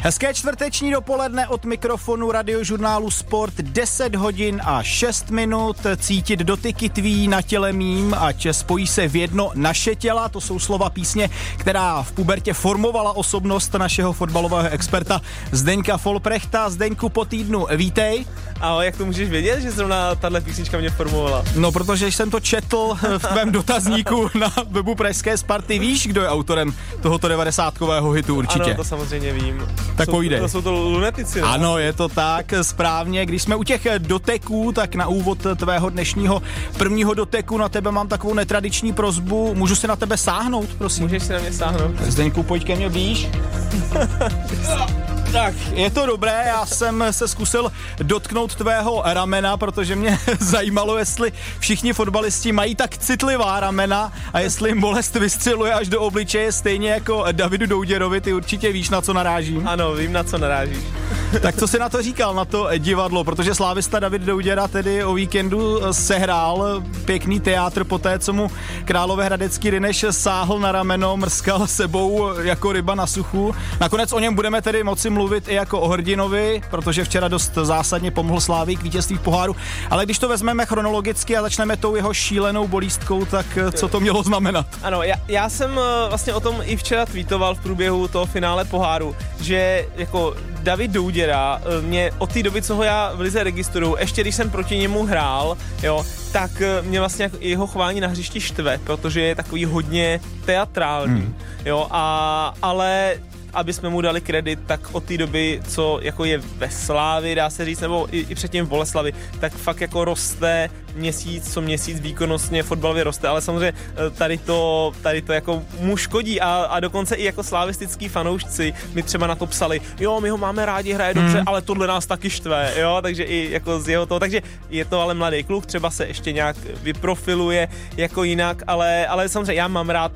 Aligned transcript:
Hezké 0.00 0.34
čtvrteční 0.34 0.90
dopoledne 0.90 1.48
od 1.48 1.64
mikrofonu 1.64 2.32
radiožurnálu 2.32 3.10
Sport 3.10 3.54
10 3.54 4.14
hodin 4.14 4.60
a 4.64 4.82
6 4.82 5.30
minut. 5.30 5.76
Cítit 5.96 6.40
dotyky 6.40 6.88
tví 6.88 7.28
na 7.28 7.42
těle 7.42 7.72
mým, 7.72 8.14
ať 8.18 8.46
spojí 8.52 8.86
se 8.86 9.08
v 9.08 9.16
jedno 9.16 9.50
naše 9.54 9.94
těla. 9.94 10.28
To 10.28 10.40
jsou 10.40 10.58
slova 10.58 10.90
písně, 10.90 11.30
která 11.56 12.02
v 12.02 12.12
pubertě 12.12 12.54
formovala 12.54 13.16
osobnost 13.16 13.74
našeho 13.74 14.12
fotbalového 14.12 14.68
experta 14.68 15.20
Zdeňka 15.52 15.96
Folprechta. 15.96 16.70
Zdeňku 16.70 17.08
po 17.08 17.24
týdnu, 17.24 17.66
vítej. 17.76 18.24
A 18.60 18.82
jak 18.82 18.96
to 18.96 19.06
můžeš 19.06 19.28
vědět, 19.28 19.60
že 19.60 19.70
zrovna 19.70 20.14
tahle 20.14 20.40
písnička 20.40 20.78
mě 20.78 20.90
formovala? 20.90 21.44
No, 21.56 21.72
protože 21.72 22.06
jsem 22.06 22.30
to 22.30 22.40
četl 22.40 22.96
v 23.18 23.22
tvém 23.28 23.52
dotazníku 23.52 24.30
na 24.38 24.52
webu 24.70 24.94
Pražské 24.94 25.36
Sparty. 25.36 25.78
Víš, 25.78 26.06
kdo 26.06 26.22
je 26.22 26.28
autorem 26.28 26.74
tohoto 27.02 27.28
90-kového 27.28 28.10
hitu 28.10 28.36
určitě? 28.36 28.64
Ano, 28.64 28.74
to 28.74 28.84
samozřejmě 28.84 29.32
vím. 29.32 29.62
Tak 29.96 30.06
jsou, 30.06 30.12
pojde. 30.12 30.40
To 30.40 30.48
jsou 30.48 30.62
to 30.62 30.72
lunetici, 30.72 31.40
ne? 31.40 31.46
Ano, 31.46 31.78
je 31.78 31.92
to 31.92 32.08
tak, 32.08 32.54
správně. 32.62 33.26
Když 33.26 33.42
jsme 33.42 33.56
u 33.56 33.64
těch 33.64 33.86
doteků, 33.98 34.72
tak 34.72 34.94
na 34.94 35.06
úvod 35.06 35.38
tvého 35.56 35.90
dnešního 35.90 36.42
prvního 36.78 37.14
doteku 37.14 37.58
na 37.58 37.68
tebe 37.68 37.92
mám 37.92 38.08
takovou 38.08 38.34
netradiční 38.34 38.92
prozbu. 38.92 39.54
Můžu 39.54 39.76
si 39.76 39.86
na 39.86 39.96
tebe 39.96 40.16
sáhnout, 40.16 40.68
prosím? 40.78 41.02
Můžeš 41.04 41.22
si 41.22 41.32
na 41.32 41.38
mě 41.38 41.52
sáhnout. 41.52 42.00
Zdeňku, 42.00 42.42
pojď 42.42 42.66
ke 42.66 42.76
mně 42.76 42.88
blíž. 42.90 43.28
Tak, 45.32 45.54
je 45.72 45.90
to 45.90 46.06
dobré, 46.06 46.44
já 46.46 46.66
jsem 46.66 47.04
se 47.10 47.28
zkusil 47.28 47.72
dotknout 47.98 48.54
tvého 48.54 49.02
ramena, 49.04 49.56
protože 49.56 49.96
mě 49.96 50.18
zajímalo, 50.40 50.98
jestli 50.98 51.32
všichni 51.58 51.92
fotbalisti 51.92 52.52
mají 52.52 52.74
tak 52.74 52.98
citlivá 52.98 53.60
ramena 53.60 54.12
a 54.32 54.40
jestli 54.40 54.70
jim 54.70 54.80
bolest 54.80 55.14
vystřeluje 55.14 55.74
až 55.74 55.88
do 55.88 56.00
obličeje, 56.00 56.52
stejně 56.52 56.90
jako 56.90 57.24
Davidu 57.32 57.66
Douděrovi, 57.66 58.20
ty 58.20 58.32
určitě 58.32 58.72
víš, 58.72 58.90
na 58.90 59.00
co 59.00 59.12
narážím. 59.12 59.68
Ano, 59.68 59.94
vím, 59.94 60.12
na 60.12 60.24
co 60.24 60.38
narážíš. 60.38 60.78
Tak 61.40 61.56
co 61.56 61.68
si 61.68 61.78
na 61.78 61.88
to 61.88 62.02
říkal, 62.02 62.34
na 62.34 62.44
to 62.44 62.68
divadlo, 62.78 63.24
protože 63.24 63.54
slávista 63.54 63.98
David 63.98 64.22
Douděra 64.22 64.68
tedy 64.68 65.04
o 65.04 65.14
víkendu 65.14 65.80
sehrál 65.92 66.82
pěkný 67.04 67.40
teátr 67.40 67.84
po 67.84 67.98
té, 67.98 68.18
co 68.18 68.32
mu 68.32 68.50
Královéhradecký 68.84 69.70
Rineš 69.70 70.04
sáhl 70.10 70.58
na 70.58 70.72
rameno, 70.72 71.16
mrskal 71.16 71.66
sebou 71.66 72.30
jako 72.40 72.72
ryba 72.72 72.94
na 72.94 73.06
suchu. 73.06 73.54
Nakonec 73.80 74.12
o 74.12 74.20
něm 74.20 74.34
budeme 74.34 74.62
tedy 74.62 74.84
moci 74.84 75.10
mluvit 75.10 75.17
i 75.48 75.54
jako 75.54 75.80
o 75.80 75.88
hrdinovi, 75.88 76.62
protože 76.70 77.04
včera 77.04 77.28
dost 77.28 77.54
zásadně 77.54 78.10
pomohl 78.10 78.40
Slávy 78.40 78.76
k 78.76 78.82
vítězství 78.82 79.16
v 79.16 79.20
poháru. 79.20 79.56
Ale 79.90 80.04
když 80.04 80.18
to 80.18 80.28
vezmeme 80.28 80.66
chronologicky 80.66 81.36
a 81.36 81.42
začneme 81.42 81.76
tou 81.76 81.96
jeho 81.96 82.14
šílenou 82.14 82.68
bolístkou, 82.68 83.24
tak 83.24 83.46
co 83.72 83.88
to 83.88 84.00
mělo 84.00 84.22
znamenat? 84.22 84.66
Ano, 84.82 85.02
já, 85.02 85.16
já 85.28 85.48
jsem 85.48 85.80
vlastně 86.08 86.34
o 86.34 86.40
tom 86.40 86.56
i 86.62 86.76
včera 86.76 87.06
tweetoval 87.06 87.54
v 87.54 87.60
průběhu 87.60 88.08
toho 88.08 88.26
finále 88.26 88.64
poháru, 88.64 89.16
že 89.40 89.86
jako 89.96 90.34
David 90.62 90.90
Douděra 90.90 91.60
mě 91.80 92.10
od 92.18 92.32
té 92.32 92.42
doby, 92.42 92.62
co 92.62 92.74
ho 92.74 92.82
já 92.82 93.12
v 93.14 93.20
Lize 93.20 93.44
registruju, 93.44 93.96
ještě 93.98 94.20
když 94.20 94.34
jsem 94.34 94.50
proti 94.50 94.76
němu 94.76 95.06
hrál, 95.06 95.56
jo, 95.82 96.06
tak 96.32 96.50
mě 96.82 97.00
vlastně 97.00 97.30
jeho 97.40 97.66
chování 97.66 98.00
na 98.00 98.08
hřišti 98.08 98.40
štve, 98.40 98.80
protože 98.84 99.20
je 99.20 99.34
takový 99.34 99.64
hodně 99.64 100.20
teatrální, 100.44 101.20
hmm. 101.20 101.34
jo, 101.64 101.86
a, 101.90 102.54
ale 102.62 103.14
aby 103.54 103.72
jsme 103.72 103.88
mu 103.88 104.00
dali 104.00 104.20
kredit, 104.20 104.58
tak 104.66 104.80
od 104.92 105.04
té 105.04 105.18
doby, 105.18 105.60
co 105.68 105.98
jako 106.02 106.24
je 106.24 106.38
ve 106.38 106.70
Slávi, 106.70 107.34
dá 107.34 107.50
se 107.50 107.64
říct, 107.64 107.80
nebo 107.80 108.08
i, 108.10 108.26
i 108.28 108.34
předtím 108.34 108.64
v 108.64 108.68
Boleslavi, 108.68 109.12
tak 109.40 109.52
fakt 109.52 109.80
jako 109.80 110.04
roste 110.04 110.70
měsíc 110.94 111.52
co 111.52 111.60
měsíc 111.60 112.00
výkonnostně 112.00 112.62
fotbalově 112.62 113.04
roste, 113.04 113.28
ale 113.28 113.40
samozřejmě 113.40 113.72
tady 114.14 114.38
to, 114.38 114.92
tady 115.02 115.22
to 115.22 115.32
jako 115.32 115.62
mu 115.80 115.96
škodí 115.96 116.40
a, 116.40 116.66
a 116.70 116.80
dokonce 116.80 117.14
i 117.14 117.24
jako 117.24 117.42
slavistický 117.42 118.08
fanoušci 118.08 118.74
mi 118.94 119.02
třeba 119.02 119.26
na 119.26 119.34
to 119.34 119.46
psali, 119.46 119.80
jo, 120.00 120.20
my 120.20 120.30
ho 120.30 120.38
máme 120.38 120.66
rádi, 120.66 120.92
hraje 120.92 121.14
dobře, 121.14 121.36
hmm. 121.36 121.48
ale 121.48 121.62
tohle 121.62 121.86
nás 121.86 122.06
taky 122.06 122.30
štve, 122.30 122.72
jo, 122.76 122.98
takže 123.02 123.22
i 123.22 123.50
jako 123.50 123.80
z 123.80 123.88
jeho 123.88 124.06
toho, 124.06 124.20
takže 124.20 124.42
je 124.70 124.84
to 124.84 125.00
ale 125.00 125.14
mladý 125.14 125.44
kluk, 125.44 125.66
třeba 125.66 125.90
se 125.90 126.06
ještě 126.06 126.32
nějak 126.32 126.56
vyprofiluje 126.82 127.68
jako 127.96 128.24
jinak, 128.24 128.62
ale, 128.66 129.06
ale 129.06 129.28
samozřejmě 129.28 129.54
já 129.54 129.68
mám 129.68 129.90
rád 129.90 130.12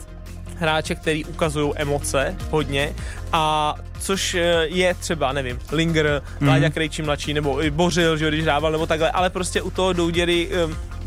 hráče, 0.63 0.95
který 0.95 1.25
ukazují 1.25 1.73
emoce 1.77 2.37
hodně 2.51 2.95
a 3.33 3.75
což 4.01 4.37
je 4.63 4.95
třeba, 4.95 5.33
nevím, 5.33 5.59
Linger, 5.73 6.23
mm. 6.41 6.49
Láďa 6.49 6.71
Krejčí 6.71 7.03
mladší, 7.03 7.35
nebo 7.35 7.63
i 7.63 7.71
Bořil, 7.71 8.17
že 8.17 8.29
když 8.29 8.43
hrával, 8.43 8.73
nebo 8.73 8.87
takhle, 8.87 9.11
ale 9.11 9.31
prostě 9.31 9.63
u 9.63 9.71
toho 9.71 9.93
Douděry 9.93 10.49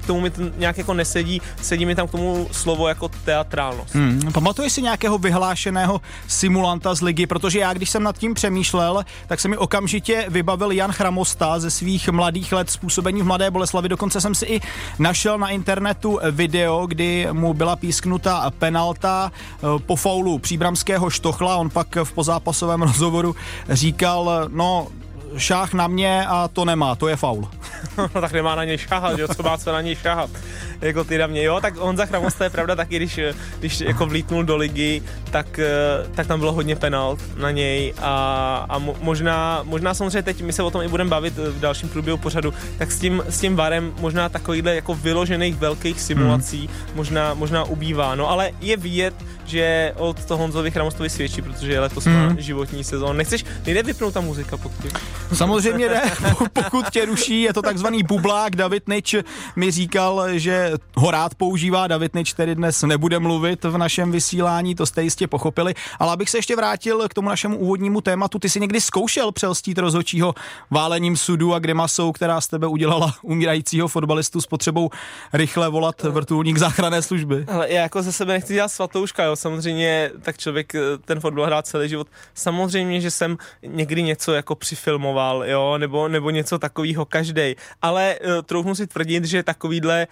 tomu 0.05 0.21
mi 0.21 0.29
to 0.29 0.41
nějak 0.57 0.77
jako 0.77 0.93
nesedí, 0.93 1.41
sedí 1.61 1.85
mi 1.85 1.95
tam 1.95 2.07
k 2.07 2.11
tomu 2.11 2.47
slovo 2.51 2.87
jako 2.87 3.09
teatrálnost. 3.25 3.95
Hmm, 3.95 4.31
pamatuješ 4.33 4.73
si 4.73 4.81
nějakého 4.81 5.17
vyhlášeného 5.17 6.01
simulanta 6.27 6.95
z 6.95 7.01
ligy, 7.01 7.27
protože 7.27 7.59
já, 7.59 7.73
když 7.73 7.89
jsem 7.89 8.03
nad 8.03 8.17
tím 8.17 8.33
přemýšlel, 8.33 9.05
tak 9.27 9.39
se 9.39 9.47
mi 9.47 9.57
okamžitě 9.57 10.25
vybavil 10.29 10.71
Jan 10.71 10.91
Chramosta 10.91 11.59
ze 11.59 11.71
svých 11.71 12.09
mladých 12.09 12.53
let 12.53 12.69
způsobení 12.69 13.21
v 13.21 13.25
Mladé 13.25 13.51
Boleslavi. 13.51 13.89
Dokonce 13.89 14.21
jsem 14.21 14.35
si 14.35 14.45
i 14.45 14.61
našel 14.99 15.37
na 15.37 15.49
internetu 15.49 16.19
video, 16.31 16.87
kdy 16.87 17.27
mu 17.31 17.53
byla 17.53 17.75
písknuta 17.75 18.51
penalta 18.59 19.31
po 19.85 19.95
faulu 19.95 20.39
příbramského 20.39 21.09
štochla. 21.09 21.57
On 21.57 21.69
pak 21.69 21.95
v 22.03 22.11
pozápasovém 22.11 22.81
rozhovoru 22.89 23.35
říkal, 23.69 24.49
no 24.53 24.87
šách 25.37 25.73
na 25.73 25.87
mě 25.87 26.25
a 26.27 26.47
to 26.47 26.65
nemá, 26.65 26.95
to 26.95 27.07
je 27.07 27.15
faul. 27.15 27.47
no 27.97 28.21
tak 28.21 28.31
nemá 28.31 28.55
na 28.55 28.63
něj 28.63 28.77
šahat, 28.77 29.19
jo, 29.19 29.27
co 29.35 29.43
má 29.43 29.57
co 29.57 29.71
na 29.71 29.81
něj 29.81 29.95
šahat, 29.95 30.29
jako 30.81 31.03
ty 31.03 31.17
na 31.17 31.27
mě, 31.27 31.43
jo, 31.43 31.59
tak 31.61 31.77
Honza 31.77 32.05
Chramosta 32.05 32.43
je 32.43 32.49
pravda 32.49 32.75
taky, 32.75 32.95
když, 32.95 33.19
když 33.59 33.79
jako 33.79 34.05
vlítnul 34.05 34.43
do 34.43 34.57
ligy, 34.57 35.01
tak, 35.31 35.59
tak 36.15 36.27
tam 36.27 36.39
bylo 36.39 36.51
hodně 36.51 36.75
penalt 36.75 37.19
na 37.37 37.51
něj 37.51 37.93
a, 38.01 38.65
a 38.69 38.79
možná, 38.79 39.59
možná 39.63 39.93
samozřejmě 39.93 40.23
teď 40.23 40.41
my 40.41 40.53
se 40.53 40.63
o 40.63 40.71
tom 40.71 40.81
i 40.81 40.87
budeme 40.87 41.09
bavit 41.09 41.33
v 41.37 41.59
dalším 41.59 41.89
průběhu 41.89 42.17
pořadu, 42.17 42.53
tak 42.77 42.91
s 42.91 42.99
tím, 42.99 43.23
s 43.29 43.39
tím 43.39 43.55
varem 43.55 43.93
možná 43.99 44.29
takovýhle 44.29 44.75
jako 44.75 44.95
vyložených 44.95 45.55
velkých 45.55 46.01
simulací 46.01 46.67
hmm. 46.67 46.95
možná, 46.95 47.33
možná 47.33 47.63
ubývá, 47.63 48.15
no 48.15 48.29
ale 48.29 48.51
je 48.61 48.77
vidět, 48.77 49.13
že 49.45 49.93
od 49.97 50.25
toho 50.25 50.37
Honzovi 50.37 50.71
Chramostovi 50.71 51.09
svědčí, 51.09 51.41
protože 51.41 51.71
je 51.71 51.79
letos 51.79 52.05
má 52.05 52.35
životní 52.37 52.83
sezón. 52.83 53.17
Nechceš, 53.17 53.45
nejde 53.65 53.83
vypnout 53.83 54.13
ta 54.13 54.21
muzika 54.21 54.57
pod 54.57 54.71
tím? 54.81 54.91
Samozřejmě 55.33 55.89
ne, 55.89 56.11
pokud 56.53 56.89
tě 56.89 57.05
ruší, 57.05 57.41
je 57.41 57.53
to 57.53 57.61
takzvaný 57.61 58.03
bublák. 58.03 58.55
David 58.55 58.87
Nič 58.87 59.15
mi 59.55 59.71
říkal, 59.71 60.39
že 60.39 60.71
ho 60.95 61.11
rád 61.11 61.35
používá. 61.35 61.87
David 61.87 62.15
Nič 62.15 62.33
tedy 62.33 62.55
dnes 62.55 62.83
nebude 62.83 63.19
mluvit 63.19 63.63
v 63.63 63.77
našem 63.77 64.11
vysílání, 64.11 64.75
to 64.75 64.85
jste 64.85 65.03
jistě 65.03 65.27
pochopili. 65.27 65.73
Ale 65.99 66.13
abych 66.13 66.29
se 66.29 66.37
ještě 66.37 66.55
vrátil 66.55 67.07
k 67.09 67.13
tomu 67.13 67.29
našemu 67.29 67.57
úvodnímu 67.57 68.01
tématu, 68.01 68.39
ty 68.39 68.49
jsi 68.49 68.59
někdy 68.59 68.81
zkoušel 68.81 69.31
přelstít 69.31 69.77
rozhodčího 69.77 70.33
válením 70.71 71.17
sudu 71.17 71.53
a 71.53 71.59
grimasou, 71.59 72.11
která 72.11 72.41
z 72.41 72.47
tebe 72.47 72.67
udělala 72.67 73.13
umírajícího 73.21 73.87
fotbalistu 73.87 74.41
s 74.41 74.47
potřebou 74.47 74.89
rychle 75.33 75.69
volat 75.69 76.03
vrtulník 76.03 76.57
záchranné 76.57 77.01
služby. 77.01 77.45
Ale 77.47 77.71
já 77.71 77.81
jako 77.81 78.01
ze 78.01 78.11
sebe 78.11 78.33
nechci 78.33 78.53
dělat 78.53 78.67
svatouška, 78.67 79.23
jo. 79.23 79.34
Samozřejmě 79.35 80.11
tak 80.21 80.37
člověk 80.37 80.73
ten 81.05 81.19
fotbal 81.19 81.45
hrál 81.45 81.61
celý 81.61 81.89
život. 81.89 82.07
Samozřejmě, 82.33 83.01
že 83.01 83.11
jsem 83.11 83.37
někdy 83.63 84.03
něco 84.03 84.33
jako 84.33 84.55
přifilmoval, 84.55 85.45
jo, 85.45 85.77
nebo, 85.77 86.07
nebo 86.07 86.29
něco 86.29 86.59
takového 86.59 87.05
každý. 87.05 87.55
Ale 87.81 88.15
uh, 88.19 88.41
troufnu 88.41 88.75
si 88.75 88.87
tvrdit, 88.87 89.25
že 89.25 89.43
takovýhle 89.43 90.07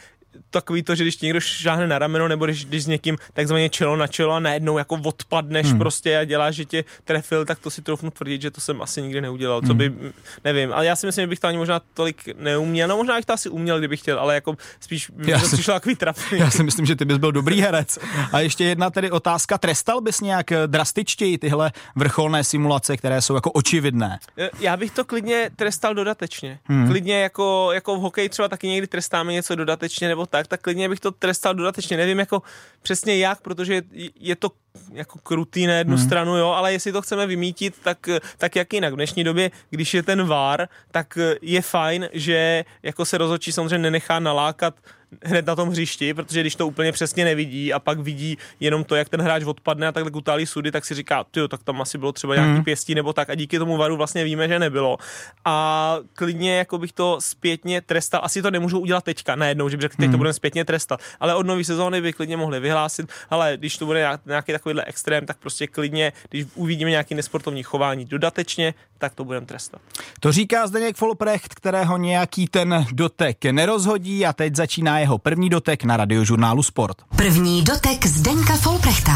takový 0.49 0.83
to, 0.83 0.95
že 0.95 1.03
když 1.03 1.19
někdo 1.19 1.39
šáhne 1.39 1.87
na 1.87 1.99
rameno, 1.99 2.27
nebo 2.27 2.45
když, 2.45 2.65
když 2.65 2.83
s 2.83 2.87
někým 2.87 3.17
takzvaně 3.33 3.69
čelo 3.69 3.95
na 3.95 4.07
čelo 4.07 4.33
a 4.33 4.39
najednou 4.39 4.77
jako 4.77 4.99
odpadneš 5.03 5.67
hmm. 5.67 5.79
prostě 5.79 6.17
a 6.17 6.23
děláš, 6.23 6.55
že 6.55 6.65
tě 6.65 6.83
trefil, 7.03 7.45
tak 7.45 7.59
to 7.59 7.69
si 7.69 7.81
troufnu 7.81 8.11
tvrdit, 8.11 8.41
že 8.41 8.51
to 8.51 8.61
jsem 8.61 8.81
asi 8.81 9.01
nikdy 9.01 9.21
neudělal. 9.21 9.61
Co 9.61 9.73
by, 9.73 9.89
hmm. 9.89 10.13
nevím, 10.43 10.73
ale 10.73 10.85
já 10.85 10.95
si 10.95 11.05
myslím, 11.05 11.23
že 11.23 11.27
bych 11.27 11.39
to 11.39 11.47
ani 11.47 11.57
možná 11.57 11.81
tolik 11.93 12.29
neuměl. 12.37 12.87
No 12.87 12.97
možná 12.97 13.15
bych 13.15 13.25
to 13.25 13.33
asi 13.33 13.49
uměl, 13.49 13.79
kdybych 13.79 13.99
chtěl, 13.99 14.19
ale 14.19 14.35
jako 14.35 14.57
spíš 14.79 15.11
já 15.25 15.39
si, 15.39 15.55
přišel 15.55 15.73
takový 15.73 15.95
trapný. 15.95 16.39
Já 16.39 16.51
si 16.51 16.63
myslím, 16.63 16.85
že 16.85 16.95
ty 16.95 17.05
bys 17.05 17.17
byl 17.17 17.31
dobrý 17.31 17.61
herec. 17.61 17.97
A 18.31 18.39
ještě 18.39 18.63
jedna 18.63 18.89
tedy 18.89 19.11
otázka, 19.11 19.57
trestal 19.57 20.01
bys 20.01 20.21
nějak 20.21 20.45
drastičtěji 20.67 21.37
tyhle 21.37 21.71
vrcholné 21.95 22.43
simulace, 22.43 22.97
které 22.97 23.21
jsou 23.21 23.35
jako 23.35 23.51
očividné? 23.51 24.19
Já 24.59 24.77
bych 24.77 24.91
to 24.91 25.05
klidně 25.05 25.49
trestal 25.55 25.93
dodatečně. 25.93 26.59
Hmm. 26.63 26.87
Klidně 26.87 27.21
jako, 27.21 27.69
jako 27.73 27.95
v 27.95 27.99
hokeji 27.99 28.29
třeba 28.29 28.47
taky 28.47 28.67
někdy 28.67 28.87
trestáme 28.87 29.33
něco 29.33 29.55
dodatečně 29.55 30.07
nebo 30.07 30.22
tak, 30.25 30.47
tak 30.47 30.61
klidně 30.61 30.89
bych 30.89 30.99
to 30.99 31.11
trestal 31.11 31.53
dodatečně. 31.53 31.97
Nevím 31.97 32.19
jako 32.19 32.41
přesně 32.81 33.17
jak, 33.17 33.41
protože 33.41 33.81
je 34.19 34.35
to 34.35 34.51
jako 34.91 35.19
krutý 35.19 35.67
na 35.67 35.73
jednu 35.73 35.95
hmm. 35.95 36.05
stranu, 36.05 36.37
jo, 36.37 36.49
ale 36.49 36.73
jestli 36.73 36.91
to 36.91 37.01
chceme 37.01 37.27
vymítit, 37.27 37.75
tak, 37.83 38.09
tak 38.37 38.55
jak 38.55 38.73
jinak. 38.73 38.93
V 38.93 38.95
dnešní 38.95 39.23
době, 39.23 39.51
když 39.69 39.93
je 39.93 40.03
ten 40.03 40.27
VAR, 40.27 40.67
tak 40.91 41.17
je 41.41 41.61
fajn, 41.61 42.09
že 42.13 42.65
jako 42.83 43.05
se 43.05 43.17
rozhodčí 43.17 43.51
samozřejmě 43.51 43.77
nenechá 43.77 44.19
nalákat 44.19 44.75
hned 45.23 45.45
na 45.45 45.55
tom 45.55 45.69
hřišti, 45.69 46.13
protože 46.13 46.41
když 46.41 46.55
to 46.55 46.67
úplně 46.67 46.91
přesně 46.91 47.25
nevidí 47.25 47.73
a 47.73 47.79
pak 47.79 47.99
vidí 47.99 48.37
jenom 48.59 48.83
to, 48.83 48.95
jak 48.95 49.09
ten 49.09 49.21
hráč 49.21 49.43
odpadne 49.43 49.87
a 49.87 49.91
takhle 49.91 50.11
kutálí 50.11 50.45
sudy, 50.45 50.71
tak 50.71 50.85
si 50.85 50.95
říká, 50.95 51.23
ty 51.23 51.47
tak 51.47 51.63
tam 51.63 51.81
asi 51.81 51.97
bylo 51.97 52.11
třeba 52.11 52.35
nějaký 52.35 52.57
mm. 52.57 52.63
pěstí 52.63 52.95
nebo 52.95 53.13
tak 53.13 53.29
a 53.29 53.35
díky 53.35 53.59
tomu 53.59 53.77
varu 53.77 53.97
vlastně 53.97 54.23
víme, 54.23 54.47
že 54.47 54.59
nebylo. 54.59 54.97
A 55.45 55.97
klidně 56.13 56.57
jako 56.57 56.77
bych 56.77 56.91
to 56.91 57.17
zpětně 57.19 57.81
trestal, 57.81 58.21
asi 58.23 58.41
to 58.41 58.51
nemůžu 58.51 58.79
udělat 58.79 59.03
teďka, 59.03 59.35
najednou, 59.35 59.69
že 59.69 59.77
bych 59.77 59.81
řekl, 59.81 59.95
teď 59.97 60.05
to 60.05 60.09
mhm. 60.09 60.17
budeme 60.17 60.33
zpětně 60.33 60.65
trestat, 60.65 60.99
ale 61.19 61.35
od 61.35 61.45
nové 61.45 61.63
sezóny 61.63 62.01
by 62.01 62.13
klidně 62.13 62.37
mohli 62.37 62.59
vyhlásit, 62.59 63.11
ale 63.29 63.57
když 63.57 63.77
to 63.77 63.85
bude 63.85 64.17
nějaký 64.25 64.51
takovýhle 64.51 64.83
extrém, 64.85 65.25
tak 65.25 65.37
prostě 65.37 65.67
klidně, 65.67 66.13
když 66.29 66.45
uvidíme 66.55 66.89
nějaký 66.89 67.15
nesportovní 67.15 67.63
chování 67.63 68.05
dodatečně, 68.05 68.73
tak 68.97 69.15
to 69.15 69.23
budeme 69.23 69.45
trestat. 69.45 69.81
To 70.19 70.31
říká 70.31 70.67
Zdeněk 70.67 70.95
Folprecht, 70.95 71.53
kterého 71.53 71.97
nějaký 71.97 72.47
ten 72.47 72.85
dotek 72.91 73.45
nerozhodí 73.45 74.25
a 74.25 74.33
teď 74.33 74.55
začíná 74.55 74.97
jeho 75.03 75.17
první 75.17 75.49
dotek 75.49 75.83
na 75.83 75.97
radiožurnálu 75.97 76.63
Sport. 76.63 76.97
První 77.15 77.61
dotek 77.63 78.05
Zdenka 78.05 78.53
Folprechta. 78.53 79.11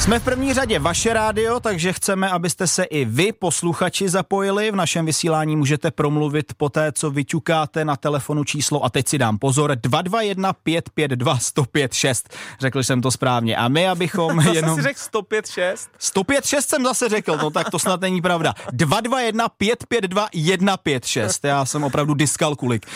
Jsme 0.00 0.18
v 0.18 0.24
první 0.24 0.54
řadě 0.54 0.78
vaše 0.78 1.12
rádio, 1.12 1.60
takže 1.60 1.92
chceme, 1.92 2.30
abyste 2.30 2.66
se 2.66 2.84
i 2.84 3.04
vy, 3.04 3.32
posluchači, 3.32 4.08
zapojili. 4.08 4.70
V 4.70 4.76
našem 4.76 5.06
vysílání 5.06 5.56
můžete 5.56 5.90
promluvit 5.90 6.52
po 6.56 6.68
té, 6.68 6.92
co 6.92 7.10
vyťukáte 7.10 7.84
na 7.84 7.96
telefonu 7.96 8.44
číslo, 8.44 8.84
a 8.84 8.90
teď 8.90 9.08
si 9.08 9.18
dám 9.18 9.38
pozor, 9.38 9.76
221 9.76 10.52
552 10.52 11.34
1056. 11.34 12.28
Řekl 12.60 12.82
jsem 12.82 13.00
to 13.00 13.10
správně. 13.10 13.56
A 13.56 13.68
my, 13.68 13.88
abychom 13.88 14.36
zase 14.42 14.56
jenom... 14.56 14.76
si 14.76 14.82
řekl 14.82 14.98
1056? 14.98 15.90
1056 15.98 16.68
jsem 16.68 16.84
zase 16.84 17.08
řekl, 17.08 17.36
no 17.36 17.50
tak 17.50 17.70
to 17.70 17.78
snad 17.78 18.00
není 18.00 18.22
pravda. 18.22 18.54
221 18.72 19.48
552 19.48 20.28
156. 20.32 21.44
Já 21.44 21.64
jsem 21.64 21.84
opravdu 21.84 22.14
diskalkulik. 22.14 22.86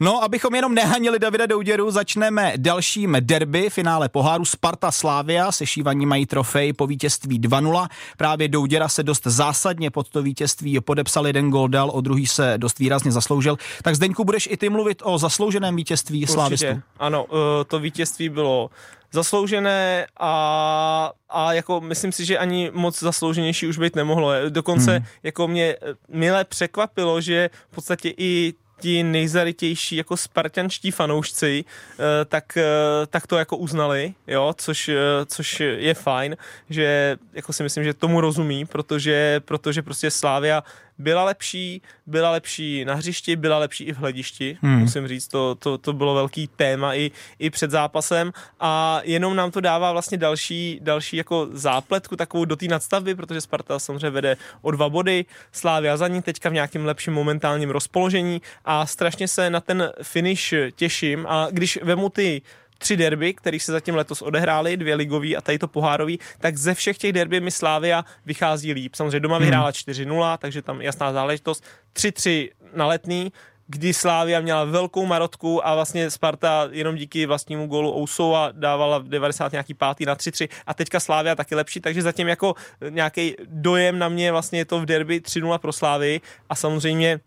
No, 0.00 0.24
abychom 0.24 0.54
jenom 0.54 0.74
nehanili 0.74 1.18
Davida 1.18 1.46
Douděru, 1.46 1.90
začneme 1.90 2.52
dalším 2.56 3.16
derby, 3.20 3.70
finále 3.70 4.08
poháru 4.08 4.44
Sparta 4.44 4.90
Slávia. 4.90 5.52
Sešívaní 5.52 6.06
mají 6.06 6.26
trofej 6.26 6.53
trofej 6.54 6.72
po 6.72 6.86
vítězství 6.86 7.40
2-0. 7.40 7.88
Právě 8.16 8.48
Douděra 8.48 8.88
se 8.88 9.02
dost 9.02 9.26
zásadně 9.26 9.90
pod 9.90 10.08
to 10.08 10.22
vítězství 10.22 10.80
podepsal, 10.80 11.26
jeden 11.26 11.50
gol 11.50 11.68
dal, 11.68 11.90
o 11.90 12.00
druhý 12.00 12.26
se 12.26 12.54
dost 12.56 12.78
výrazně 12.78 13.12
zasloužil. 13.12 13.56
Tak 13.82 13.94
Zdeňku, 13.94 14.24
budeš 14.24 14.48
i 14.50 14.56
ty 14.56 14.68
mluvit 14.68 15.02
o 15.04 15.18
zaslouženém 15.18 15.76
vítězství 15.76 16.26
Slávistu? 16.26 16.66
Ano, 16.98 17.26
eh, 17.30 17.64
to 17.64 17.78
vítězství 17.78 18.28
bylo 18.28 18.70
zasloužené 19.12 20.06
a, 20.20 21.12
a 21.30 21.52
jako 21.52 21.80
myslím 21.80 22.12
si, 22.12 22.24
že 22.24 22.38
ani 22.38 22.70
moc 22.74 22.98
zaslouženější 22.98 23.66
už 23.66 23.78
být 23.78 23.96
nemohlo. 23.96 24.30
Dokonce 24.48 24.92
hmm. 24.92 25.06
jako 25.22 25.48
mě 25.48 25.76
milé 26.08 26.44
překvapilo, 26.44 27.20
že 27.20 27.50
v 27.70 27.74
podstatě 27.74 28.14
i 28.16 28.54
ti 28.80 29.02
nejzaritější 29.02 29.96
jako 29.96 30.16
spartanští 30.16 30.90
fanoušci, 30.90 31.64
eh, 31.64 32.24
tak, 32.24 32.56
eh, 32.56 32.62
tak 33.06 33.26
to 33.26 33.36
jako 33.36 33.56
uznali, 33.56 34.14
jo, 34.26 34.54
což, 34.56 34.88
eh, 34.88 34.96
což 35.26 35.60
je 35.60 35.94
fajn, 35.94 36.36
že 36.70 37.16
jako 37.32 37.52
si 37.52 37.62
myslím, 37.62 37.84
že 37.84 37.94
tomu 37.94 38.20
rozumí, 38.20 38.64
protože, 38.64 39.40
protože 39.44 39.82
prostě 39.82 40.10
Slávia 40.10 40.62
byla 40.98 41.24
lepší, 41.24 41.82
byla 42.06 42.30
lepší 42.30 42.84
na 42.84 42.94
hřišti, 42.94 43.36
byla 43.36 43.58
lepší 43.58 43.84
i 43.84 43.92
v 43.92 43.96
hledišti, 43.96 44.58
hmm. 44.62 44.78
musím 44.78 45.08
říct, 45.08 45.28
to, 45.28 45.54
to, 45.54 45.78
to 45.78 45.92
bylo 45.92 46.14
velký 46.14 46.48
téma 46.56 46.94
i, 46.94 47.10
i 47.38 47.50
před 47.50 47.70
zápasem. 47.70 48.32
A 48.60 49.00
jenom 49.04 49.36
nám 49.36 49.50
to 49.50 49.60
dává 49.60 49.92
vlastně 49.92 50.18
další, 50.18 50.78
další 50.82 51.16
jako 51.16 51.48
zápletku 51.52 52.16
takovou 52.16 52.44
do 52.44 52.56
té 52.56 52.66
nadstavby, 52.66 53.14
protože 53.14 53.40
Sparta 53.40 53.78
samozřejmě 53.78 54.10
vede 54.10 54.36
o 54.62 54.70
dva 54.70 54.88
body, 54.88 55.24
Slávia 55.52 55.96
za 55.96 56.08
ní 56.08 56.22
teďka 56.22 56.48
v 56.48 56.52
nějakém 56.52 56.84
lepším 56.84 57.12
momentálním 57.12 57.70
rozpoložení 57.70 58.42
a 58.64 58.86
strašně 58.86 59.28
se 59.28 59.50
na 59.50 59.60
ten 59.60 59.92
finish 60.02 60.54
těším. 60.76 61.26
A 61.28 61.48
když 61.50 61.78
vemu 61.82 62.08
ty 62.08 62.42
tři 62.84 62.96
derby, 62.96 63.34
které 63.34 63.60
se 63.60 63.72
zatím 63.72 63.94
letos 63.94 64.22
odehrály, 64.22 64.76
dvě 64.76 64.94
ligový 64.94 65.36
a 65.36 65.40
tady 65.40 65.58
to 65.58 65.68
pohárový, 65.68 66.18
tak 66.38 66.56
ze 66.56 66.74
všech 66.74 66.98
těch 66.98 67.12
derby 67.12 67.40
mi 67.40 67.50
Slávia 67.50 68.04
vychází 68.26 68.72
líp. 68.72 68.94
Samozřejmě 68.94 69.20
doma 69.20 69.36
hmm. 69.36 69.44
vyhrála 69.44 69.70
4-0, 69.70 70.38
takže 70.38 70.62
tam 70.62 70.80
jasná 70.80 71.12
záležitost. 71.12 71.64
3-3 71.96 72.50
na 72.76 72.86
letný, 72.86 73.32
kdy 73.66 73.94
Slávia 73.94 74.40
měla 74.40 74.64
velkou 74.64 75.06
marotku 75.06 75.66
a 75.66 75.74
vlastně 75.74 76.10
Sparta 76.10 76.68
jenom 76.70 76.96
díky 76.96 77.26
vlastnímu 77.26 77.66
gólu 77.66 77.96
Ousova 77.96 78.52
dávala 78.52 78.98
v 78.98 79.08
90 79.08 79.52
nějaký 79.52 79.74
pátý 79.74 80.04
na 80.04 80.14
3-3 80.16 80.48
a 80.66 80.74
teďka 80.74 81.00
Slávia 81.00 81.34
taky 81.34 81.54
lepší, 81.54 81.80
takže 81.80 82.02
zatím 82.02 82.28
jako 82.28 82.54
nějaký 82.88 83.34
dojem 83.44 83.98
na 83.98 84.08
mě 84.08 84.32
vlastně 84.32 84.58
je 84.58 84.64
to 84.64 84.80
v 84.80 84.86
derby 84.86 85.20
3-0 85.20 85.58
pro 85.58 85.72
Slávy 85.72 86.20
a 86.48 86.54
samozřejmě 86.54 87.20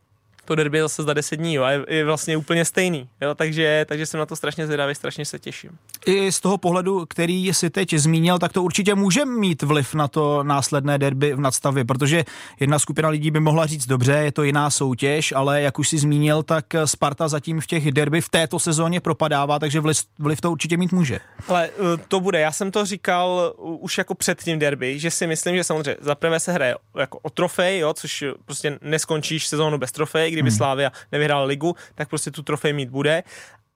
to 0.48 0.56
derby 0.56 0.82
zase 0.82 1.04
za 1.04 1.14
10 1.14 1.36
dní 1.36 1.54
jo, 1.54 1.64
a 1.64 1.72
je, 1.72 1.86
je 1.88 2.06
vlastně 2.06 2.38
úplně 2.38 2.66
stejný, 2.66 3.10
jo, 3.22 3.36
takže, 3.36 3.86
takže 3.90 4.06
jsem 4.06 4.20
na 4.20 4.26
to 4.26 4.36
strašně 4.36 4.66
zvědavý, 4.66 4.96
strašně 4.96 5.26
se 5.26 5.40
těším. 5.40 5.70
I 6.06 6.32
z 6.32 6.40
toho 6.40 6.58
pohledu, 6.58 7.06
který 7.10 7.54
si 7.54 7.70
teď 7.70 7.94
zmínil, 7.94 8.40
tak 8.40 8.54
to 8.54 8.64
určitě 8.64 8.96
může 8.96 9.26
mít 9.26 9.64
vliv 9.64 9.94
na 9.94 10.08
to 10.08 10.44
následné 10.44 10.98
derby 10.98 11.34
v 11.34 11.40
nadstavě, 11.40 11.86
protože 11.86 12.26
jedna 12.60 12.80
skupina 12.80 13.10
lidí 13.10 13.32
by 13.32 13.40
mohla 13.40 13.66
říct, 13.66 13.86
dobře, 13.86 14.12
je 14.12 14.32
to 14.32 14.44
jiná 14.44 14.70
soutěž, 14.70 15.32
ale 15.32 15.62
jak 15.62 15.80
už 15.80 15.90
si 15.90 15.98
zmínil, 15.98 16.44
tak 16.44 16.66
Sparta 16.86 17.28
zatím 17.28 17.62
v 17.62 17.68
těch 17.68 17.92
derby 17.92 18.22
v 18.22 18.30
této 18.30 18.60
sezóně 18.60 19.00
propadává, 19.00 19.60
takže 19.60 19.80
vliv, 19.80 19.98
vliv 20.20 20.42
to 20.42 20.52
určitě 20.52 20.78
mít 20.78 20.92
může. 20.92 21.20
Ale 21.48 21.70
eh, 21.70 21.98
to 22.08 22.20
bude, 22.20 22.40
já 22.40 22.52
jsem 22.52 22.72
to 22.72 22.86
říkal 22.86 23.54
už 23.58 23.98
jako 23.98 24.16
před 24.16 24.44
tím 24.44 24.60
derby, 24.60 25.00
že 25.00 25.12
si 25.12 25.28
myslím, 25.28 25.56
že 25.56 25.64
samozřejmě 25.64 25.96
za 26.02 26.16
prvé 26.16 26.40
se 26.40 26.52
hraje 26.52 26.76
jako 26.98 27.20
o 27.22 27.30
trofej, 27.30 27.80
jo, 27.80 27.94
což 27.94 28.24
prostě 28.46 28.80
neskončíš 28.82 29.48
sezónu 29.48 29.78
bez 29.78 29.92
trofej, 29.92 30.32
kdyby 30.38 30.50
hmm. 30.50 30.58
Slávia 30.58 30.92
nevyhrála 31.12 31.44
ligu, 31.44 31.76
tak 31.96 32.10
prostě 32.10 32.32
tu 32.32 32.44
trofej 32.44 32.74
mít 32.74 32.90
bude. 32.90 33.24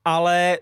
Ale 0.05 0.57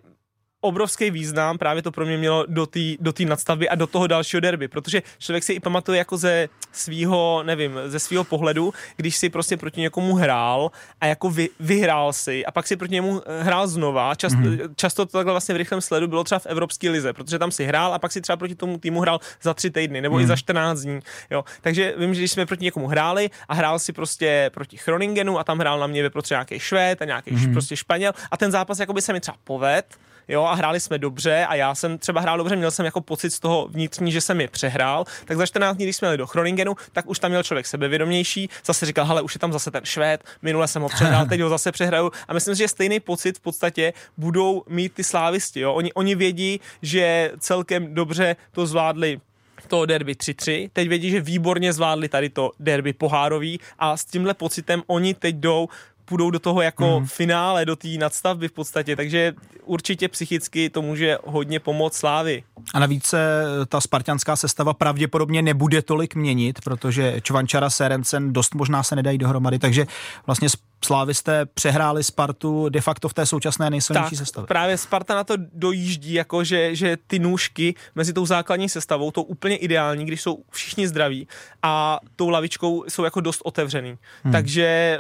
obrovský 0.62 1.12
význam, 1.12 1.58
právě 1.58 1.82
to 1.82 1.92
pro 1.92 2.06
mě 2.06 2.18
mělo 2.18 2.46
do 2.48 2.66
té 2.66 2.80
do 3.00 3.14
tý 3.14 3.26
nadstavby 3.26 3.70
a 3.70 3.76
do 3.76 3.88
toho 3.88 4.08
dalšího 4.08 4.40
derby, 4.40 4.68
protože 4.68 5.04
člověk 5.18 5.44
si 5.44 5.54
i 5.54 5.60
pamatuje 5.60 5.98
jako 5.98 6.18
ze 6.18 6.50
svého, 6.72 7.44
nevím, 7.46 7.80
ze 7.88 8.00
svého 8.00 8.24
pohledu, 8.24 8.74
když 8.96 9.18
si 9.18 9.30
prostě 9.30 9.58
proti 9.58 9.82
někomu 9.82 10.16
hrál 10.16 10.72
a 11.02 11.06
jako 11.06 11.30
vy, 11.30 11.50
vyhrál 11.60 12.14
si 12.14 12.46
a 12.46 12.52
pak 12.52 12.68
si 12.68 12.76
proti 12.76 12.94
němu 12.94 13.22
eh, 13.26 13.44
hrál 13.44 13.68
znova. 13.68 14.16
Čast, 14.16 14.36
mm-hmm. 14.36 14.70
Často 14.76 15.06
to 15.06 15.18
takhle 15.18 15.34
vlastně 15.34 15.54
v 15.54 15.58
rychlém 15.58 15.82
sledu 15.82 16.08
bylo 16.08 16.24
třeba 16.24 16.40
v 16.40 16.46
Evropské 16.46 16.90
lize, 16.90 17.14
protože 17.14 17.40
tam 17.40 17.52
si 17.52 17.66
hrál 17.66 17.94
a 17.94 18.00
pak 18.00 18.12
si 18.12 18.22
třeba 18.22 18.38
proti 18.38 18.56
tomu 18.56 18.78
týmu 18.78 19.02
hrál 19.02 19.20
za 19.42 19.54
tři 19.54 19.72
týdny 19.72 20.02
nebo 20.02 20.16
mm-hmm. 20.16 20.24
i 20.24 20.28
za 20.28 20.36
14 20.36 20.82
dní. 20.82 21.00
Jo. 21.30 21.44
Takže 21.62 21.94
vím, 21.98 22.14
že 22.14 22.22
když 22.22 22.32
jsme 22.32 22.46
proti 22.46 22.64
někomu 22.64 22.88
hráli 22.88 23.30
a 23.48 23.54
hrál 23.54 23.80
si 23.80 23.94
prostě 23.94 24.52
proti 24.54 24.78
Chroningenu 24.78 25.40
a 25.40 25.44
tam 25.44 25.60
hrál 25.60 25.80
na 25.80 25.88
mě 25.88 26.04
ve 26.04 26.10
nějaký 26.30 26.60
Švéd 26.60 27.02
a 27.02 27.06
nějaký 27.06 27.32
mm-hmm. 27.32 27.52
prostě 27.52 27.78
Španěl 27.78 28.12
a 28.32 28.38
ten 28.38 28.52
zápas 28.52 28.80
jako 28.80 28.94
by 28.94 29.02
se 29.02 29.14
mi 29.14 29.20
třeba 29.20 29.38
poved, 29.44 29.86
jo, 30.30 30.44
a 30.44 30.54
hráli 30.54 30.80
jsme 30.80 30.98
dobře 30.98 31.46
a 31.46 31.56
já 31.56 31.76
jsem 31.76 31.98
třeba 31.98 32.22
hrál 32.22 32.38
dobře, 32.38 32.56
měl 32.56 32.72
jsem 32.72 32.86
jako 32.86 33.02
pocit 33.02 33.32
z 33.32 33.40
toho 33.40 33.68
vnitřní, 33.68 34.12
že 34.12 34.22
jsem 34.22 34.42
je 34.42 34.48
přehrál, 34.48 35.06
tak 35.26 35.38
za 35.38 35.46
14 35.46 35.78
dní, 35.78 35.86
když 35.86 35.96
jsme 35.96 36.08
jeli 36.08 36.18
do 36.18 36.28
Chroningenu, 36.28 36.76
tak 36.92 37.10
už 37.10 37.20
tam 37.20 37.32
měl 37.32 37.44
člověk 37.44 37.66
sebevědomější, 37.66 38.50
zase 38.66 38.86
říkal, 38.86 39.06
hele, 39.06 39.22
už 39.22 39.36
je 39.36 39.40
tam 39.40 39.54
zase 39.54 39.72
ten 39.72 39.86
Švéd, 39.86 40.24
minule 40.42 40.68
jsem 40.68 40.82
ho 40.82 40.90
přehrál, 40.90 41.26
teď 41.26 41.42
ho 41.42 41.50
zase 41.50 41.72
přehraju 41.72 42.12
a 42.28 42.34
myslím 42.34 42.56
že 42.56 42.68
stejný 42.68 43.00
pocit 43.00 43.38
v 43.38 43.42
podstatě 43.42 43.94
budou 44.18 44.64
mít 44.68 44.94
ty 44.94 45.04
slávisti, 45.04 45.60
jo. 45.60 45.74
Oni, 45.74 45.94
oni 45.94 46.16
vědí, 46.16 46.62
že 46.82 47.32
celkem 47.40 47.94
dobře 47.94 48.36
to 48.52 48.66
zvládli 48.66 49.20
to 49.68 49.86
derby 49.86 50.14
3-3, 50.14 50.70
teď 50.74 50.90
vědí, 50.90 51.12
že 51.12 51.22
výborně 51.22 51.74
zvládli 51.74 52.10
tady 52.10 52.30
to 52.30 52.52
derby 52.60 52.94
pohárový 52.94 53.60
a 53.80 53.98
s 53.98 54.06
tímhle 54.06 54.34
pocitem 54.34 54.84
oni 54.88 55.14
teď 55.14 55.36
jdou 55.36 55.68
půjdou 56.10 56.32
do 56.32 56.40
toho 56.40 56.62
jako 56.62 57.00
mm. 57.00 57.08
finále, 57.08 57.66
do 57.66 57.76
té 57.76 57.88
nadstavby 57.88 58.48
v 58.48 58.52
podstatě, 58.52 58.96
takže 58.96 59.34
určitě 59.64 60.08
psychicky 60.08 60.70
to 60.70 60.82
může 60.82 61.18
hodně 61.26 61.60
pomoct 61.60 61.98
Slávy. 61.98 62.44
A 62.74 62.80
navíc 62.80 63.06
se 63.06 63.44
ta 63.68 63.82
spartianská 63.82 64.36
sestava 64.36 64.74
pravděpodobně 64.74 65.42
nebude 65.42 65.82
tolik 65.82 66.16
měnit, 66.16 66.62
protože 66.64 67.22
Čvančara, 67.22 67.70
Serencen 67.70 68.34
dost 68.34 68.56
možná 68.56 68.84
se 68.84 68.96
nedají 68.96 69.18
dohromady, 69.18 69.60
takže 69.60 69.86
vlastně 70.26 70.48
Slávisté 70.86 71.46
přehráli 71.46 72.04
Spartu 72.04 72.70
de 72.70 72.82
facto 72.82 73.10
v 73.10 73.14
té 73.14 73.26
současné 73.26 73.70
nejsilnější 73.70 74.16
sestavě. 74.16 74.48
Právě 74.48 74.78
Sparta 74.78 75.16
na 75.16 75.24
to 75.24 75.34
dojíždí, 75.54 76.14
jako 76.14 76.44
že, 76.44 76.76
že 76.76 76.98
ty 77.08 77.20
nůžky 77.20 77.76
mezi 77.96 78.14
tou 78.14 78.26
základní 78.26 78.70
sestavou, 78.70 79.12
to 79.12 79.24
úplně 79.24 79.58
ideální, 79.58 80.06
když 80.06 80.22
jsou 80.22 80.44
všichni 80.52 80.88
zdraví 80.88 81.28
a 81.64 82.00
tou 82.16 82.30
lavičkou 82.30 82.84
jsou 82.88 83.04
jako 83.04 83.22
dost 83.22 83.42
otevřený. 83.44 83.98
Hmm. 84.24 84.32
Takže 84.32 85.00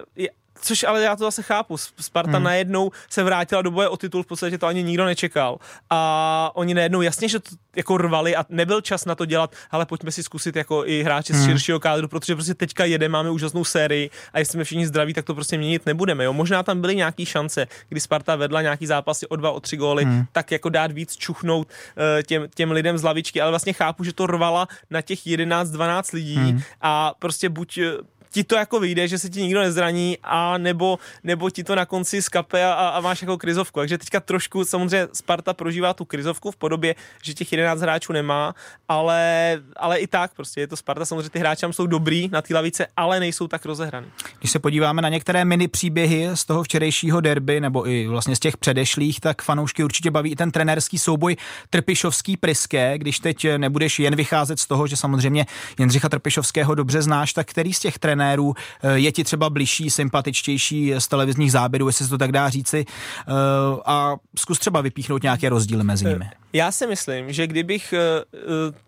Což 0.61 0.83
ale 0.83 1.01
já 1.01 1.15
to 1.15 1.23
zase 1.23 1.43
chápu. 1.43 1.77
Sparta 1.77 2.31
hmm. 2.37 2.43
najednou 2.43 2.91
se 3.09 3.23
vrátila 3.23 3.61
do 3.61 3.71
boje 3.71 3.87
o 3.87 3.97
titul, 3.97 4.23
v 4.23 4.27
podstatě 4.27 4.57
to 4.57 4.67
ani 4.67 4.83
nikdo 4.83 5.05
nečekal. 5.05 5.59
A 5.89 6.51
oni 6.53 6.73
najednou 6.73 7.01
jasně, 7.01 7.29
že 7.29 7.39
to 7.39 7.49
jako 7.75 7.97
rvali 7.97 8.35
a 8.35 8.45
nebyl 8.49 8.81
čas 8.81 9.05
na 9.05 9.15
to 9.15 9.25
dělat, 9.25 9.55
ale 9.71 9.85
pojďme 9.85 10.11
si 10.11 10.23
zkusit 10.23 10.55
jako 10.55 10.85
i 10.85 11.03
hráči 11.03 11.33
hmm. 11.33 11.41
z 11.41 11.45
širšího 11.45 11.79
kádru, 11.79 12.07
protože 12.07 12.35
prostě 12.35 12.53
teďka 12.53 12.85
jede, 12.85 13.09
máme 13.09 13.29
úžasnou 13.31 13.63
sérii 13.63 14.09
a 14.33 14.39
jestli 14.39 14.51
jsme 14.51 14.63
všichni 14.63 14.87
zdraví, 14.87 15.13
tak 15.13 15.25
to 15.25 15.35
prostě 15.35 15.57
měnit 15.57 15.85
nebudeme. 15.85 16.23
Jo? 16.23 16.33
Možná 16.33 16.63
tam 16.63 16.81
byly 16.81 16.95
nějaké 16.95 17.25
šance, 17.25 17.67
kdy 17.89 17.99
Sparta 17.99 18.35
vedla 18.35 18.61
nějaký 18.61 18.85
zápasy 18.85 19.27
o 19.27 19.35
dva, 19.35 19.51
o 19.51 19.59
tři 19.59 19.77
góly, 19.77 20.05
hmm. 20.05 20.25
tak 20.31 20.51
jako 20.51 20.69
dát 20.69 20.91
víc 20.91 21.17
čuchnout 21.17 21.67
uh, 21.67 22.21
těm, 22.23 22.47
těm 22.55 22.71
lidem 22.71 22.97
z 22.97 23.03
lavičky, 23.03 23.41
ale 23.41 23.51
vlastně 23.51 23.73
chápu, 23.73 24.03
že 24.03 24.13
to 24.13 24.27
rvala 24.27 24.67
na 24.89 25.01
těch 25.01 25.19
11-12 25.19 26.15
lidí 26.15 26.35
hmm. 26.35 26.61
a 26.81 27.13
prostě 27.19 27.49
buď 27.49 27.79
ti 28.31 28.43
to 28.43 28.55
jako 28.55 28.79
vyjde, 28.79 29.07
že 29.07 29.19
se 29.19 29.29
ti 29.29 29.41
nikdo 29.41 29.59
nezraní 29.59 30.17
a 30.23 30.57
nebo, 30.57 30.99
nebo 31.23 31.49
ti 31.49 31.63
to 31.63 31.75
na 31.75 31.85
konci 31.85 32.21
skape 32.21 32.65
a, 32.65 32.73
a 32.73 32.99
máš 33.01 33.21
jako 33.21 33.37
krizovku. 33.37 33.79
Takže 33.79 33.97
teďka 33.97 34.19
trošku 34.19 34.65
samozřejmě 34.65 35.07
Sparta 35.13 35.53
prožívá 35.53 35.93
tu 35.93 36.05
krizovku 36.05 36.51
v 36.51 36.55
podobě, 36.55 36.95
že 37.23 37.33
těch 37.33 37.51
11 37.51 37.81
hráčů 37.81 38.13
nemá, 38.13 38.55
ale, 38.87 39.57
ale 39.75 39.97
i 39.97 40.07
tak 40.07 40.33
prostě 40.33 40.61
je 40.61 40.67
to 40.67 40.75
Sparta. 40.75 41.05
Samozřejmě 41.05 41.29
ty 41.29 41.39
hráči 41.39 41.61
tam 41.61 41.73
jsou 41.73 41.87
dobrý 41.87 42.29
na 42.31 42.41
té 42.41 42.53
lavice, 42.55 42.87
ale 42.97 43.19
nejsou 43.19 43.47
tak 43.47 43.65
rozehraný. 43.65 44.07
Když 44.39 44.51
se 44.51 44.59
podíváme 44.59 45.01
na 45.01 45.09
některé 45.09 45.45
mini 45.45 45.67
příběhy 45.67 46.29
z 46.33 46.45
toho 46.45 46.63
včerejšího 46.63 47.21
derby 47.21 47.59
nebo 47.61 47.87
i 47.87 48.07
vlastně 48.07 48.35
z 48.35 48.39
těch 48.39 48.57
předešlých, 48.57 49.19
tak 49.19 49.41
fanoušky 49.41 49.83
určitě 49.83 50.11
baví 50.11 50.31
i 50.31 50.35
ten 50.35 50.51
trenérský 50.51 50.97
souboj 50.97 51.35
Trpišovský 51.69 52.37
Priské, 52.37 52.97
když 52.97 53.19
teď 53.19 53.47
nebudeš 53.57 53.99
jen 53.99 54.15
vycházet 54.15 54.59
z 54.59 54.67
toho, 54.67 54.87
že 54.87 54.97
samozřejmě 54.97 55.45
Jindřicha 55.79 56.09
Trpišovského 56.09 56.75
dobře 56.75 57.01
znáš, 57.01 57.33
tak 57.33 57.47
který 57.47 57.73
z 57.73 57.79
těch 57.79 57.99
trenérů 57.99 58.18
eh, 58.23 58.99
je 58.99 59.11
ti 59.11 59.23
třeba 59.23 59.49
bližší, 59.49 59.89
sympatičtější 59.89 60.93
z 60.97 61.07
televizních 61.07 61.51
záběrů, 61.51 61.87
jestli 61.87 62.05
se 62.05 62.09
to 62.09 62.17
tak 62.17 62.31
dá 62.31 62.49
říci, 62.49 62.85
eh, 62.87 63.31
a 63.85 64.15
zkus 64.37 64.59
třeba 64.59 64.81
vypíchnout 64.81 65.23
nějaké 65.23 65.49
rozdíly 65.49 65.83
mezi 65.83 66.05
nimi. 66.05 66.25
Eh, 66.25 66.37
já 66.53 66.71
si 66.71 66.87
myslím, 66.87 67.33
že 67.33 67.47
kdybych 67.47 67.93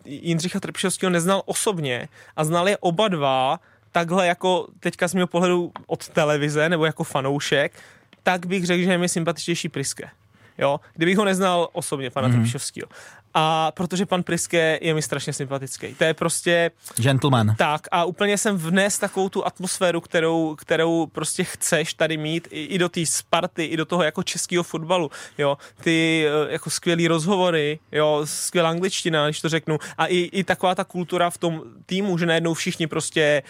Jindřicha 0.06 0.60
Trpišovského 0.60 1.10
neznal 1.10 1.42
osobně 1.46 2.08
a 2.36 2.44
znal 2.44 2.70
je 2.70 2.78
oba 2.78 3.08
dva, 3.08 3.60
takhle 3.92 4.28
jako 4.28 4.68
teďka 4.80 5.08
z 5.08 5.14
mého 5.14 5.28
pohledu 5.28 5.72
od 5.88 6.10
televize 6.10 6.70
nebo 6.70 6.86
jako 6.86 7.04
fanoušek, 7.04 7.80
tak 8.24 8.46
bych 8.46 8.66
řekl, 8.66 8.84
že 8.84 8.92
je 8.92 8.98
mi 8.98 9.10
sympatičtější 9.10 9.70
Priske. 9.70 10.10
Jo, 10.58 10.80
kdybych 10.96 11.18
ho 11.18 11.26
neznal 11.26 11.70
osobně, 11.74 12.10
pana 12.10 12.28
mm-hmm. 12.28 12.32
Trpišovského. 12.32 12.88
A 13.34 13.72
protože 13.72 14.06
pan 14.06 14.24
Priske 14.24 14.80
je 14.82 14.94
mi 14.94 15.02
strašně 15.02 15.34
sympatický. 15.34 15.96
To 15.96 16.04
je 16.04 16.14
prostě... 16.14 16.72
Gentleman. 16.96 17.56
Tak 17.58 17.88
a 17.92 18.06
úplně 18.06 18.38
jsem 18.38 18.58
vnes 18.58 18.98
takovou 18.98 19.30
tu 19.30 19.46
atmosféru, 19.46 20.02
kterou, 20.02 20.56
kterou 20.56 21.06
prostě 21.06 21.44
chceš 21.44 21.94
tady 21.94 22.18
mít 22.18 22.48
i, 22.52 22.64
i 22.64 22.78
do 22.78 22.90
té 22.90 23.06
Sparty, 23.06 23.66
i 23.66 23.78
do 23.78 23.86
toho 23.86 24.04
jako 24.04 24.24
českého 24.24 24.64
fotbalu, 24.64 25.12
jo. 25.38 25.58
Ty 25.84 26.26
eh, 26.28 26.52
jako 26.52 26.70
skvělý 26.70 27.08
rozhovory, 27.08 27.80
jo, 27.92 28.22
skvělá 28.26 28.70
angličtina, 28.70 29.26
když 29.26 29.42
to 29.42 29.50
řeknu. 29.50 29.78
A 29.98 30.06
i, 30.06 30.18
i 30.18 30.44
taková 30.44 30.76
ta 30.76 30.84
kultura 30.84 31.30
v 31.30 31.38
tom 31.38 31.62
týmu, 31.86 32.18
že 32.18 32.26
najednou 32.26 32.54
všichni 32.54 32.88
prostě, 32.88 33.44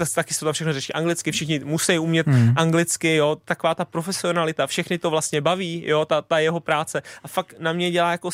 uh, 0.00 0.06
taky 0.14 0.34
se 0.34 0.40
to 0.40 0.46
tam 0.46 0.52
všechno 0.52 0.72
řeší 0.72 0.92
anglicky, 0.92 1.32
všichni 1.32 1.60
musí 1.64 1.98
umět 1.98 2.26
hmm. 2.26 2.54
anglicky, 2.56 3.16
jo. 3.16 3.36
Taková 3.44 3.74
ta 3.74 3.84
profesionalita, 3.84 4.66
všechny 4.66 4.98
to 4.98 5.10
vlastně 5.10 5.40
baví, 5.40 5.82
jo, 5.86 6.04
ta, 6.04 6.22
ta 6.22 6.38
jeho 6.38 6.60
práce. 6.60 7.02
A 7.22 7.28
fakt 7.28 7.54
na 7.58 7.72
mě 7.72 7.90
dělá 7.90 8.10
jako 8.10 8.30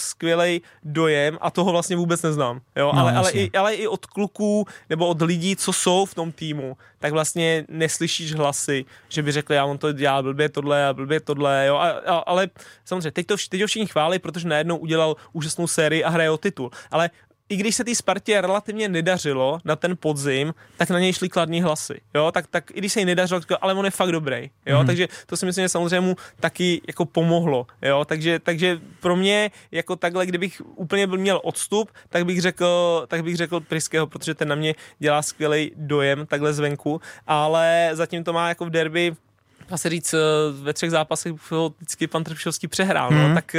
dojem 0.85 1.39
a 1.41 1.51
toho 1.51 1.73
vlastně 1.73 1.97
vůbec 1.97 2.23
neznám. 2.23 2.61
Jo? 2.77 2.93
No, 2.95 3.01
ale, 3.01 3.13
ale, 3.13 3.31
i, 3.33 3.51
ale 3.51 3.75
i 3.75 3.87
od 3.87 4.07
kluků 4.07 4.67
nebo 4.91 5.07
od 5.07 5.23
lidí, 5.23 5.57
co 5.57 5.73
jsou 5.73 6.07
v 6.07 6.15
tom 6.15 6.33
týmu, 6.33 6.77
tak 6.99 7.13
vlastně 7.13 7.65
neslyšíš 7.69 8.35
hlasy, 8.35 8.85
že 9.09 9.23
by 9.23 9.33
řekli, 9.33 9.57
já 9.57 9.65
on 9.65 9.79
to 9.79 9.93
dělá 9.93 10.23
blbě 10.23 10.49
tohle 10.49 10.87
a 10.87 10.95
blbě 10.95 11.21
tohle, 11.21 11.67
jo? 11.67 11.77
A, 11.77 11.89
a, 11.89 12.17
ale 12.17 12.49
samozřejmě, 12.85 13.11
teď, 13.11 13.27
to, 13.27 13.37
teď 13.49 13.61
ho 13.61 13.67
všichni 13.67 13.87
chválí, 13.87 14.19
protože 14.19 14.49
najednou 14.49 14.77
udělal 14.77 15.17
úžasnou 15.33 15.67
sérii 15.67 16.05
a 16.05 16.09
hraje 16.09 16.31
o 16.31 16.39
titul. 16.39 16.71
Ale 16.91 17.11
i 17.49 17.57
když 17.57 17.75
se 17.75 17.85
té 17.85 17.95
Spartě 17.95 18.41
relativně 18.41 18.89
nedařilo 18.89 19.61
na 19.65 19.77
ten 19.77 19.97
podzim, 19.97 20.55
tak 20.77 20.91
na 20.91 20.99
něj 20.99 21.13
šly 21.13 21.29
kladní 21.29 21.63
hlasy, 21.63 22.01
jo, 22.15 22.33
tak, 22.33 22.47
tak 22.47 22.71
i 22.71 22.79
když 22.79 22.93
se 22.93 23.01
jí 23.01 23.07
nedařilo, 23.07 23.41
ale 23.61 23.75
on 23.75 23.85
je 23.85 23.91
fakt 23.91 24.13
dobrý, 24.13 24.51
jo, 24.67 24.81
mm. 24.81 24.87
takže 24.87 25.09
to 25.27 25.37
si 25.37 25.47
myslím, 25.47 25.65
že 25.65 25.69
samozřejmě 25.69 26.01
mu 26.01 26.17
taky 26.41 26.81
jako 26.87 27.05
pomohlo, 27.05 27.67
jo, 27.83 28.05
takže, 28.05 28.39
takže 28.39 28.81
pro 29.01 29.17
mě 29.17 29.51
jako 29.73 29.97
takhle, 29.97 30.27
kdybych 30.27 30.63
úplně 30.65 31.07
byl 31.07 31.19
měl 31.19 31.41
odstup, 31.45 31.91
tak 32.09 32.25
bych 32.25 32.41
řekl, 32.41 33.05
tak 33.09 33.25
bych 33.25 33.37
řekl 33.37 33.61
Priského, 33.61 34.07
protože 34.07 34.35
ten 34.35 34.49
na 34.49 34.55
mě 34.55 34.75
dělá 34.99 35.23
skvělý 35.23 35.73
dojem 35.77 36.27
takhle 36.27 36.53
zvenku, 36.53 37.01
ale 37.27 37.91
zatím 37.93 38.25
to 38.25 38.33
má 38.33 38.49
jako 38.49 38.65
v 38.65 38.71
derby 38.71 39.17
dá 39.71 39.77
se 39.77 39.89
říct, 39.89 40.15
ve 40.63 40.73
třech 40.73 40.91
zápasech 40.91 41.33
vždycky 41.77 42.07
pan 42.07 42.25
Trpšovský 42.25 42.69
přehrál, 42.69 43.11
mm. 43.11 43.19
no, 43.19 43.25
mhm. 43.25 43.35
tak 43.35 43.57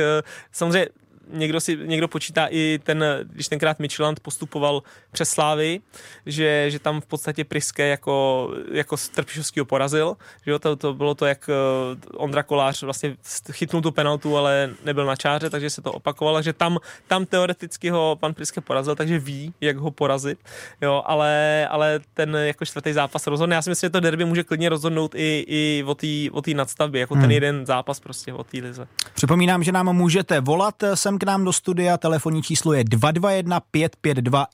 samozřejmě 0.51 0.87
někdo, 1.33 1.59
si, 1.59 1.77
někdo 1.77 2.07
počítá 2.07 2.47
i 2.51 2.79
ten, 2.83 3.05
když 3.23 3.47
tenkrát 3.47 3.79
Michelin 3.79 4.15
postupoval 4.21 4.83
přes 5.11 5.29
Slávy, 5.29 5.79
že, 6.25 6.65
že 6.71 6.79
tam 6.79 7.01
v 7.01 7.05
podstatě 7.05 7.43
Priske 7.43 7.87
jako, 7.87 8.49
jako 8.71 8.95
Trpišovského 9.15 9.65
porazil, 9.65 10.17
že 10.45 10.51
jo, 10.51 10.59
to, 10.59 10.75
to 10.75 10.93
bylo 10.93 11.15
to, 11.15 11.25
jak 11.25 11.49
eh, 11.49 11.53
Ondra 12.17 12.43
Kolář 12.43 12.83
vlastně 12.83 13.15
chytnul 13.51 13.81
tu 13.81 13.91
penaltu, 13.91 14.37
ale 14.37 14.69
nebyl 14.85 15.05
na 15.05 15.15
čáře, 15.15 15.49
takže 15.49 15.69
se 15.69 15.81
to 15.81 15.91
opakovalo, 15.91 16.41
že 16.41 16.53
tam, 16.53 16.77
tam 17.07 17.25
teoreticky 17.25 17.89
ho 17.89 18.17
pan 18.19 18.33
Priske 18.33 18.61
porazil, 18.61 18.95
takže 18.95 19.19
ví, 19.19 19.53
jak 19.61 19.77
ho 19.77 19.91
porazit, 19.91 20.39
jo, 20.81 21.03
ale, 21.05 21.67
ale 21.69 21.99
ten 22.13 22.35
jako 22.35 22.65
čtvrtý 22.65 22.93
zápas 22.93 23.27
rozhodne. 23.27 23.55
Já 23.55 23.61
si 23.61 23.69
myslím, 23.69 23.87
že 23.87 23.91
to 23.91 23.99
derby 23.99 24.25
může 24.25 24.43
klidně 24.43 24.69
rozhodnout 24.69 25.15
i, 25.15 25.45
i 25.47 25.83
o 26.31 26.41
té 26.41 26.53
nadstavbě, 26.53 27.01
jako 27.01 27.13
hmm. 27.13 27.23
ten 27.23 27.31
jeden 27.31 27.65
zápas 27.65 27.99
prostě 27.99 28.33
o 28.33 28.43
té 28.43 28.57
lize. 28.57 28.87
Připomínám, 29.13 29.63
že 29.63 29.71
nám 29.71 29.95
můžete 29.95 30.41
volat 30.41 30.75
sem 30.93 31.18
k 31.19 31.23
nám 31.23 31.45
do 31.45 31.53
studia. 31.53 31.97
Telefonní 31.97 32.41
číslo 32.41 32.73
je 32.73 32.83
221 32.83 33.59
552 33.71 34.45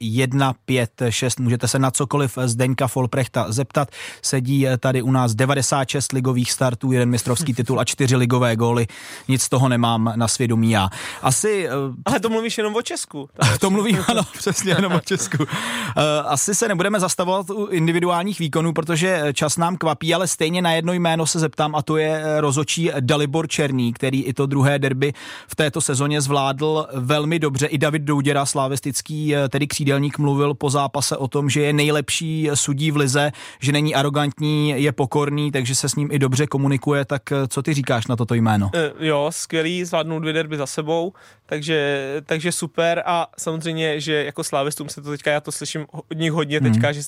156. 0.65 1.39
Můžete 1.39 1.67
se 1.67 1.79
na 1.79 1.91
cokoliv 1.91 2.37
Zdeňka 2.45 2.87
Folprechta 2.87 3.45
zeptat. 3.51 3.89
Sedí 4.21 4.67
tady 4.79 5.01
u 5.01 5.11
nás 5.11 5.35
96 5.35 6.11
ligových 6.11 6.51
startů, 6.51 6.91
jeden 6.91 7.09
mistrovský 7.09 7.53
titul 7.53 7.79
a 7.79 7.85
čtyři 7.85 8.15
ligové 8.15 8.55
góly. 8.55 8.87
Nic 9.27 9.41
z 9.41 9.49
toho 9.49 9.69
nemám 9.69 10.13
na 10.15 10.27
svědomí 10.27 10.71
já. 10.71 10.89
Asi... 11.21 11.67
Eh, 11.67 11.71
Ale 12.05 12.19
to 12.19 12.29
mluvíš 12.29 12.57
jenom 12.57 12.75
o 12.75 12.81
Česku. 12.81 13.29
to 13.59 13.69
mluvím, 13.69 14.03
ano, 14.07 14.21
přesně 14.37 14.71
jenom 14.71 14.93
o 14.93 14.99
Česku. 14.99 15.43
Eh, 15.43 16.21
asi 16.25 16.55
se 16.55 16.67
nebudeme 16.67 16.99
zastavovat 16.99 17.49
u 17.49 17.65
individuálních 17.65 18.39
výkonů, 18.39 18.73
protože 18.73 19.23
čas 19.33 19.57
nám 19.57 19.77
kvapí, 19.77 20.13
ale 20.13 20.27
stejně 20.27 20.61
na 20.61 20.71
jedno 20.71 20.93
jméno 20.93 21.25
se 21.25 21.39
zeptám 21.39 21.75
a 21.75 21.81
to 21.81 21.97
je 21.97 22.41
rozočí 22.41 22.91
Dalibor 22.99 23.47
Černý, 23.47 23.93
který 23.93 24.23
i 24.23 24.33
to 24.33 24.45
druhé 24.45 24.79
derby 24.79 25.13
v 25.47 25.55
této 25.55 25.81
sezóně 25.81 26.21
zvládl 26.21 26.54
zvládl 26.55 26.87
velmi 26.93 27.39
dobře. 27.39 27.67
I 27.67 27.77
David 27.77 28.01
Douděra, 28.01 28.45
slávistický 28.45 29.35
eh, 29.35 29.49
tedy 29.49 29.67
křídelník, 29.67 30.17
mluvil 30.17 30.53
po 30.53 30.69
zápase 30.69 31.17
o 31.17 31.27
tom, 31.27 31.49
že 31.49 31.61
je 31.61 31.73
nejlepší 31.73 32.49
sudí 32.53 32.91
v 32.91 32.97
lize, 32.97 33.31
že 33.59 33.71
není 33.71 33.95
arrogantní, 33.95 34.83
je 34.83 34.91
pokorný, 34.91 35.51
takže 35.51 35.75
se 35.75 35.89
s 35.89 35.95
ním 35.95 36.09
i 36.11 36.19
dobře 36.19 36.47
komunikuje. 36.47 37.05
Tak 37.05 37.31
eh, 37.31 37.47
co 37.47 37.61
ty 37.61 37.73
říkáš 37.73 38.07
na 38.07 38.15
toto 38.15 38.33
jméno? 38.33 38.71
Uh, 38.73 39.05
jo, 39.05 39.27
skvělý, 39.29 39.85
zvládnul 39.85 40.19
dvě 40.19 40.33
derby 40.33 40.57
za 40.57 40.65
sebou, 40.65 41.13
takže, 41.45 42.01
takže 42.25 42.51
super 42.51 43.03
a 43.05 43.27
samozřejmě, 43.37 43.99
že 43.99 44.25
jako 44.25 44.43
slávistům 44.43 44.89
se 44.89 45.01
to 45.01 45.09
teďka, 45.11 45.31
já 45.31 45.41
to 45.41 45.51
slyším 45.51 45.85
od 45.91 46.17
nich 46.17 46.31
hodně 46.31 46.59
hmm. 46.59 46.73
teďka, 46.73 46.91
že 46.91 47.01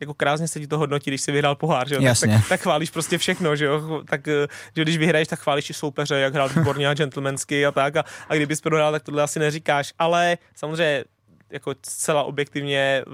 jako 0.00 0.14
krásně 0.14 0.48
se 0.48 0.60
ti 0.60 0.66
to 0.66 0.78
hodnotí, 0.78 1.10
když 1.10 1.20
si 1.20 1.32
vyhrál 1.32 1.54
pohár, 1.54 1.88
že 1.88 1.94
jo? 1.94 2.00
Jasně. 2.00 2.28
Tak, 2.28 2.40
tak, 2.40 2.48
tak, 2.48 2.60
chválíš 2.60 2.90
prostě 2.90 3.18
všechno, 3.18 3.56
že 3.56 3.64
jo? 3.64 4.02
Tak, 4.08 4.26
že 4.76 4.82
když 4.82 4.98
vyhraješ, 4.98 5.28
tak 5.28 5.40
chválíš 5.40 5.70
i 5.70 5.74
soupeře, 5.74 6.14
jak 6.18 6.34
hrál 6.34 6.48
výborně 6.48 6.88
a 6.88 6.94
gentlemansky 6.94 7.66
a 7.66 7.72
tak 7.72 7.96
a, 7.96 8.04
a 8.28 8.34
kdybys 8.34 8.60
prohrál, 8.60 8.92
tak 8.92 9.02
tohle 9.02 9.22
asi 9.22 9.38
neříkáš, 9.38 9.94
ale 9.98 10.38
samozřejmě 10.54 11.04
jako 11.50 11.74
zcela 11.86 12.22
objektivně 12.22 13.04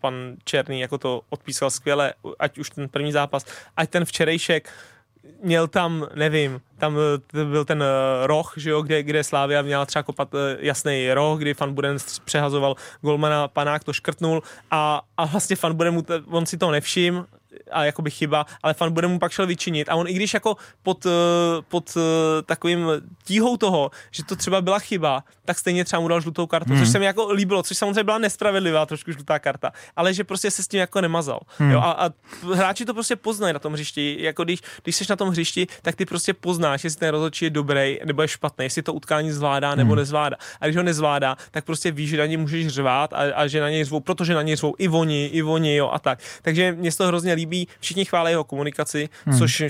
pan 0.00 0.14
Černý 0.44 0.80
jako 0.80 0.98
to 0.98 1.22
odpísal 1.28 1.70
skvěle, 1.70 2.14
ať 2.38 2.58
už 2.58 2.70
ten 2.70 2.88
první 2.88 3.12
zápas, 3.12 3.46
ať 3.76 3.90
ten 3.90 4.04
včerejšek, 4.04 4.70
měl 5.42 5.68
tam, 5.68 6.06
nevím, 6.14 6.60
tam 6.78 6.96
eh, 7.34 7.44
byl 7.44 7.64
ten 7.64 7.82
eh, 7.82 8.26
roh, 8.26 8.54
že 8.56 8.70
jo, 8.70 8.82
kde, 8.82 9.02
kde 9.02 9.24
Slávia 9.24 9.62
měla 9.62 9.86
třeba 9.86 10.02
kopat 10.02 10.34
eh, 10.34 10.56
jasný 10.60 11.12
roh, 11.12 11.38
kdy 11.38 11.54
Fan 11.54 11.74
Buden 11.74 11.96
přehazoval 12.24 12.74
golmana, 13.00 13.48
panák 13.48 13.84
to 13.84 13.92
škrtnul 13.92 14.42
a, 14.70 15.02
a 15.16 15.24
vlastně 15.26 15.56
Fan 15.56 15.74
Buden 15.74 15.94
mu, 15.94 16.04
on 16.30 16.46
si 16.46 16.58
to 16.58 16.70
nevšim, 16.70 17.26
a 17.70 17.84
jakoby 17.84 18.10
chyba, 18.10 18.46
ale 18.62 18.74
fan 18.74 18.92
bude 18.92 19.06
mu 19.06 19.18
pak 19.18 19.32
šel 19.32 19.46
vyčinit 19.46 19.88
a 19.88 19.94
on 19.94 20.08
i 20.08 20.12
když 20.12 20.34
jako 20.34 20.56
pod, 20.82 21.06
eh, 21.06 21.10
pod 21.68 21.96
eh, 21.96 22.42
takovým 22.42 22.86
tíhou 23.24 23.56
toho, 23.56 23.90
že 24.10 24.24
to 24.24 24.36
třeba 24.36 24.60
byla 24.60 24.78
chyba, 24.78 25.24
tak 25.44 25.58
stejně 25.58 25.84
třeba 25.84 26.00
mu 26.00 26.08
dal 26.08 26.20
žlutou 26.20 26.46
kartu, 26.46 26.70
hmm. 26.70 26.80
což 26.80 26.88
se 26.88 26.98
mi 26.98 27.04
jako 27.04 27.32
líbilo, 27.32 27.62
což 27.62 27.76
samozřejmě 27.76 28.04
byla 28.04 28.18
nespravedlivá 28.18 28.86
trošku 28.86 29.12
žlutá 29.12 29.38
karta, 29.38 29.72
ale 29.96 30.14
že 30.14 30.24
prostě 30.24 30.50
se 30.50 30.62
s 30.62 30.68
tím 30.68 30.80
jako 30.80 31.00
nemazal. 31.00 31.40
Hmm. 31.58 31.70
Jo, 31.70 31.80
a, 31.80 31.90
a, 31.90 32.10
hráči 32.54 32.84
to 32.84 32.94
prostě 32.94 33.16
poznají 33.16 33.52
na 33.52 33.58
tom 33.58 33.72
hřišti, 33.72 34.16
jako 34.20 34.44
když, 34.44 34.60
když 34.82 34.96
jsi 34.96 35.04
na 35.10 35.16
tom 35.16 35.28
hřišti, 35.28 35.66
tak 35.82 35.96
ty 35.96 36.04
prostě 36.04 36.34
poznáš, 36.34 36.84
jestli 36.84 37.00
ten 37.00 37.08
rozhodčí 37.08 37.44
je 37.44 37.50
dobrý 37.50 37.98
nebo 38.04 38.22
je 38.22 38.28
špatný, 38.28 38.64
jestli 38.64 38.82
to 38.82 38.92
utkání 38.92 39.32
zvládá 39.32 39.74
nebo 39.74 39.92
hmm. 39.92 39.98
nezvládá. 39.98 40.36
A 40.60 40.66
když 40.66 40.76
ho 40.76 40.82
nezvládá, 40.82 41.36
tak 41.50 41.64
prostě 41.64 41.90
víš, 41.90 42.10
že 42.10 42.16
na 42.16 42.26
něj 42.26 42.36
můžeš 42.36 42.68
řvát 42.68 43.12
a, 43.12 43.16
a 43.16 43.46
že 43.46 43.60
na 43.60 43.70
něj 43.70 43.84
řvou, 43.84 44.00
protože 44.00 44.34
na 44.34 44.42
něj 44.42 44.56
řvou 44.56 44.74
i 44.78 44.88
oni, 44.88 45.26
i 45.26 45.42
oni, 45.42 45.76
jo, 45.76 45.90
a 45.92 45.98
tak. 45.98 46.18
Takže 46.42 46.72
mě 46.72 46.92
to 46.92 47.06
hrozně 47.06 47.37
líbí, 47.38 47.68
všichni 47.80 48.04
chválí 48.04 48.30
jeho 48.30 48.44
komunikaci, 48.44 49.08
hmm. 49.24 49.38
což 49.38 49.62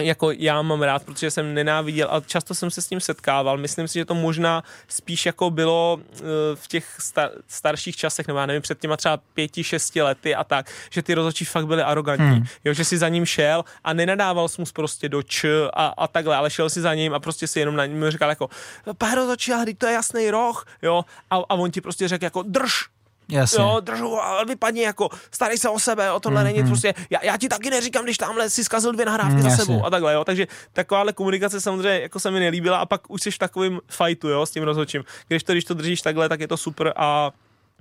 jako 0.00 0.30
já 0.30 0.62
mám 0.62 0.82
rád, 0.82 1.04
protože 1.04 1.30
jsem 1.30 1.54
nenáviděl 1.54 2.08
a 2.10 2.20
často 2.20 2.54
jsem 2.54 2.70
se 2.70 2.82
s 2.82 2.86
tím 2.86 3.00
setkával. 3.00 3.58
Myslím 3.58 3.88
si, 3.88 3.98
že 3.98 4.04
to 4.04 4.14
možná 4.14 4.62
spíš 4.88 5.26
jako 5.26 5.50
bylo 5.50 6.00
eh, 6.00 6.22
v 6.54 6.68
těch 6.68 6.98
star- 6.98 7.30
starších 7.48 7.96
časech, 7.96 8.26
nebo 8.26 8.38
já 8.38 8.46
nevím, 8.46 8.62
před 8.62 8.78
těma 8.78 8.96
třeba 8.96 9.16
pěti, 9.34 9.64
šesti 9.64 10.02
lety 10.02 10.34
a 10.34 10.44
tak, 10.44 10.70
že 10.90 11.02
ty 11.02 11.14
rozhodčí 11.14 11.44
fakt 11.44 11.66
byly 11.66 11.82
arrogantní. 11.82 12.26
Hmm. 12.26 12.44
Jo, 12.64 12.72
že 12.72 12.84
si 12.84 12.98
za 12.98 13.08
ním 13.08 13.26
šel 13.26 13.64
a 13.84 13.92
nenadával 13.92 14.48
jsi 14.48 14.60
mu 14.60 14.66
prostě 14.72 15.08
do 15.08 15.22
č 15.22 15.48
a, 15.72 15.86
a 15.86 16.08
takhle, 16.08 16.36
ale 16.36 16.50
šel 16.50 16.70
si 16.70 16.80
za 16.80 16.94
ním 16.94 17.14
a 17.14 17.20
prostě 17.20 17.46
si 17.46 17.60
jenom 17.60 17.76
na 17.76 17.86
něm 17.86 18.10
říkal 18.10 18.28
jako, 18.28 18.50
pár 18.98 19.14
rozhodčí, 19.14 19.52
ale 19.52 19.64
to 19.78 19.86
je 19.86 19.92
jasný 19.92 20.30
roh, 20.30 20.66
jo, 20.82 21.04
a, 21.30 21.36
a 21.36 21.54
on 21.54 21.70
ti 21.70 21.80
prostě 21.80 22.08
řekl 22.08 22.24
jako 22.24 22.42
drž, 22.42 22.95
Jasně. 23.28 23.62
Jo, 23.62 23.80
držu 23.80 24.18
vypadni 24.48 24.82
jako, 24.82 25.08
starej 25.30 25.58
se 25.58 25.68
o 25.68 25.78
sebe, 25.78 26.12
o 26.12 26.20
tohle 26.20 26.40
mm-hmm. 26.40 26.44
není 26.44 26.68
prostě, 26.68 26.94
já, 27.10 27.18
já, 27.24 27.36
ti 27.36 27.48
taky 27.48 27.70
neříkám, 27.70 28.04
když 28.04 28.18
tamhle 28.18 28.50
si 28.50 28.64
zkazil 28.64 28.92
dvě 28.92 29.06
nahrávky 29.06 29.34
mm, 29.34 29.42
za 29.42 29.48
jasně. 29.48 29.64
sebou 29.64 29.84
a 29.84 29.90
takhle, 29.90 30.14
jo. 30.14 30.24
Takže 30.24 30.46
takováhle 30.72 31.12
komunikace 31.12 31.60
samozřejmě 31.60 32.00
jako 32.00 32.20
se 32.20 32.30
mi 32.30 32.40
nelíbila 32.40 32.78
a 32.78 32.86
pak 32.86 33.10
už 33.10 33.22
jsi 33.22 33.30
v 33.30 33.38
takovém 33.38 33.80
fightu, 33.88 34.28
jo, 34.28 34.46
s 34.46 34.50
tím 34.50 34.62
rozhodčím. 34.62 35.04
Když 35.28 35.42
to, 35.42 35.52
když 35.52 35.64
to 35.64 35.74
držíš 35.74 36.02
takhle, 36.02 36.28
tak 36.28 36.40
je 36.40 36.48
to 36.48 36.56
super 36.56 36.92
a 36.96 37.30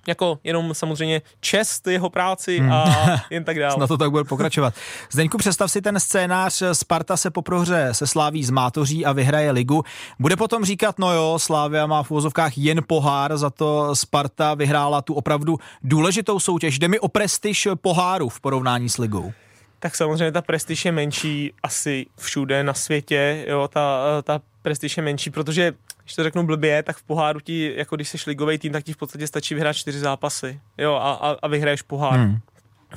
jako 0.07 0.39
jenom 0.43 0.73
samozřejmě 0.73 1.21
čest 1.39 1.87
jeho 1.87 2.09
práci 2.09 2.59
Hmm. 2.59 2.71
a 2.71 2.85
jen 3.29 3.43
tak 3.43 3.59
dál. 3.59 3.77
Na 3.79 3.87
to 3.87 3.97
tak 3.97 4.11
bude 4.11 4.23
pokračovat. 4.23 4.73
Zdeňku, 5.11 5.37
představ 5.37 5.71
si 5.71 5.81
ten 5.81 5.99
scénář, 5.99 6.63
Sparta 6.73 7.17
se 7.17 7.31
po 7.31 7.41
prohře 7.41 7.89
se 7.91 8.07
sláví 8.07 8.43
z 8.43 8.49
Mátoří 8.49 9.05
a 9.05 9.11
vyhraje 9.11 9.51
ligu. 9.51 9.83
Bude 10.19 10.35
potom 10.35 10.65
říkat, 10.65 10.99
no 10.99 11.13
jo, 11.13 11.39
Slávia 11.39 11.85
má 11.87 12.03
v 12.03 12.11
úvozovkách 12.11 12.57
jen 12.57 12.81
pohár, 12.87 13.37
za 13.37 13.49
to 13.49 13.95
Sparta 13.95 14.53
vyhrála 14.53 15.01
tu 15.01 15.13
opravdu 15.13 15.57
důležitou 15.83 16.39
soutěž. 16.39 16.79
Jde 16.79 16.87
mi 16.87 16.99
o 16.99 17.07
prestiž 17.07 17.67
poháru 17.81 18.29
v 18.29 18.39
porovnání 18.39 18.89
s 18.89 18.97
ligou. 18.97 19.33
tak 19.79 19.95
samozřejmě 19.95 20.31
ta 20.31 20.41
prestiž 20.41 20.85
je 20.85 20.91
menší 20.91 21.53
asi 21.63 22.05
všude 22.17 22.63
na 22.63 22.73
světě, 22.73 23.45
jo, 23.47 23.67
ta, 23.67 23.99
ta 24.23 24.39
prestiž 24.65 24.97
je 24.97 25.03
menší, 25.03 25.29
protože 25.29 25.73
když 26.03 26.15
to 26.15 26.23
řeknu 26.23 26.45
blbě, 26.45 26.83
tak 26.83 26.97
v 26.97 27.03
poháru 27.03 27.39
ti, 27.39 27.73
jako 27.75 27.95
když 27.95 28.09
jsi 28.09 28.17
ligový 28.27 28.57
tým, 28.57 28.73
tak 28.73 28.83
ti 28.83 28.93
v 28.93 28.97
podstatě 28.97 29.27
stačí 29.27 29.53
vyhrát 29.53 29.75
čtyři 29.75 29.99
zápasy, 29.99 30.59
jo, 30.77 30.93
a, 30.93 31.13
a, 31.13 31.35
a 31.41 31.47
vyhraješ 31.47 31.81
pohár. 31.81 32.19
Hmm. 32.19 32.37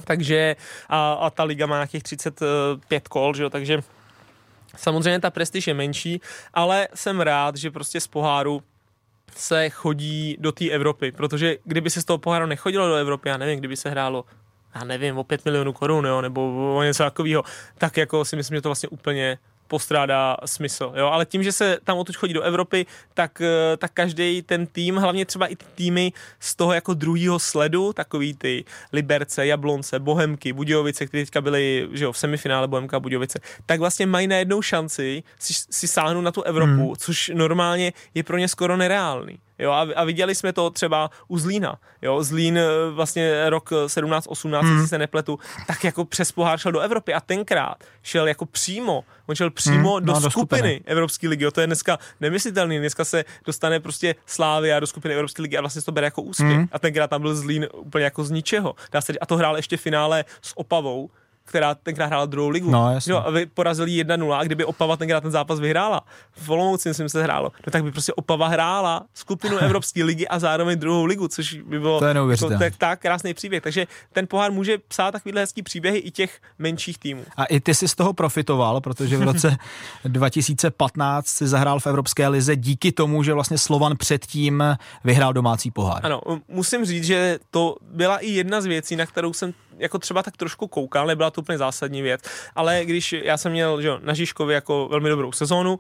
Takže 0.05 0.57
a, 0.89 1.13
a 1.13 1.31
ta 1.31 1.45
liga 1.45 1.67
má 1.67 1.77
nějakých 1.77 2.03
35 2.03 3.09
kol, 3.09 3.35
že 3.35 3.43
jo, 3.43 3.51
takže 3.51 3.81
samozřejmě 4.77 5.21
ta 5.21 5.31
prestiž 5.31 5.67
je 5.67 5.75
menší, 5.75 6.21
ale 6.55 6.89
jsem 6.95 7.21
rád, 7.21 7.57
že 7.57 7.71
prostě 7.71 8.01
z 8.01 8.07
poháru 8.07 8.63
se 9.37 9.71
chodí 9.71 10.37
do 10.41 10.53
té 10.53 10.71
Evropy, 10.71 11.13
protože 11.13 11.57
kdyby 11.65 11.91
se 11.91 12.03
z 12.03 12.05
toho 12.05 12.19
poháru 12.19 12.47
nechodilo 12.47 12.89
do 12.89 12.95
Evropy, 12.95 13.29
já 13.29 13.37
nevím, 13.37 13.59
kdyby 13.59 13.77
se 13.77 13.91
hrálo 13.91 14.25
já 14.75 14.85
nevím, 14.85 15.19
o 15.19 15.25
5 15.25 15.45
milionů 15.45 15.73
korun, 15.73 16.07
jo, 16.07 16.21
nebo 16.21 16.75
o 16.77 16.83
něco 16.83 17.03
takového, 17.03 17.43
tak 17.79 17.97
jako 17.97 18.25
si 18.25 18.37
myslím, 18.37 18.57
že 18.57 18.63
to 18.63 18.69
vlastně 18.69 18.89
úplně 18.89 19.39
postrádá 19.69 20.37
smysl, 20.45 20.93
jo, 20.97 21.07
ale 21.07 21.27
tím, 21.27 21.43
že 21.43 21.53
se 21.53 21.79
tam 21.85 21.99
odtud 21.99 22.17
chodí 22.17 22.35
do 22.35 22.43
Evropy, 22.43 22.87
tak, 23.15 23.41
eh, 23.41 23.77
tak 23.77 23.93
každý 23.95 24.43
ten 24.43 24.67
tým, 24.67 24.97
hlavně 24.97 25.27
třeba 25.27 25.47
i 25.47 25.57
ty 25.57 25.65
týmy 25.75 26.13
z 26.41 26.55
toho 26.55 26.73
jako 26.73 26.95
druhého 26.95 27.39
sledu, 27.39 27.93
takový 27.93 28.35
ty 28.35 28.65
Liberce, 28.93 29.47
Jablonce, 29.47 29.99
Bohemky, 29.99 30.53
Budějovice, 30.53 31.07
které 31.07 31.23
teďka 31.25 31.41
byly, 31.41 31.89
že 31.93 32.05
jo, 32.05 32.13
v 32.13 32.19
semifinále 32.19 32.69
Bohemka 32.69 32.97
a 32.97 33.01
Budějovice, 33.01 33.41
tak 33.67 33.81
vlastně 33.81 34.07
mají 34.07 34.27
najednou 34.27 34.63
šanci 34.63 35.23
si, 35.39 35.53
si 35.71 35.89
sáhnout 35.89 36.21
na 36.21 36.33
tu 36.33 36.43
Evropu, 36.43 36.87
hmm. 36.87 36.97
což 36.97 37.31
normálně 37.35 37.93
je 38.15 38.23
pro 38.23 38.39
ně 38.39 38.49
skoro 38.49 38.77
nereálný. 38.77 39.39
Jo, 39.59 39.73
a, 39.73 39.87
a 39.97 40.05
viděli 40.05 40.35
jsme 40.35 40.53
to 40.53 40.71
třeba 40.71 41.11
u 41.29 41.39
Zlína. 41.39 41.79
Jo, 42.03 42.23
Zlín 42.23 42.59
eh, 42.59 42.91
vlastně 42.91 43.51
rok 43.51 43.71
17-18, 43.71 44.61
hmm. 44.61 44.87
se 44.87 44.99
nepletu, 44.99 45.39
tak 45.67 45.85
jako 45.85 46.05
přes 46.05 46.33
pohár 46.33 46.59
šel 46.59 46.73
do 46.73 46.81
Evropy 46.81 47.15
a 47.15 47.21
tenkrát 47.21 47.85
šel 48.03 48.29
jako 48.29 48.47
přímo, 48.47 49.05
on 49.27 49.35
šel 49.35 49.51
přímo 49.51 49.95
Hmm, 49.95 50.07
do, 50.07 50.13
no, 50.13 50.21
do 50.21 50.31
skupiny, 50.31 50.59
skupiny. 50.59 50.81
Evropské 50.85 51.29
ligy. 51.29 51.45
Jo, 51.45 51.51
to 51.51 51.61
je 51.61 51.67
dneska 51.67 51.99
nemyslitelný. 52.21 52.79
Dneska 52.79 53.05
se 53.05 53.25
dostane 53.45 53.81
prostě 53.81 54.15
Slávia 54.27 54.81
do 54.81 54.87
skupiny 54.87 55.15
Evropské 55.15 55.43
ligy 55.43 55.57
a 55.57 55.61
vlastně 55.61 55.81
se 55.81 55.87
to 55.87 55.93
bere 55.93 56.07
jako 56.07 56.23
úspěch. 56.23 56.57
Hmm. 56.57 56.69
A 56.73 56.79
tenkrát 56.79 57.11
tam 57.11 57.23
byl 57.23 57.35
Zlín 57.35 57.67
úplně 57.75 58.05
jako 58.05 58.25
z 58.25 58.31
ničeho. 58.31 58.75
Dá 58.93 59.01
se, 59.01 59.13
a 59.21 59.27
to 59.27 59.37
hrál 59.37 59.57
ještě 59.57 59.77
finále 59.77 60.25
s 60.43 60.59
Opavou, 60.59 61.11
která 61.49 61.75
tenkrát 61.75 62.07
hrála 62.07 62.27
druhou 62.27 62.49
ligu. 62.49 62.71
No, 62.71 62.93
jasně. 62.93 63.13
jo, 63.13 63.23
a 63.27 63.31
vy 63.31 63.47
porazili 63.47 63.91
1-0 63.91 64.33
a 64.33 64.45
kdyby 64.45 64.65
Opava 64.65 64.97
tenkrát 64.97 65.21
ten 65.21 65.31
zápas 65.31 65.61
vyhrála, 65.61 66.05
v 66.33 66.51
Olomouci 66.51 66.89
myslím 66.89 67.09
se 67.09 67.23
hrálo, 67.23 67.53
no 67.67 67.71
tak 67.71 67.85
by 67.85 67.93
prostě 67.93 68.13
Opava 68.13 68.49
hrála 68.49 69.05
skupinu 69.15 69.59
Evropské 69.69 70.05
ligy 70.05 70.29
a 70.29 70.39
zároveň 70.39 70.79
druhou 70.79 71.05
ligu, 71.05 71.29
což 71.29 71.55
by 71.55 71.81
bylo 71.81 71.99
To 71.99 72.05
je 72.05 72.15
neuvěřitelné. 72.15 72.59
tak, 72.59 72.77
tak 72.77 73.01
krásný 73.01 73.35
příběh. 73.35 73.63
Takže 73.63 73.87
ten 74.13 74.27
pohár 74.27 74.53
může 74.53 74.79
psát 74.79 75.11
takovýhle 75.11 75.41
hezký 75.41 75.63
příběhy 75.63 75.99
i 75.99 76.11
těch 76.11 76.41
menších 76.59 76.99
týmů. 76.99 77.25
A 77.37 77.45
i 77.45 77.61
ty 77.61 77.75
jsi 77.75 77.89
z 77.89 77.95
toho 77.95 78.13
profitoval, 78.13 78.81
protože 78.81 79.17
v 79.17 79.23
roce 79.23 79.57
2015 80.05 81.27
si 81.27 81.49
zahrál 81.49 81.81
v 81.81 81.87
Evropské 81.87 82.29
lize 82.29 82.57
díky 82.57 82.93
tomu, 82.93 83.23
že 83.23 83.35
vlastně 83.35 83.59
Slovan 83.59 83.97
předtím 83.97 84.63
vyhrál 85.05 85.33
domácí 85.33 85.71
pohár. 85.71 86.01
Ano, 86.07 86.21
musím 86.49 86.85
říct, 86.85 87.05
že 87.05 87.39
to 87.51 87.77
byla 87.93 88.19
i 88.19 88.31
jedna 88.31 88.61
z 88.61 88.67
věcí, 88.67 88.97
na 88.97 89.07
kterou 89.07 89.33
jsem 89.33 89.55
jako 89.79 89.99
třeba 89.99 90.23
tak 90.23 90.37
trošku 90.37 90.67
koukal, 90.67 91.07
nebyla 91.07 91.31
to 91.31 91.41
úplně 91.41 91.59
zásadní 91.59 92.03
věc, 92.03 92.21
ale 92.55 92.85
když 92.85 93.13
já 93.13 93.37
jsem 93.37 93.53
měl 93.53 93.83
že 93.83 93.91
na 94.03 94.15
Žižkově 94.15 94.55
jako 94.55 94.89
velmi 94.91 95.09
dobrou 95.09 95.33
sezónu 95.33 95.79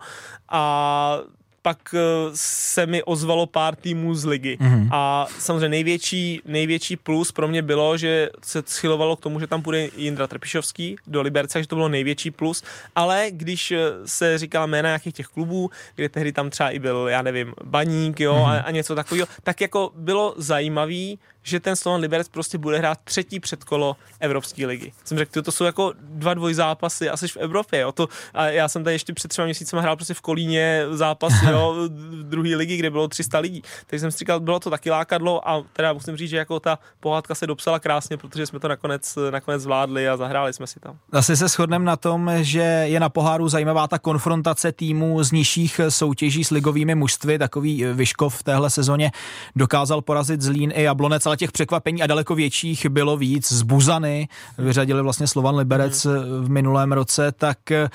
a 0.49 1.19
pak 1.62 1.95
eh, 1.95 2.00
se 2.35 2.87
mi 2.87 3.02
ozvalo 3.02 3.47
pár 3.47 3.76
týmů 3.76 4.14
z 4.14 4.25
ligy. 4.25 4.57
Mm-hmm. 4.61 4.88
A 4.93 5.26
samozřejmě 5.38 5.69
největší, 5.69 6.40
největší 6.45 6.97
plus 6.97 7.33
pro 7.33 7.49
mě 7.49 7.62
bylo, 7.62 7.97
že 7.97 8.31
se 8.43 8.62
schylovalo 8.67 9.17
k 9.17 9.21
tomu, 9.21 9.40
že 9.40 9.47
tam 9.47 9.62
půjde 9.62 9.88
Jindra 9.97 10.26
Trpišovský 10.26 10.97
do 11.07 11.23
Liberce, 11.23 11.62
že 11.62 11.69
to 11.69 11.76
bylo 11.76 11.88
největší 11.88 12.31
plus. 12.31 12.62
Ale 12.95 13.27
když 13.31 13.70
eh, 13.70 13.79
se 14.05 14.38
říkala 14.38 14.66
jména 14.66 14.88
nějakých 14.88 15.14
těch 15.14 15.27
klubů, 15.27 15.70
kde 15.94 16.09
tehdy 16.09 16.33
tam 16.33 16.51
třeba 16.51 16.70
i 16.70 16.79
byl, 16.79 17.07
já 17.11 17.23
nevím, 17.23 17.55
Baník, 17.64 18.20
jo, 18.20 18.35
mm-hmm. 18.35 18.59
a, 18.59 18.61
a 18.61 18.70
něco 18.70 18.94
takového, 18.94 19.29
tak 19.42 19.61
jako 19.61 19.92
bylo 19.94 20.35
zajímavý, 20.37 21.18
že 21.49 21.61
ten 21.61 21.77
Slovan 21.77 22.01
Liberec 22.01 22.29
prostě 22.29 22.59
bude 22.59 22.79
hrát 22.79 22.99
třetí 23.05 23.41
předkolo 23.41 23.97
Evropské 24.21 24.67
ligy. 24.67 24.93
Jsem 25.05 25.19
řekl, 25.19 25.43
to 25.43 25.53
jsou 25.53 25.65
jako 25.65 25.93
dva 26.01 26.35
dvojzápasy 26.35 27.11
asi 27.11 27.29
v 27.29 27.37
Evropě. 27.37 27.81
Jo. 27.81 27.93
To, 27.93 28.09
a 28.35 28.47
já 28.47 28.69
jsem 28.69 28.85
tady 28.85 28.95
ještě 28.95 29.13
před 29.13 29.29
třema 29.29 29.45
měsícema 29.45 29.83
hrál 29.83 29.97
prostě 29.97 30.15
v 30.15 30.21
Kolíně 30.21 30.85
zápas 30.91 31.33
jo, 31.51 31.75
druhé 32.23 32.57
ligy, 32.57 32.77
kde 32.77 32.91
bylo 32.91 33.09
300 33.09 33.39
lidí. 33.39 33.63
Takže 33.87 34.01
jsem 34.01 34.11
si 34.11 34.19
říkal, 34.19 34.41
bylo 34.41 34.61
to 34.61 34.71
taky 34.71 34.91
lákadlo 34.91 35.49
a 35.49 35.63
teda 35.73 35.93
musím 35.93 36.17
říct, 36.17 36.31
že 36.31 36.37
jako 36.37 36.61
ta 36.61 36.79
pohádka 37.01 37.35
se 37.35 37.47
dopsala 37.47 37.79
krásně, 37.79 38.17
protože 38.17 38.47
jsme 38.47 38.61
to 38.61 38.69
nakonec, 38.69 39.19
nakonec 39.31 39.63
zvládli 39.63 40.09
a 40.09 40.17
zahráli 40.17 40.53
jsme 40.53 40.67
si 40.67 40.81
tam. 40.81 40.99
Asi 41.13 41.37
se 41.37 41.49
shodneme 41.49 41.85
na 41.85 41.97
tom, 41.97 42.31
že 42.41 42.61
je 42.85 43.01
na 43.01 43.09
poháru 43.09 43.49
zajímavá 43.49 43.89
ta 43.89 43.99
konfrontace 43.99 44.73
týmů 44.73 45.23
z 45.25 45.33
nižších 45.33 45.81
soutěží 45.89 46.45
s 46.45 46.51
ligovými 46.51 46.95
mužstvy. 46.95 47.39
Takový 47.39 47.85
Vyškov 47.85 48.39
v 48.39 48.43
téhle 48.43 48.71
sezóně 48.71 49.11
dokázal 49.57 50.03
porazit 50.03 50.41
Zlín 50.41 50.73
i 50.75 50.83
Jablonec, 50.83 51.27
ale 51.27 51.37
těch 51.38 51.53
překvapení 51.53 52.03
a 52.03 52.07
daleko 52.07 52.35
větších 52.35 52.87
bylo 52.87 53.16
víc. 53.16 53.53
Z 53.53 53.62
Buzany 53.62 54.29
vyřadili 54.59 55.03
vlastně 55.03 55.27
Slovan 55.27 55.57
Liberec 55.57 56.05
v 56.40 56.51
minulém 56.51 56.92
roce, 56.92 57.33
tak 57.33 57.70
eh, 57.70 57.88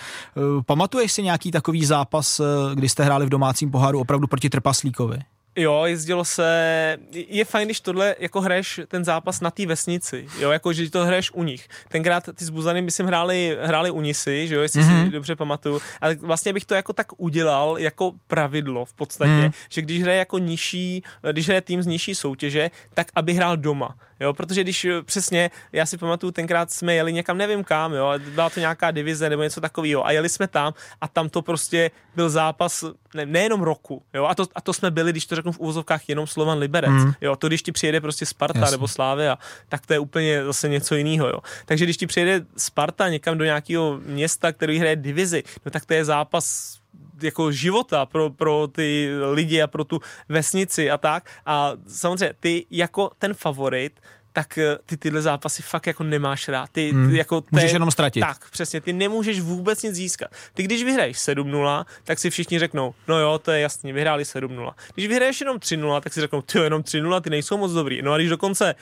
pamatuješ 0.66 1.12
si 1.12 1.24
nějaký 1.24 1.52
takový 1.52 1.86
zápas, 1.86 2.40
eh, 2.40 2.76
kdy 2.76 2.90
jste 2.90 3.04
hráli 3.04 3.26
v 3.26 3.30
domácím 3.30 3.72
poháru 3.72 4.00
opravdu 4.00 4.28
proti 4.28 4.50
Trpaslíkovi? 4.50 5.33
Jo, 5.56 5.84
jezdilo 5.86 6.26
se, 6.26 6.98
je 7.12 7.46
fajn, 7.46 7.68
když 7.68 7.82
tohle 7.82 8.16
jako 8.20 8.42
hraješ 8.42 8.80
ten 8.88 9.06
zápas 9.06 9.42
na 9.42 9.52
té 9.52 9.66
vesnici, 9.66 10.28
jo, 10.40 10.52
jako 10.52 10.74
že 10.74 10.90
to 10.90 11.06
hraješ 11.06 11.32
u 11.32 11.44
nich. 11.44 11.68
Tenkrát 11.90 12.30
ty 12.36 12.46
s 12.46 12.50
Buzany, 12.50 12.82
myslím, 12.82 13.08
hráli, 13.08 13.58
hráli 13.62 13.92
u 13.92 14.02
Nisy, 14.02 14.48
že 14.48 14.56
jo, 14.56 14.62
jestli 14.62 14.82
mm-hmm. 14.82 15.06
si 15.06 15.12
dobře 15.12 15.36
pamatuju, 15.36 15.82
ale 16.02 16.16
vlastně 16.16 16.54
bych 16.54 16.66
to 16.66 16.76
jako 16.76 16.94
tak 16.94 17.08
udělal 17.18 17.78
jako 17.80 18.12
pravidlo 18.28 18.86
v 18.86 18.94
podstatě, 18.94 19.32
mm. 19.32 19.52
že 19.70 19.82
když 19.82 20.02
hraje 20.02 20.20
jako 20.20 20.38
nižší, 20.38 21.04
když 21.32 21.46
hraje 21.46 21.62
tým 21.62 21.84
z 21.84 21.88
nižší 21.88 22.16
soutěže, 22.16 22.72
tak 22.94 23.08
aby 23.16 23.34
hrál 23.34 23.58
doma. 23.58 23.96
Jo, 24.24 24.34
protože 24.34 24.64
když 24.64 24.88
přesně, 25.06 25.52
já 25.72 25.86
si 25.86 25.98
pamatuju, 25.98 26.32
tenkrát 26.32 26.72
jsme 26.72 26.96
jeli 26.96 27.14
někam, 27.14 27.38
nevím 27.38 27.64
kam, 27.64 27.94
jo, 27.94 28.14
byla 28.18 28.50
to 28.50 28.60
nějaká 28.60 28.92
divize 28.92 29.30
nebo 29.30 29.44
něco 29.44 29.62
takového 29.62 30.06
a 30.06 30.12
jeli 30.12 30.30
jsme 30.30 30.48
tam 30.48 30.74
a 31.02 31.08
tam 31.08 31.30
to 31.30 31.42
prostě 31.42 31.92
byl 32.16 32.30
zápas 32.30 32.84
ne, 33.14 33.26
nejenom 33.26 33.62
roku, 33.62 34.04
jo, 34.14 34.26
a 34.26 34.36
to, 34.36 34.46
a 34.56 34.62
to 34.62 34.74
jsme 34.74 34.92
byli, 34.92 35.12
když 35.12 35.26
to 35.26 35.36
řeknu 35.36 35.52
v 35.52 35.60
úvozovkách, 35.60 36.10
jenom 36.10 36.28
Slovan 36.28 36.58
Liberec, 36.58 36.92
mm. 36.92 37.14
jo, 37.22 37.36
to 37.36 37.48
když 37.48 37.64
ti 37.64 37.72
přijede 37.72 38.02
prostě 38.02 38.26
Sparta 38.26 38.60
Jasně. 38.60 38.72
nebo 38.72 38.88
Slávia, 38.88 39.38
tak 39.70 39.86
to 39.86 39.94
je 39.94 40.00
úplně 40.00 40.46
zase 40.46 40.70
něco 40.70 40.96
jiného, 40.96 41.28
jo. 41.28 41.40
Takže 41.66 41.86
když 41.86 41.98
ti 41.98 42.08
přijede 42.08 42.46
Sparta 42.58 43.10
někam 43.10 43.38
do 43.38 43.46
nějakého 43.46 44.00
města, 44.06 44.52
který 44.52 44.80
hraje 44.80 44.96
divizi, 44.96 45.44
no 45.66 45.72
tak 45.72 45.86
to 45.86 45.94
je 45.94 46.06
zápas 46.06 46.78
jako 47.24 47.52
života 47.52 48.06
pro, 48.06 48.30
pro 48.30 48.68
ty 48.72 49.10
lidi 49.32 49.62
a 49.62 49.68
pro 49.68 49.84
tu 49.84 50.00
vesnici 50.30 50.92
a 50.92 50.98
tak. 50.98 51.30
A 51.46 51.72
samozřejmě 51.88 52.34
ty 52.40 52.66
jako 52.72 53.12
ten 53.20 53.34
favorit 53.34 54.00
tak 54.36 54.60
ty 54.86 54.98
tyhle 54.98 55.22
zápasy 55.22 55.62
fakt 55.64 55.88
jako 55.88 56.04
nemáš 56.04 56.48
rád. 56.48 56.70
Ty, 56.72 56.92
Hmm. 56.92 57.10
ty 57.12 57.18
jako 57.18 57.44
Můžeš 57.52 57.72
te, 57.72 57.76
jenom 57.76 57.92
ztratit. 57.92 58.22
Tak, 58.22 58.50
přesně, 58.50 58.82
ty 58.82 58.94
nemůžeš 58.94 59.40
vůbec 59.40 59.84
nic 59.84 59.96
získat. 59.96 60.30
Ty 60.54 60.64
když 60.64 60.84
vyhraješ 60.84 61.18
7-0, 61.18 61.86
tak 62.04 62.20
si 62.20 62.30
všichni 62.30 62.60
řeknou, 62.60 62.94
no 63.08 63.20
jo, 63.20 63.40
to 63.40 63.52
je 63.52 63.60
jasný, 63.62 63.94
vyhráli 63.94 64.24
7-0. 64.24 64.74
Když 64.94 65.08
vyhraješ 65.08 65.42
jenom 65.42 65.58
3-0, 65.58 66.02
tak 66.02 66.14
si 66.14 66.22
řeknou, 66.22 66.42
ty 66.42 66.58
jo, 66.58 66.64
jenom 66.64 66.82
3-0, 66.82 67.22
ty 67.22 67.30
nejsou 67.30 67.58
moc 67.58 67.72
dobrý. 67.72 68.02
No 68.02 68.12
a 68.14 68.18
když 68.18 68.30
dokonce 68.30 68.76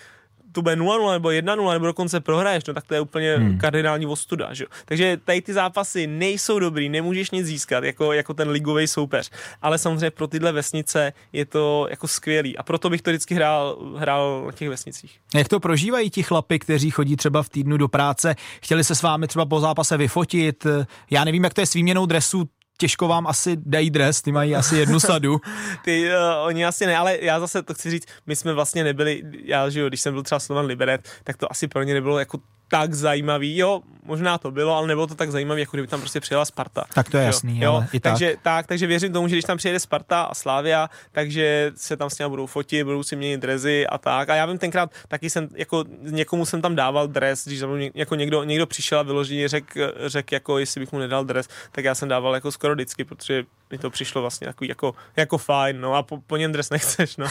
to 0.52 0.62
bude 0.62 0.76
0-0 0.76 1.12
nebo 1.12 1.30
1-0 1.30 1.74
nebo 1.74 1.86
dokonce 1.86 2.20
prohraješ, 2.20 2.64
no 2.68 2.74
tak 2.74 2.88
to 2.88 2.94
je 2.94 3.02
úplně 3.02 3.36
hmm. 3.36 3.58
kardinální 3.58 4.06
ostuda, 4.06 4.54
že 4.54 4.64
jo. 4.64 4.68
Takže 4.86 5.18
tady 5.26 5.42
ty 5.42 5.54
zápasy 5.54 6.08
nejsou 6.08 6.60
dobrý, 6.60 6.90
nemůžeš 6.90 7.32
nic 7.32 7.48
získat 7.48 7.84
jako, 7.84 8.14
jako 8.14 8.34
ten 8.34 8.50
ligový 8.50 8.88
soupeř, 8.88 9.30
ale 9.62 9.78
samozřejmě 9.78 10.12
pro 10.12 10.28
tyhle 10.28 10.52
vesnice 10.52 11.14
je 11.34 11.46
to 11.46 11.88
jako 11.90 12.08
skvělý 12.08 12.58
a 12.58 12.64
proto 12.64 12.90
bych 12.90 13.02
to 13.02 13.10
vždycky 13.10 13.36
hrál, 13.36 13.78
hrál 13.98 14.44
na 14.46 14.52
těch 14.52 14.70
vesnicích. 14.70 15.20
Jak 15.36 15.48
to 15.48 15.60
prožívají 15.60 16.10
ti 16.10 16.24
chlapi, 16.24 16.60
kteří 16.60 16.92
chodí 16.92 17.16
třeba 17.16 17.44
v 17.44 17.50
týdnu 17.50 17.78
do 17.78 17.88
práce, 17.88 18.36
chtěli 18.62 18.84
se 18.84 18.96
s 18.96 19.02
vámi 19.02 19.28
třeba 19.28 19.46
po 19.46 19.60
zápase 19.60 19.98
vyfotit, 19.98 20.68
já 21.10 21.24
nevím, 21.24 21.44
jak 21.44 21.54
to 21.54 21.62
je 21.62 21.68
s 21.68 21.74
výměnou 21.74 22.06
dresu, 22.06 22.50
těžko 22.82 23.08
vám 23.08 23.28
asi 23.28 23.58
dají 23.66 23.90
dres, 23.90 24.22
ty 24.22 24.32
mají 24.32 24.56
asi 24.56 24.78
jednu 24.78 25.00
sadu. 25.00 25.42
ty, 25.86 26.10
uh, 26.10 26.46
oni 26.46 26.66
asi 26.66 26.86
ne, 26.86 26.98
ale 26.98 27.18
já 27.22 27.40
zase 27.40 27.62
to 27.64 27.74
chci 27.74 27.92
říct, 27.92 28.06
my 28.26 28.36
jsme 28.36 28.54
vlastně 28.54 28.84
nebyli, 28.84 29.22
já 29.46 29.70
že 29.70 29.80
jo, 29.80 29.88
když 29.88 30.02
jsem 30.02 30.14
byl 30.14 30.24
třeba 30.24 30.40
Slovan 30.40 30.66
Liberec, 30.66 31.02
tak 31.24 31.38
to 31.38 31.52
asi 31.52 31.68
pro 31.68 31.84
ně 31.84 31.94
nebylo 31.94 32.20
jako 32.20 32.38
tak 32.72 32.94
zajímavý. 32.94 33.58
Jo, 33.58 33.82
možná 34.04 34.38
to 34.38 34.52
bylo, 34.52 34.76
ale 34.76 34.88
nebylo 34.88 35.08
to 35.08 35.16
tak 35.16 35.32
zajímavé, 35.32 35.60
jako 35.60 35.78
kdyby 35.78 35.88
tam 35.88 36.00
prostě 36.00 36.20
přijela 36.20 36.46
Sparta. 36.46 36.84
Tak 36.94 37.10
to 37.10 37.18
je 37.18 37.24
jasný, 37.24 37.60
jo, 37.60 37.74
ale 37.74 37.88
i 37.94 38.00
takže, 38.00 38.30
tak. 38.30 38.40
tak. 38.42 38.68
Takže 38.68 38.88
věřím 38.88 39.14
tomu, 39.14 39.28
že 39.28 39.36
když 39.36 39.46
tam 39.46 39.58
přijede 39.58 39.80
Sparta 39.80 40.22
a 40.22 40.34
Slávia, 40.34 40.90
takže 41.12 41.72
se 41.76 41.98
tam 41.98 42.10
s 42.10 42.20
ním 42.20 42.30
budou 42.30 42.46
fotit, 42.46 42.84
budou 42.84 43.04
si 43.04 43.16
měnit 43.16 43.42
drezy 43.42 43.88
a 43.88 43.98
tak. 43.98 44.30
A 44.30 44.36
já 44.36 44.46
vím 44.46 44.58
tenkrát, 44.58 44.92
taky 45.08 45.30
jsem, 45.30 45.48
jako 45.56 45.86
někomu 46.02 46.46
jsem 46.46 46.62
tam 46.62 46.76
dával 46.76 47.08
dres, 47.08 47.46
když 47.46 47.62
mnou 47.62 47.90
jako 47.94 48.16
někdo, 48.16 48.44
někdo 48.44 48.66
přišel 48.66 49.00
a 49.00 49.04
vyloženě 49.04 49.48
řek, 49.48 49.78
řek, 50.06 50.32
jako 50.32 50.58
jestli 50.58 50.80
bych 50.80 50.92
mu 50.92 51.00
nedal 51.00 51.26
dres, 51.26 51.48
tak 51.72 51.86
já 51.86 51.96
jsem 51.96 52.10
dával 52.10 52.36
jako 52.36 52.52
skoro 52.52 52.74
vždycky, 52.74 53.04
protože 53.04 53.44
mi 53.72 53.78
to 53.78 53.90
přišlo 53.90 54.22
vlastně 54.22 54.48
takový 54.48 54.68
jako, 54.68 54.94
jako 55.16 55.38
fajn, 55.38 55.82
no 55.82 55.96
a 55.96 56.04
po, 56.04 56.18
po 56.28 56.38
něm 56.38 56.52
dres 56.52 56.70
nechceš, 56.70 57.18
no. 57.18 57.28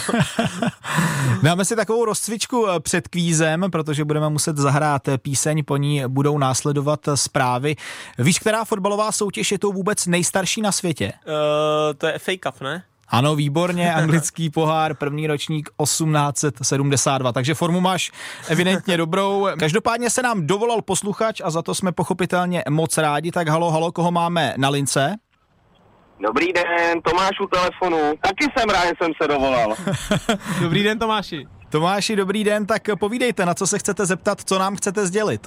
Dáme 1.43 1.65
si 1.65 1.77
takovou 1.77 2.05
rozcvičku 2.05 2.69
eh, 2.69 2.81
před 2.81 3.09
kvízem, 3.09 3.65
protože 3.73 4.05
budeme 4.05 4.29
muset 4.29 4.57
zahrát 4.57 5.09
eh, 5.09 5.19
píseň, 5.19 5.65
po 5.65 5.77
ní 5.77 6.03
budou 6.09 6.39
následovat 6.39 7.09
eh, 7.09 7.17
zprávy. 7.17 7.77
Víš, 8.19 8.39
která 8.39 8.65
fotbalová 8.65 9.13
soutěž 9.13 9.53
je 9.53 9.59
to 9.59 9.73
vůbec 9.73 10.07
nejstarší 10.07 10.63
na 10.63 10.73
světě? 10.73 11.13
Uh, 11.27 11.33
to 11.99 12.07
je 12.07 12.19
FA 12.19 12.33
Cup, 12.43 12.61
ne? 12.61 12.83
Ano, 13.09 13.37
výborně, 13.37 13.95
anglický 13.95 14.51
pohár, 14.51 14.95
první 14.95 15.27
ročník 15.27 15.71
1872, 15.83 17.33
takže 17.33 17.55
formu 17.55 17.81
máš 17.81 18.13
evidentně 18.49 18.97
dobrou. 18.97 19.49
Každopádně 19.59 20.11
se 20.11 20.23
nám 20.23 20.47
dovolal 20.47 20.83
posluchač 20.83 21.41
a 21.45 21.51
za 21.51 21.63
to 21.63 21.75
jsme 21.75 21.93
pochopitelně 21.93 22.63
moc 22.69 22.99
rádi, 22.99 23.33
tak 23.33 23.49
halo, 23.49 23.71
halo, 23.71 23.93
koho 23.93 24.11
máme 24.11 24.55
na 24.57 24.69
lince? 24.69 25.17
Dobrý 26.21 26.53
den, 26.53 27.01
Tomáš 27.03 27.41
u 27.41 27.47
telefonu. 27.47 28.17
Taky 28.21 28.45
jsem 28.57 28.69
rád, 28.69 28.85
že 28.85 28.93
jsem 29.03 29.13
se 29.23 29.29
dovolal. 29.29 29.75
Dobrý 30.63 30.83
den, 30.83 30.99
Tomáši. 30.99 31.47
Tomáši, 31.71 32.17
dobrý 32.17 32.45
den, 32.45 32.67
tak 32.67 32.83
povídejte, 33.01 33.47
na 33.47 33.55
co 33.55 33.67
se 33.67 33.79
chcete 33.79 34.07
zeptat, 34.07 34.41
co 34.41 34.59
nám 34.59 34.77
chcete 34.77 35.07
sdělit. 35.07 35.47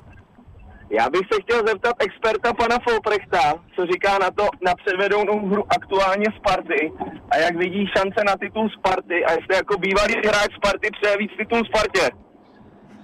Já 0.89 1.09
bych 1.09 1.21
se 1.33 1.41
chtěl 1.41 1.61
zeptat 1.67 1.95
experta 1.99 2.53
pana 2.53 2.77
Folprechta, 2.89 3.53
co 3.75 3.85
říká 3.85 4.17
na 4.17 4.31
to 4.31 4.43
na 4.65 4.73
předvedenou 4.75 5.47
hru 5.49 5.63
aktuálně 5.77 6.25
Sparty 6.37 6.91
a 7.31 7.37
jak 7.37 7.55
vidí 7.55 7.87
šance 7.97 8.23
na 8.27 8.35
titul 8.37 8.69
Sparty 8.69 9.25
a 9.25 9.31
jestli 9.31 9.55
jako 9.55 9.77
bývalý 9.77 10.13
hráč 10.13 10.51
Sparty 10.57 10.87
přeje 11.01 11.17
víc 11.17 11.31
titul 11.37 11.61
Spartě. 11.65 12.09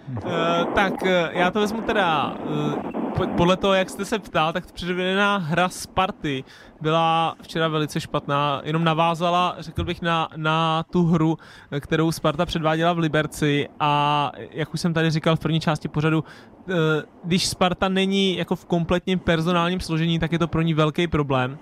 Uh, 0.10 0.74
tak 0.76 0.94
uh, 1.02 1.10
já 1.32 1.52
to 1.52 1.60
vezmu 1.60 1.82
teda 1.82 2.36
uh, 2.46 3.36
podle 3.38 3.58
toho, 3.58 3.74
jak 3.74 3.90
jste 3.90 4.06
se 4.06 4.20
ptal, 4.20 4.54
tak 4.54 4.72
předvedená 4.72 5.38
hra 5.38 5.70
Sparty 5.70 6.44
byla 6.82 7.36
včera 7.42 7.68
velice 7.68 8.02
špatná, 8.02 8.62
jenom 8.64 8.84
navázala, 8.84 9.56
řekl 9.60 9.84
bych, 9.84 10.02
na, 10.02 10.30
na 10.36 10.86
tu 10.92 11.06
hru, 11.06 11.38
kterou 11.80 12.12
Sparta 12.12 12.46
předváděla 12.46 12.94
v 12.94 12.98
Liberci. 12.98 13.70
A 13.80 14.32
jak 14.52 14.74
už 14.74 14.82
jsem 14.82 14.94
tady 14.94 15.12
říkal 15.12 15.36
v 15.36 15.40
první 15.40 15.60
části 15.60 15.88
pořadu, 15.88 16.24
když 17.24 17.48
Sparta 17.48 17.90
není 17.90 18.38
jako 18.38 18.56
v 18.56 18.66
kompletním 18.66 19.20
personálním 19.20 19.80
složení, 19.80 20.20
tak 20.20 20.32
je 20.32 20.40
to 20.40 20.48
pro 20.48 20.62
ní 20.62 20.74
velký 20.74 21.08
problém 21.08 21.58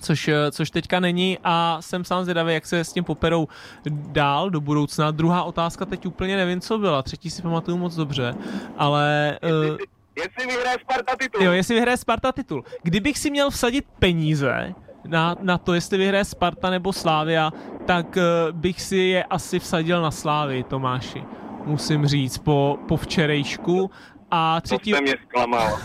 což, 0.00 0.30
což 0.50 0.70
teďka 0.70 1.00
není 1.00 1.38
a 1.44 1.78
jsem 1.80 2.04
sám 2.04 2.22
zvědavý, 2.24 2.54
jak 2.54 2.66
se 2.66 2.84
s 2.84 2.92
tím 2.92 3.04
poperou 3.04 3.48
dál 3.86 4.50
do 4.50 4.60
budoucna. 4.60 5.10
Druhá 5.10 5.42
otázka 5.42 5.84
teď 5.84 6.06
úplně 6.06 6.36
nevím, 6.36 6.60
co 6.60 6.78
byla, 6.78 7.02
třetí 7.02 7.30
si 7.30 7.42
pamatuju 7.42 7.76
moc 7.76 7.96
dobře, 7.96 8.34
ale... 8.76 9.38
Jestli, 9.42 9.70
uh, 9.70 9.76
jestli 10.16 10.46
vyhraje 10.46 10.78
Sparta 10.80 11.16
titul. 11.16 11.42
Jo, 11.42 11.52
jestli 11.52 11.74
vyhraje 11.74 11.96
Sparta 11.96 12.32
titul. 12.32 12.64
Kdybych 12.82 13.18
si 13.18 13.30
měl 13.30 13.50
vsadit 13.50 13.84
peníze 13.98 14.74
na, 15.06 15.36
na 15.42 15.58
to, 15.58 15.74
jestli 15.74 15.98
vyhraje 15.98 16.24
Sparta 16.24 16.70
nebo 16.70 16.92
Slávia, 16.92 17.52
tak 17.86 18.16
uh, 18.16 18.56
bych 18.56 18.82
si 18.82 18.96
je 18.96 19.24
asi 19.24 19.58
vsadil 19.58 20.02
na 20.02 20.10
Slávy, 20.10 20.62
Tomáši 20.62 21.24
musím 21.66 22.06
říct, 22.06 22.38
po, 22.38 22.78
po 22.88 22.96
včerejšku 22.96 23.90
a 24.30 24.60
třetí... 24.60 24.90
To 24.90 24.96
jste 24.96 25.02
mě 25.02 25.14
zklamal. 25.28 25.78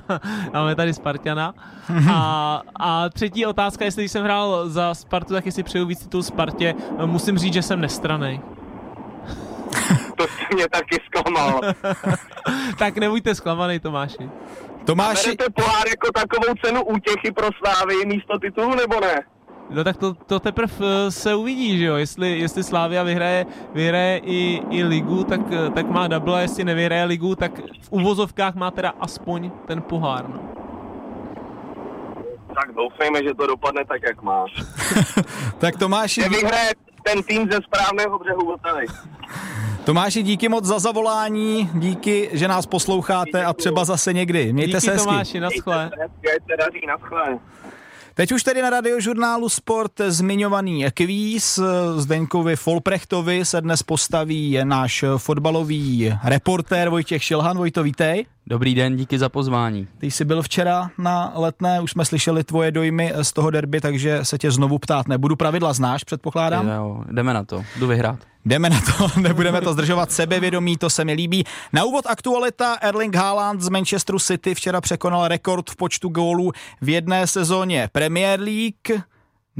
Máme 0.52 0.74
tady 0.74 0.94
Spartana. 0.94 1.54
A, 2.12 2.62
a 2.76 3.08
třetí 3.08 3.46
otázka, 3.46 3.84
jestli 3.84 4.08
jsem 4.08 4.24
hrál 4.24 4.68
za 4.68 4.94
Spartu, 4.94 5.34
tak 5.34 5.46
jestli 5.46 5.62
přeju 5.62 5.86
víc 5.86 5.98
titul 6.02 6.22
Spartě, 6.22 6.74
musím 7.06 7.38
říct, 7.38 7.54
že 7.54 7.62
jsem 7.62 7.80
nestranej. 7.80 8.40
to 10.16 10.24
jste 10.24 10.54
mě 10.54 10.68
taky 10.68 10.96
zklamal. 11.06 11.60
tak 12.78 12.96
nebuďte 12.98 13.34
zklamaný, 13.34 13.80
Tomáši. 13.80 14.30
Tomáši... 14.84 15.20
A 15.20 15.24
berete 15.24 15.50
pohár 15.50 15.88
jako 15.88 16.12
takovou 16.12 16.54
cenu 16.64 16.84
útěchy 16.84 17.32
pro 17.32 17.48
Slávy 17.58 17.94
místo 18.06 18.38
titulu, 18.38 18.74
nebo 18.74 19.00
ne? 19.00 19.20
No 19.70 19.84
tak 19.84 19.96
to, 19.96 20.14
to 20.14 20.40
teprve 20.40 20.70
se 21.08 21.34
uvidí, 21.34 21.78
že 21.78 21.84
jo, 21.84 21.96
jestli, 21.96 22.38
jestli 22.38 22.62
Slávia 22.62 23.02
vyhraje, 23.02 23.46
vyhraje 23.74 24.18
i, 24.18 24.62
i 24.70 24.84
ligu, 24.84 25.24
tak, 25.24 25.40
tak 25.74 25.86
má 25.86 26.08
double 26.08 26.38
a 26.38 26.40
jestli 26.40 26.64
nevyhraje 26.64 27.04
ligu, 27.04 27.34
tak 27.34 27.58
v 27.82 27.88
uvozovkách 27.90 28.54
má 28.54 28.70
teda 28.70 28.94
aspoň 29.00 29.50
ten 29.66 29.82
pohár, 29.82 30.28
no. 30.28 30.40
Tak 32.54 32.74
doufejme, 32.74 33.22
že 33.22 33.34
to 33.34 33.46
dopadne 33.46 33.84
tak, 33.84 34.02
jak 34.02 34.22
má. 34.22 34.44
tak 35.58 35.76
Tomáši... 35.76 36.22
Že 36.22 36.28
vyhraje 36.28 36.70
ten 37.02 37.22
tým 37.22 37.48
ze 37.52 37.58
správného 37.62 38.18
břehu 38.18 38.46
Vltavy. 38.46 38.86
Tomáši, 39.84 40.22
díky 40.22 40.48
moc 40.48 40.64
za 40.64 40.78
zavolání, 40.78 41.70
díky, 41.74 42.30
že 42.32 42.48
nás 42.48 42.66
posloucháte 42.66 43.44
a 43.44 43.52
třeba 43.52 43.84
zase 43.84 44.12
někdy. 44.12 44.52
Mějte 44.52 44.68
díky 44.68 44.80
se 44.80 44.92
hezky. 44.92 45.06
Tomáši, 45.06 45.40
naschle. 45.40 45.90
Mějte 46.22 46.44
se 46.50 46.56
daří, 46.56 46.86
naschle. 46.86 47.38
Teď 48.20 48.32
už 48.32 48.42
tedy 48.42 48.62
na 48.62 48.70
radiožurnálu 48.70 49.48
Sport 49.48 49.92
zmiňovaný 50.08 50.84
kvíz. 50.94 51.60
Zdeňkovi 51.96 52.56
Folprechtovi 52.56 53.44
se 53.44 53.60
dnes 53.60 53.82
postaví 53.82 54.58
náš 54.64 55.04
fotbalový 55.16 56.12
reportér 56.24 56.88
Vojtěch 56.88 57.24
Šilhan. 57.24 57.56
Vojto, 57.56 57.82
vítej. 57.82 58.26
Dobrý 58.50 58.74
den, 58.74 58.96
díky 58.96 59.18
za 59.18 59.28
pozvání. 59.28 59.88
Ty 59.98 60.10
jsi 60.10 60.24
byl 60.24 60.42
včera 60.42 60.90
na 60.98 61.32
letné, 61.34 61.80
už 61.80 61.90
jsme 61.90 62.04
slyšeli 62.04 62.44
tvoje 62.44 62.70
dojmy 62.70 63.12
z 63.22 63.32
toho 63.32 63.50
derby, 63.50 63.80
takže 63.80 64.24
se 64.24 64.38
tě 64.38 64.50
znovu 64.50 64.78
ptát 64.78 65.08
nebudu. 65.08 65.36
Pravidla 65.36 65.72
znáš, 65.72 66.04
předpokládám? 66.04 66.68
Jo, 66.68 67.04
jdeme 67.12 67.34
na 67.34 67.44
to, 67.44 67.62
jdu 67.78 67.86
vyhrát. 67.86 68.18
Jdeme 68.44 68.70
na 68.70 68.80
to, 68.80 69.20
nebudeme 69.20 69.60
to 69.60 69.72
zdržovat 69.72 70.12
sebevědomí, 70.12 70.76
to 70.76 70.90
se 70.90 71.04
mi 71.04 71.12
líbí. 71.12 71.44
Na 71.72 71.84
úvod 71.84 72.06
aktualita 72.08 72.74
Erling 72.80 73.16
Haaland 73.16 73.60
z 73.60 73.68
Manchesteru 73.68 74.18
City 74.18 74.54
včera 74.54 74.80
překonal 74.80 75.28
rekord 75.28 75.70
v 75.70 75.76
počtu 75.76 76.08
gólů 76.08 76.52
v 76.80 76.88
jedné 76.88 77.26
sezóně 77.26 77.88
Premier 77.92 78.40
League. 78.40 79.04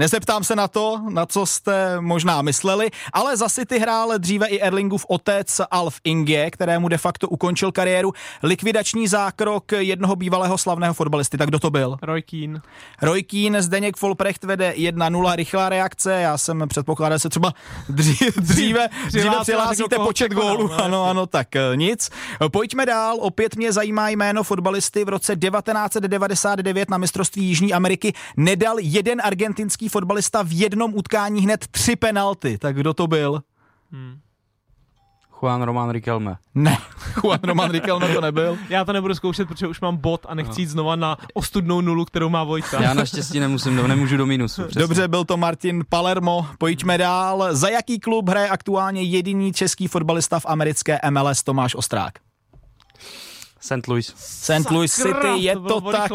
Nezeptám 0.01 0.45
se 0.45 0.57
na 0.57 0.69
to, 0.69 1.01
na 1.09 1.27
co 1.27 1.47
jste 1.47 2.01
možná 2.01 2.43
mysleli, 2.43 2.91
ale 3.13 3.37
za 3.37 3.49
City 3.49 3.79
hrál 3.79 4.19
dříve 4.19 4.47
i 4.47 4.61
Erlingův 4.61 5.07
otec 5.09 5.61
Alf 5.71 6.01
Inge, 6.05 6.51
kterému 6.51 6.89
de 6.89 6.99
facto 6.99 7.29
ukončil 7.29 7.73
kariéru. 7.73 8.13
Likvidační 8.43 9.09
zákrok 9.09 9.73
jednoho 9.73 10.17
bývalého 10.17 10.59
slavného 10.59 10.95
fotbalisty. 10.95 11.39
Tak 11.39 11.49
kdo 11.49 11.59
to 11.59 11.71
byl? 11.71 11.97
Roy 12.03 12.23
Keane. 12.23 12.61
Roy 13.03 13.23
Keane, 13.23 13.63
Zdeněk 13.63 13.97
Folprecht 13.97 14.45
vede 14.45 14.73
1-0, 14.77 15.37
rychlá 15.37 15.69
reakce. 15.69 16.13
Já 16.13 16.39
jsem 16.39 16.65
předpokládal, 16.69 17.19
že 17.19 17.23
se 17.23 17.29
třeba 17.29 17.53
dříve, 17.89 18.31
dříve, 18.37 18.89
dříve 19.07 19.37
přihlásíte 19.41 19.97
počet 19.99 20.33
gólů. 20.33 20.69
No, 20.69 20.85
ano, 20.85 21.05
ano, 21.05 21.27
tak 21.27 21.57
eh, 21.57 21.77
nic. 21.77 22.11
Pojďme 22.53 22.87
dál. 22.87 23.17
Opět 23.21 23.57
mě 23.57 23.73
zajímá 23.73 24.09
jméno 24.09 24.43
fotbalisty. 24.43 25.05
V 25.05 25.09
roce 25.09 25.37
1999 25.37 26.91
na 26.91 26.99
mistrovství 26.99 27.45
Jižní 27.45 27.73
Ameriky 27.73 28.13
nedal 28.37 28.77
jeden 28.81 29.21
argentinský 29.25 29.90
fotbalista 29.91 30.43
v 30.43 30.53
jednom 30.53 30.95
utkání 30.95 31.41
hned 31.43 31.67
tři 31.71 31.97
penalty. 31.97 32.59
Tak 32.59 32.77
kdo 32.77 32.95
to 32.95 33.07
byl? 33.07 33.43
Hmm. 33.93 34.19
Juan 35.43 35.63
Roman 35.63 35.91
Riquelme. 35.91 36.37
Ne, 36.55 36.79
Juan 37.25 37.39
Roman 37.43 37.71
Riquelme 37.71 38.15
to 38.15 38.21
nebyl. 38.21 38.59
Já 38.69 38.85
to 38.85 38.93
nebudu 38.93 39.15
zkoušet, 39.15 39.49
protože 39.49 39.67
už 39.67 39.81
mám 39.81 39.97
bod 39.97 40.27
a 40.29 40.35
nechci 40.35 40.61
jít 40.61 40.67
znova 40.67 40.97
na 40.97 41.17
ostudnou 41.35 41.81
nulu, 41.81 42.05
kterou 42.05 42.29
má 42.29 42.45
Vojta. 42.45 42.83
Já 42.83 42.95
naštěstí 42.95 43.41
nemusím, 43.41 43.89
nemůžu 43.89 44.17
do 44.17 44.27
minusu. 44.27 44.63
Přesně. 44.63 44.81
Dobře, 44.81 45.09
byl 45.09 45.25
to 45.25 45.37
Martin 45.37 45.85
Palermo. 45.89 46.47
Pojďme 46.59 46.99
dál. 46.99 47.49
Za 47.51 47.69
jaký 47.69 48.01
klub 48.01 48.29
hraje 48.29 48.49
aktuálně 48.49 49.03
jediný 49.03 49.53
český 49.53 49.89
fotbalista 49.89 50.41
v 50.41 50.47
americké 50.47 50.99
MLS 51.11 51.43
Tomáš 51.43 51.75
Ostrák? 51.75 52.13
St. 53.61 53.89
Louis. 53.89 54.15
St. 54.17 54.71
Louis 54.71 54.93
City, 54.93 55.29
je 55.37 55.57
to, 55.57 55.81
to 55.81 55.93
tak. 55.93 56.13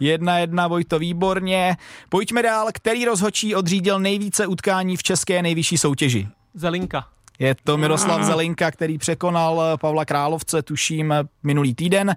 Jedna 0.00 0.38
jedna, 0.38 0.68
Vojto, 0.68 0.98
výborně. 0.98 1.76
Pojďme 2.08 2.42
dál. 2.42 2.68
Který 2.74 3.04
rozhočí 3.04 3.54
odřídil 3.54 3.98
nejvíce 4.00 4.46
utkání 4.46 4.96
v 4.96 5.02
české 5.02 5.42
nejvyšší 5.42 5.78
soutěži? 5.78 6.28
Zelinka. 6.54 7.06
Je 7.38 7.56
to 7.64 7.76
Miroslav 7.76 8.22
Zelinka, 8.22 8.70
který 8.70 8.98
překonal 8.98 9.78
Pavla 9.80 10.04
Královce, 10.04 10.62
tuším, 10.62 11.14
minulý 11.42 11.74
týden. 11.74 12.16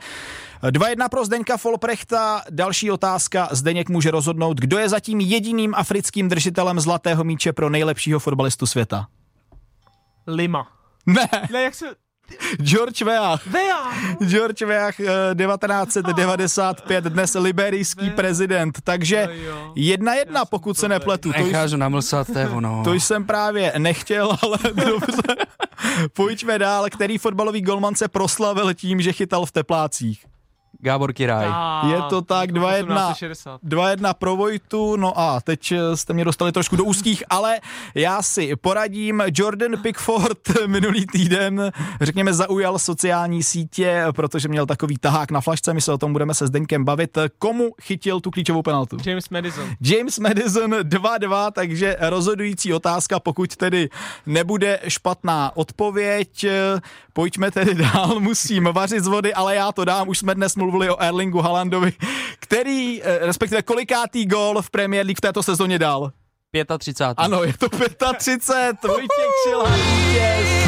2-1 0.64 1.10
pro 1.10 1.26
Zdeňka 1.26 1.58
Folprechta. 1.58 2.42
Další 2.50 2.92
otázka. 2.92 3.50
Zdeněk 3.52 3.90
může 3.90 4.12
rozhodnout, 4.12 4.58
kdo 4.58 4.78
je 4.78 4.90
zatím 4.90 5.20
jediným 5.20 5.76
africkým 5.76 6.30
držitelem 6.30 6.80
zlatého 6.80 7.24
míče 7.24 7.54
pro 7.54 7.70
nejlepšího 7.70 8.20
fotbalistu 8.20 8.66
světa. 8.66 9.08
Lima. 10.28 10.68
Ne. 11.06 11.28
Ne, 11.52 11.64
jak 11.64 11.76
se... 11.76 11.86
George 12.62 13.02
Weah. 13.02 13.40
Vea! 13.46 13.92
George 14.26 14.66
Weah, 14.66 15.00
eh, 15.00 15.36
1995, 15.36 17.04
dnes 17.04 17.34
liberijský 17.40 18.10
prezident. 18.10 18.78
Takže 18.84 19.30
jo. 19.46 19.72
jedna 19.76 20.14
jedna, 20.14 20.46
pokud 20.46 20.78
se 20.78 20.88
nepletu. 20.88 21.34
To, 21.34 21.40
Nechážu 21.40 21.78
namlsat, 21.78 22.28
to 22.28 22.40
je 22.40 22.50
ono. 22.50 22.82
to 22.84 22.94
jsem 22.94 23.26
právě 23.26 23.74
nechtěl, 23.78 24.38
ale 24.42 24.58
dobře. 24.74 25.36
Pojďme 26.14 26.60
dál. 26.60 26.86
Který 26.90 27.18
fotbalový 27.18 27.62
golman 27.62 27.96
se 27.96 28.08
proslavil 28.08 28.74
tím, 28.74 29.02
že 29.02 29.14
chytal 29.14 29.46
v 29.46 29.52
teplácích? 29.52 30.26
Gábor 30.80 31.14
Kiraj. 31.14 31.48
Je 31.92 32.02
to 32.10 32.22
tak, 32.22 32.52
2-1. 32.52 33.14
1860. 33.14 33.62
2-1 33.64 34.14
pro 34.14 34.36
Vojtu, 34.36 34.96
no 34.96 35.20
a 35.20 35.42
teď 35.42 35.72
eh, 35.72 35.98
jste 35.98 36.14
mě 36.14 36.26
dostali 36.26 36.52
trošku 36.52 36.76
do 36.76 36.84
úzkých, 36.84 37.24
ale 37.30 37.60
já 37.96 38.22
si 38.22 38.56
poradím. 38.56 39.24
Jordan 39.34 39.78
Pickford 39.82 40.38
minulý 40.68 41.06
týden, 41.06 41.72
řekněme, 42.02 42.34
zaujal 42.34 42.80
sociální 42.80 43.44
sítě, 43.44 44.06
protože 44.12 44.48
měl 44.48 44.66
takový 44.66 44.98
tahák 44.98 45.32
na 45.32 45.42
flašce, 45.42 45.74
my 45.74 45.82
se 45.82 45.94
o 45.94 45.98
tom 45.98 46.14
budeme 46.14 46.34
se 46.34 46.48
Zdeňkem 46.48 46.86
bavit. 46.86 47.18
Komu 47.40 47.72
chytil 47.82 48.20
tu 48.20 48.32
klíčovou 48.32 48.62
penaltu? 48.62 48.98
James 49.06 49.30
Madison. 49.30 49.70
James 49.82 50.20
Madison 50.20 50.72
2-2, 50.72 51.52
takže 51.52 51.98
rozhodující 52.00 52.74
otázka, 52.74 53.20
pokud 53.20 53.56
tedy 53.56 53.90
nebude 54.26 54.80
špatná 54.88 55.52
odpověď. 55.56 56.46
Pojďme 57.14 57.52
tedy 57.52 57.76
dál, 57.94 58.20
musím 58.20 58.64
vařit 58.64 59.04
z 59.04 59.08
vody, 59.08 59.34
ale 59.34 59.56
já 59.56 59.72
to 59.72 59.86
dám, 59.86 60.10
už 60.10 60.18
jsme 60.18 60.36
dnes 60.36 60.56
mluvili 60.62 60.90
o 60.90 61.02
Erlingu 61.02 61.42
Haalandovi, 61.42 61.94
který, 62.40 63.04
eh, 63.04 63.26
respektive 63.26 63.62
kolikátý 63.62 64.26
gól 64.26 64.62
v 64.62 64.70
Premier 64.70 65.06
League 65.06 65.18
v 65.18 65.22
této 65.22 65.44
sezóně 65.44 65.80
dal? 65.80 66.12
35. 66.78 67.14
Ano, 67.18 67.44
je 67.44 67.54
to 67.58 67.70
35, 67.70 68.88
Vojtěch 68.88 69.36
Šilhán 69.44 69.80
vítěz. 69.80 70.61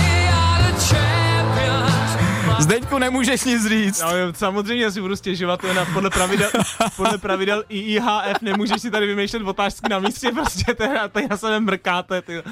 Zdeňku, 2.63 2.97
nemůžeš 2.97 3.43
nic 3.43 3.67
říct. 3.67 4.01
No, 4.01 4.17
jo, 4.17 4.33
samozřejmě 4.33 4.91
si 4.91 5.01
budu 5.01 5.15
stěžovat, 5.15 5.61
to 5.61 5.67
je 5.67 5.73
na, 5.73 5.85
podle 5.93 6.09
pravidel, 6.09 6.49
podle 6.95 7.17
pravidel 7.17 7.63
IIHF, 7.69 8.41
nemůžeš 8.41 8.81
si 8.81 8.91
tady 8.91 9.07
vymýšlet 9.07 9.43
otázky 9.43 9.89
na 9.89 9.99
místě, 9.99 10.31
prostě 10.31 10.73
to 10.73 10.83
je, 10.83 10.99
to 11.11 11.19
je 11.19 11.27
na 11.29 11.37
sebe 11.37 11.59
mrkáte, 11.59 12.21
ty. 12.21 12.43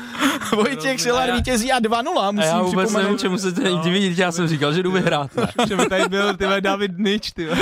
Vojtěch 0.55 1.01
Šilhán 1.01 1.31
vítězí 1.35 1.71
a 1.71 1.79
2-0, 1.79 2.19
A 2.19 2.31
musím 2.31 2.49
já 2.49 2.61
vůbec 2.61 2.93
nevím, 2.93 3.17
čemu 3.17 3.37
se 3.37 3.51
teď 3.51 3.75
divit, 3.83 4.17
já 4.17 4.31
jsem 4.31 4.47
říkal, 4.47 4.73
že 4.73 4.83
jdu 4.83 4.91
vyhrát. 4.91 5.31
Že 5.67 5.75
by 5.75 5.85
tady 5.85 6.09
byl, 6.09 6.37
ty 6.37 6.45
David 6.59 6.97
Nič, 6.97 7.31
ty. 7.31 7.47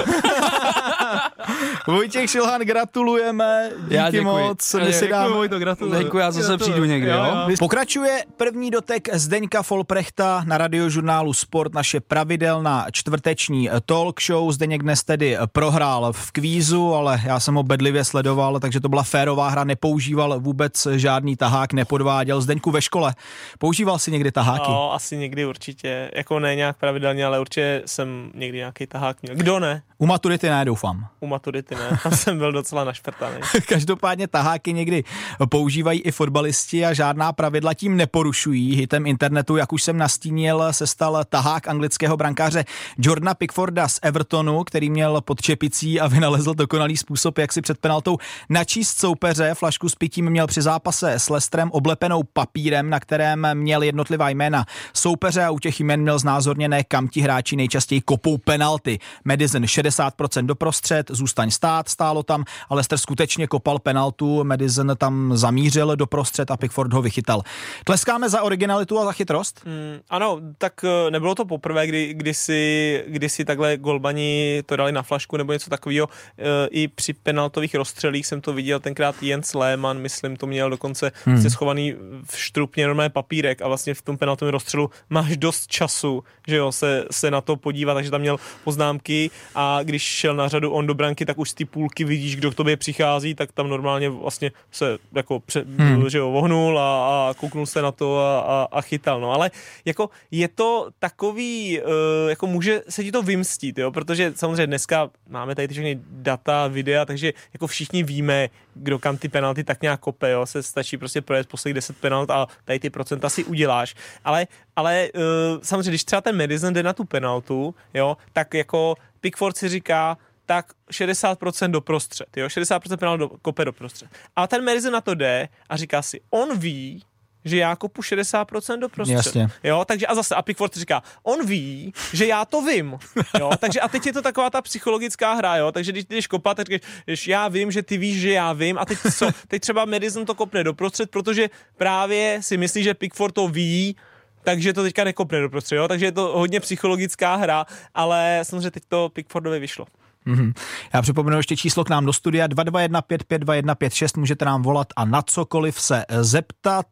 Vojtěch 1.87 2.29
Šilhán, 2.29 2.61
gratulujeme, 2.61 3.69
díky 3.83 3.95
Já 3.95 4.09
děkuji. 4.11 4.23
moc, 4.47 4.73
my 4.73 4.85
Já 4.85 4.91
si 4.91 5.07
dáme... 5.07 5.29
Vojto, 5.35 5.59
gratuluju. 5.59 6.03
Děkuji, 6.03 6.17
já 6.17 6.31
zase 6.31 6.47
Gratuluju. 6.47 6.71
přijdu 6.71 6.85
někdy, 6.85 7.09
jo? 7.09 7.47
Pokračuje 7.59 8.23
první 8.37 8.71
dotek 8.71 9.15
Zdeňka 9.15 9.63
Folprechta 9.63 10.43
na 10.47 10.57
radiožurnálu 10.57 11.33
Sport, 11.33 11.73
naše 11.73 11.99
pravidelná 11.99 12.85
čtvrteční 12.91 13.69
talk 13.85 14.21
show. 14.21 14.51
Zdeněk 14.51 14.83
dnes 14.83 15.03
tedy 15.03 15.37
prohrál 15.51 16.13
v 16.13 16.31
kvízu, 16.31 16.93
ale 16.93 17.21
já 17.25 17.39
jsem 17.39 17.55
ho 17.55 17.63
bedlivě 17.63 18.03
sledoval, 18.05 18.59
takže 18.59 18.79
to 18.79 18.89
byla 18.89 19.03
férová 19.03 19.49
hra, 19.49 19.63
nepoužíval 19.63 20.39
vůbec 20.39 20.87
žádný 20.95 21.35
tahák, 21.35 21.73
nepodváděl. 21.73 22.41
Zdeňku 22.41 22.71
ve 22.71 22.81
škole, 22.81 23.15
používal 23.59 23.99
si 23.99 24.11
někdy 24.11 24.31
taháky? 24.31 24.65
No, 24.71 24.93
asi 24.93 25.17
někdy 25.17 25.45
určitě, 25.45 26.11
jako 26.15 26.39
ne 26.39 26.55
nějak 26.55 26.77
pravidelně, 26.77 27.25
ale 27.25 27.39
určitě 27.39 27.81
jsem 27.85 28.31
někdy 28.35 28.57
nějaký 28.57 28.87
tahák 28.87 29.21
měl. 29.21 29.35
Kdo 29.35 29.59
ne? 29.59 29.81
U 29.97 30.05
maturity 30.05 30.49
ne, 30.49 30.65
doufám. 30.65 30.98
U 31.19 31.27
maturity 31.27 31.75
ne, 31.75 31.99
tam 32.03 32.11
jsem 32.11 32.37
byl 32.37 32.51
docela 32.51 32.83
našprtaný. 32.83 33.35
Každopádně 33.67 34.27
taháky 34.27 34.73
někdy 34.73 35.03
používají 35.49 36.01
i 36.01 36.11
fotbalisti 36.11 36.85
a 36.85 36.93
žádná 36.93 37.33
pravidla 37.33 37.73
tím 37.73 37.97
neporušují. 37.97 38.75
Hitem 38.75 39.05
internetu, 39.05 39.57
jak 39.57 39.73
už 39.73 39.83
jsem 39.83 39.97
nastínil, 39.97 40.63
se 40.71 40.87
stal 40.87 41.23
tahák 41.29 41.67
anglického 41.67 42.17
brankáře 42.17 42.65
Jordana 42.97 43.33
Pickforda 43.33 43.87
z 43.87 43.99
Evertonu, 44.01 44.63
který 44.63 44.89
měl 44.89 45.21
pod 45.21 45.41
čepicí 45.41 45.99
a 45.99 46.07
vynalezl 46.07 46.53
dokonalý 46.53 46.97
způsob, 46.97 47.37
jak 47.37 47.53
si 47.53 47.61
před 47.61 47.77
penaltou 47.77 48.17
načíst 48.49 48.97
soupeře. 48.99 49.53
Flašku 49.53 49.89
s 49.89 49.95
pitím 49.95 50.29
měl 50.29 50.47
při 50.47 50.61
zápase 50.61 51.13
s 51.13 51.29
Lestrem 51.29 51.71
oblepenou 51.71 52.23
papírem, 52.33 52.89
na 52.89 52.99
kterém 52.99 53.47
měl 53.53 53.83
jednotlivá 53.83 54.29
jména 54.29 54.65
soupeře 54.93 55.43
a 55.43 55.51
u 55.51 55.59
těch 55.59 55.79
jmen 55.79 56.01
měl 56.01 56.19
znázorněné, 56.19 56.83
kam 56.83 57.07
ti 57.07 57.21
hráči 57.21 57.55
nejčastěji 57.55 58.01
kopou 58.01 58.37
penalty. 58.37 58.99
Madison 59.25 59.63
60% 59.63 60.45
doprostřed, 60.89 61.15
zůstaň 61.17 61.51
stát, 61.51 61.89
stálo 61.89 62.23
tam, 62.23 62.43
ale 62.69 62.77
Leicester 62.77 62.97
skutečně 62.97 63.47
kopal 63.47 63.79
penaltu, 63.79 64.43
Madison 64.43 64.95
tam 64.97 65.37
zamířil 65.37 65.95
doprostřed 65.95 66.51
a 66.51 66.57
Pickford 66.57 66.93
ho 66.93 67.01
vychytal. 67.01 67.41
Tleskáme 67.83 68.29
za 68.29 68.41
originalitu 68.41 68.99
a 68.99 69.05
za 69.05 69.11
chytrost? 69.11 69.61
Mm, 69.65 69.99
ano, 70.09 70.39
tak 70.57 70.73
eh, 70.83 71.11
nebylo 71.11 71.35
to 71.35 71.45
poprvé, 71.45 71.87
kdy, 71.87 72.13
kdy, 72.13 72.33
si, 72.33 73.03
kdy 73.07 73.29
si 73.29 73.45
takhle 73.45 73.77
golbani 73.77 74.63
to 74.65 74.75
dali 74.75 74.91
na 74.91 75.03
flašku 75.03 75.37
nebo 75.37 75.53
něco 75.53 75.69
takového. 75.69 76.07
E, 76.37 76.67
I 76.71 76.87
při 76.87 77.13
penaltových 77.13 77.75
rozstřelích 77.75 78.27
jsem 78.27 78.41
to 78.41 78.53
viděl, 78.53 78.79
tenkrát 78.79 79.23
Jens 79.23 79.53
Lehmann, 79.53 79.99
myslím, 79.99 80.35
to 80.35 80.47
měl 80.47 80.69
dokonce 80.69 81.11
hmm. 81.25 81.49
schovaný 81.49 81.93
v 82.25 82.37
štrupně 82.37 82.87
normální 82.87 83.11
papírek 83.11 83.61
a 83.61 83.67
vlastně 83.67 83.93
v 83.93 84.01
tom 84.01 84.17
penaltovém 84.17 84.51
rozstřelu 84.51 84.89
máš 85.09 85.37
dost 85.37 85.67
času, 85.67 86.23
že 86.47 86.55
jo, 86.55 86.71
se, 86.71 87.05
se 87.11 87.31
na 87.31 87.41
to 87.41 87.55
podívat, 87.55 87.93
takže 87.93 88.11
tam 88.11 88.21
měl 88.21 88.37
poznámky 88.63 89.31
a 89.55 89.79
když 89.83 90.01
šel 90.03 90.35
na 90.35 90.47
řadu 90.47 90.71
on 90.71 90.78
do 90.87 90.93
branky, 90.93 91.25
tak 91.25 91.37
už 91.37 91.49
z 91.49 91.53
té 91.53 91.65
půlky 91.65 92.03
vidíš, 92.03 92.35
kdo 92.35 92.51
k 92.51 92.55
tobě 92.55 92.77
přichází, 92.77 93.35
tak 93.35 93.51
tam 93.51 93.69
normálně 93.69 94.09
vlastně 94.09 94.51
se 94.71 94.97
jako 95.15 95.39
pře, 95.39 95.65
hmm. 95.77 96.09
že 96.09 96.17
jo, 96.17 96.31
vohnul 96.31 96.79
a, 96.79 97.29
a 97.29 97.33
kouknul 97.33 97.65
se 97.65 97.81
na 97.81 97.91
to 97.91 98.19
a, 98.19 98.39
a, 98.39 98.67
a 98.71 98.81
chytal, 98.81 99.21
no. 99.21 99.31
Ale 99.31 99.51
jako 99.85 100.09
je 100.31 100.47
to 100.47 100.89
takový, 100.99 101.81
uh, 101.81 102.29
jako 102.29 102.47
může 102.47 102.81
se 102.89 103.03
ti 103.03 103.11
to 103.11 103.21
vymstít, 103.21 103.77
jo, 103.77 103.91
protože 103.91 104.33
samozřejmě 104.35 104.67
dneska 104.67 105.09
máme 105.29 105.55
tady 105.55 105.67
ty 105.67 105.73
všechny 105.73 105.99
data, 106.09 106.67
videa, 106.67 107.05
takže 107.05 107.33
jako 107.53 107.67
všichni 107.67 108.03
víme, 108.03 108.49
kdo 108.73 108.99
kam 108.99 109.17
ty 109.17 109.29
penalty 109.29 109.63
tak 109.63 109.81
nějak 109.81 109.99
kope, 109.99 110.31
jo, 110.31 110.45
se 110.45 110.63
stačí 110.63 110.97
prostě 110.97 111.21
projet 111.21 111.47
posledních 111.47 111.75
10 111.75 111.97
penalt 111.97 112.29
a 112.29 112.47
tady 112.65 112.79
ty 112.79 112.89
procenta 112.89 113.29
si 113.29 113.43
uděláš, 113.43 113.95
ale, 114.23 114.47
ale 114.75 115.09
uh, 115.15 115.21
samozřejmě, 115.63 115.91
když 115.91 116.03
třeba 116.03 116.21
ten 116.21 116.37
Madison 116.37 116.73
jde 116.73 116.83
na 116.83 116.93
tu 116.93 117.03
penaltu, 117.05 117.75
jo, 117.93 118.17
tak 118.33 118.53
jako 118.53 118.95
Pickford 119.21 119.57
si 119.57 119.69
říká, 119.69 120.17
tak 120.49 120.65
60% 120.91 121.71
doprostřed, 121.71 122.37
jo, 122.37 122.47
60% 122.47 122.97
penalt 122.97 123.19
do, 123.19 123.29
kope 123.29 123.65
doprostřed. 123.65 124.09
A 124.35 124.47
ten 124.47 124.65
Madison 124.65 124.93
na 124.93 125.01
to 125.01 125.15
jde 125.15 125.49
a 125.69 125.77
říká 125.77 126.01
si, 126.01 126.21
on 126.29 126.57
ví, 126.57 127.03
že 127.45 127.57
já 127.57 127.75
kopu 127.75 128.01
60% 128.01 128.79
doprostřed. 128.79 129.15
Jasně. 129.15 129.47
Jo, 129.63 129.85
takže 129.85 130.07
a 130.07 130.15
zase, 130.15 130.35
a 130.35 130.41
Pickford 130.41 130.77
říká, 130.77 131.03
on 131.23 131.45
ví, 131.45 131.93
že 132.13 132.25
já 132.27 132.45
to 132.45 132.61
vím. 132.61 132.97
Jo, 133.39 133.51
takže 133.59 133.79
a 133.79 133.87
teď 133.87 134.05
je 134.05 134.13
to 134.13 134.21
taková 134.21 134.49
ta 134.49 134.61
psychologická 134.61 135.33
hra, 135.33 135.55
jo, 135.55 135.71
takže 135.71 135.91
když 135.91 136.05
jdeš 136.05 136.27
kopat, 136.27 136.57
tak 136.57 136.67
říkáš, 136.67 137.27
já 137.27 137.47
vím, 137.47 137.71
že 137.71 137.83
ty 137.83 137.97
víš, 137.97 138.21
že 138.21 138.31
já 138.31 138.53
vím 138.53 138.77
a 138.77 138.85
teď 138.85 138.97
co, 139.17 139.29
teď 139.47 139.61
třeba 139.61 139.85
Madison 139.85 140.25
to 140.25 140.35
kopne 140.35 140.63
doprostřed, 140.63 141.11
protože 141.11 141.49
právě 141.77 142.39
si 142.41 142.57
myslí, 142.57 142.83
že 142.83 142.93
Pickford 142.93 143.35
to 143.35 143.47
ví, 143.47 143.95
takže 144.43 144.73
to 144.73 144.83
teďka 144.83 145.03
nekopne 145.03 145.41
doprostřed, 145.41 145.75
jo, 145.75 145.87
takže 145.87 146.05
je 146.05 146.11
to 146.11 146.27
hodně 146.37 146.59
psychologická 146.59 147.35
hra, 147.35 147.65
ale 147.93 148.39
samozřejmě 148.43 148.71
teď 148.71 148.83
to 148.87 149.09
Pickfordovi 149.09 149.59
vyšlo. 149.59 149.85
Mm-hmm. 150.27 150.53
Já 150.93 151.01
připomenu 151.01 151.37
ještě 151.37 151.57
číslo 151.57 151.83
k 151.83 151.89
nám 151.89 152.05
do 152.05 152.13
studia 152.13 152.47
221552156, 152.47 154.19
můžete 154.19 154.45
nám 154.45 154.61
volat 154.61 154.87
a 154.95 155.05
na 155.05 155.21
cokoliv 155.21 155.81
se 155.81 156.05
zeptat. 156.21 156.85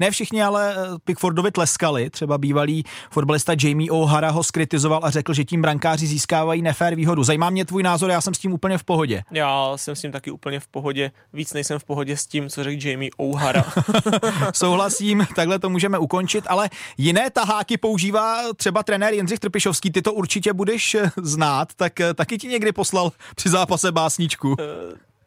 Ne 0.00 0.10
všichni 0.10 0.42
ale 0.42 0.76
Pickfordovi 1.04 1.50
tleskali, 1.50 2.10
třeba 2.10 2.38
bývalý 2.38 2.84
fotbalista 3.10 3.52
Jamie 3.62 3.90
O'Hara 3.90 4.30
ho 4.30 4.42
skritizoval 4.42 5.00
a 5.02 5.10
řekl, 5.10 5.34
že 5.34 5.44
tím 5.44 5.62
brankáři 5.62 6.06
získávají 6.06 6.62
nefér 6.62 6.94
výhodu. 6.94 7.24
Zajímá 7.24 7.50
mě 7.50 7.64
tvůj 7.64 7.82
názor, 7.82 8.10
já 8.10 8.20
jsem 8.20 8.34
s 8.34 8.38
tím 8.38 8.52
úplně 8.52 8.78
v 8.78 8.84
pohodě. 8.84 9.22
Já 9.30 9.72
jsem 9.76 9.96
s 9.96 10.00
tím 10.00 10.12
taky 10.12 10.30
úplně 10.30 10.60
v 10.60 10.68
pohodě, 10.68 11.10
víc 11.32 11.52
nejsem 11.52 11.78
v 11.78 11.84
pohodě 11.84 12.16
s 12.16 12.26
tím, 12.26 12.48
co 12.48 12.64
řekl 12.64 12.88
Jamie 12.88 13.10
O'Hara. 13.16 13.64
Souhlasím, 14.54 15.26
takhle 15.36 15.58
to 15.58 15.70
můžeme 15.70 15.98
ukončit, 15.98 16.44
ale 16.48 16.70
jiné 16.98 17.30
taháky 17.30 17.76
používá 17.76 18.38
třeba 18.56 18.82
trenér 18.82 19.14
Jindřich 19.14 19.38
Trpišovský, 19.38 19.90
ty 19.90 20.02
to 20.02 20.12
určitě 20.12 20.52
budeš 20.52 20.96
znát, 21.22 21.68
tak 21.76 21.92
taky 22.14 22.38
ti 22.38 22.48
někdy 22.66 22.72
poslal 22.72 23.12
při 23.36 23.48
zápase 23.48 23.92
básničku. 23.92 24.56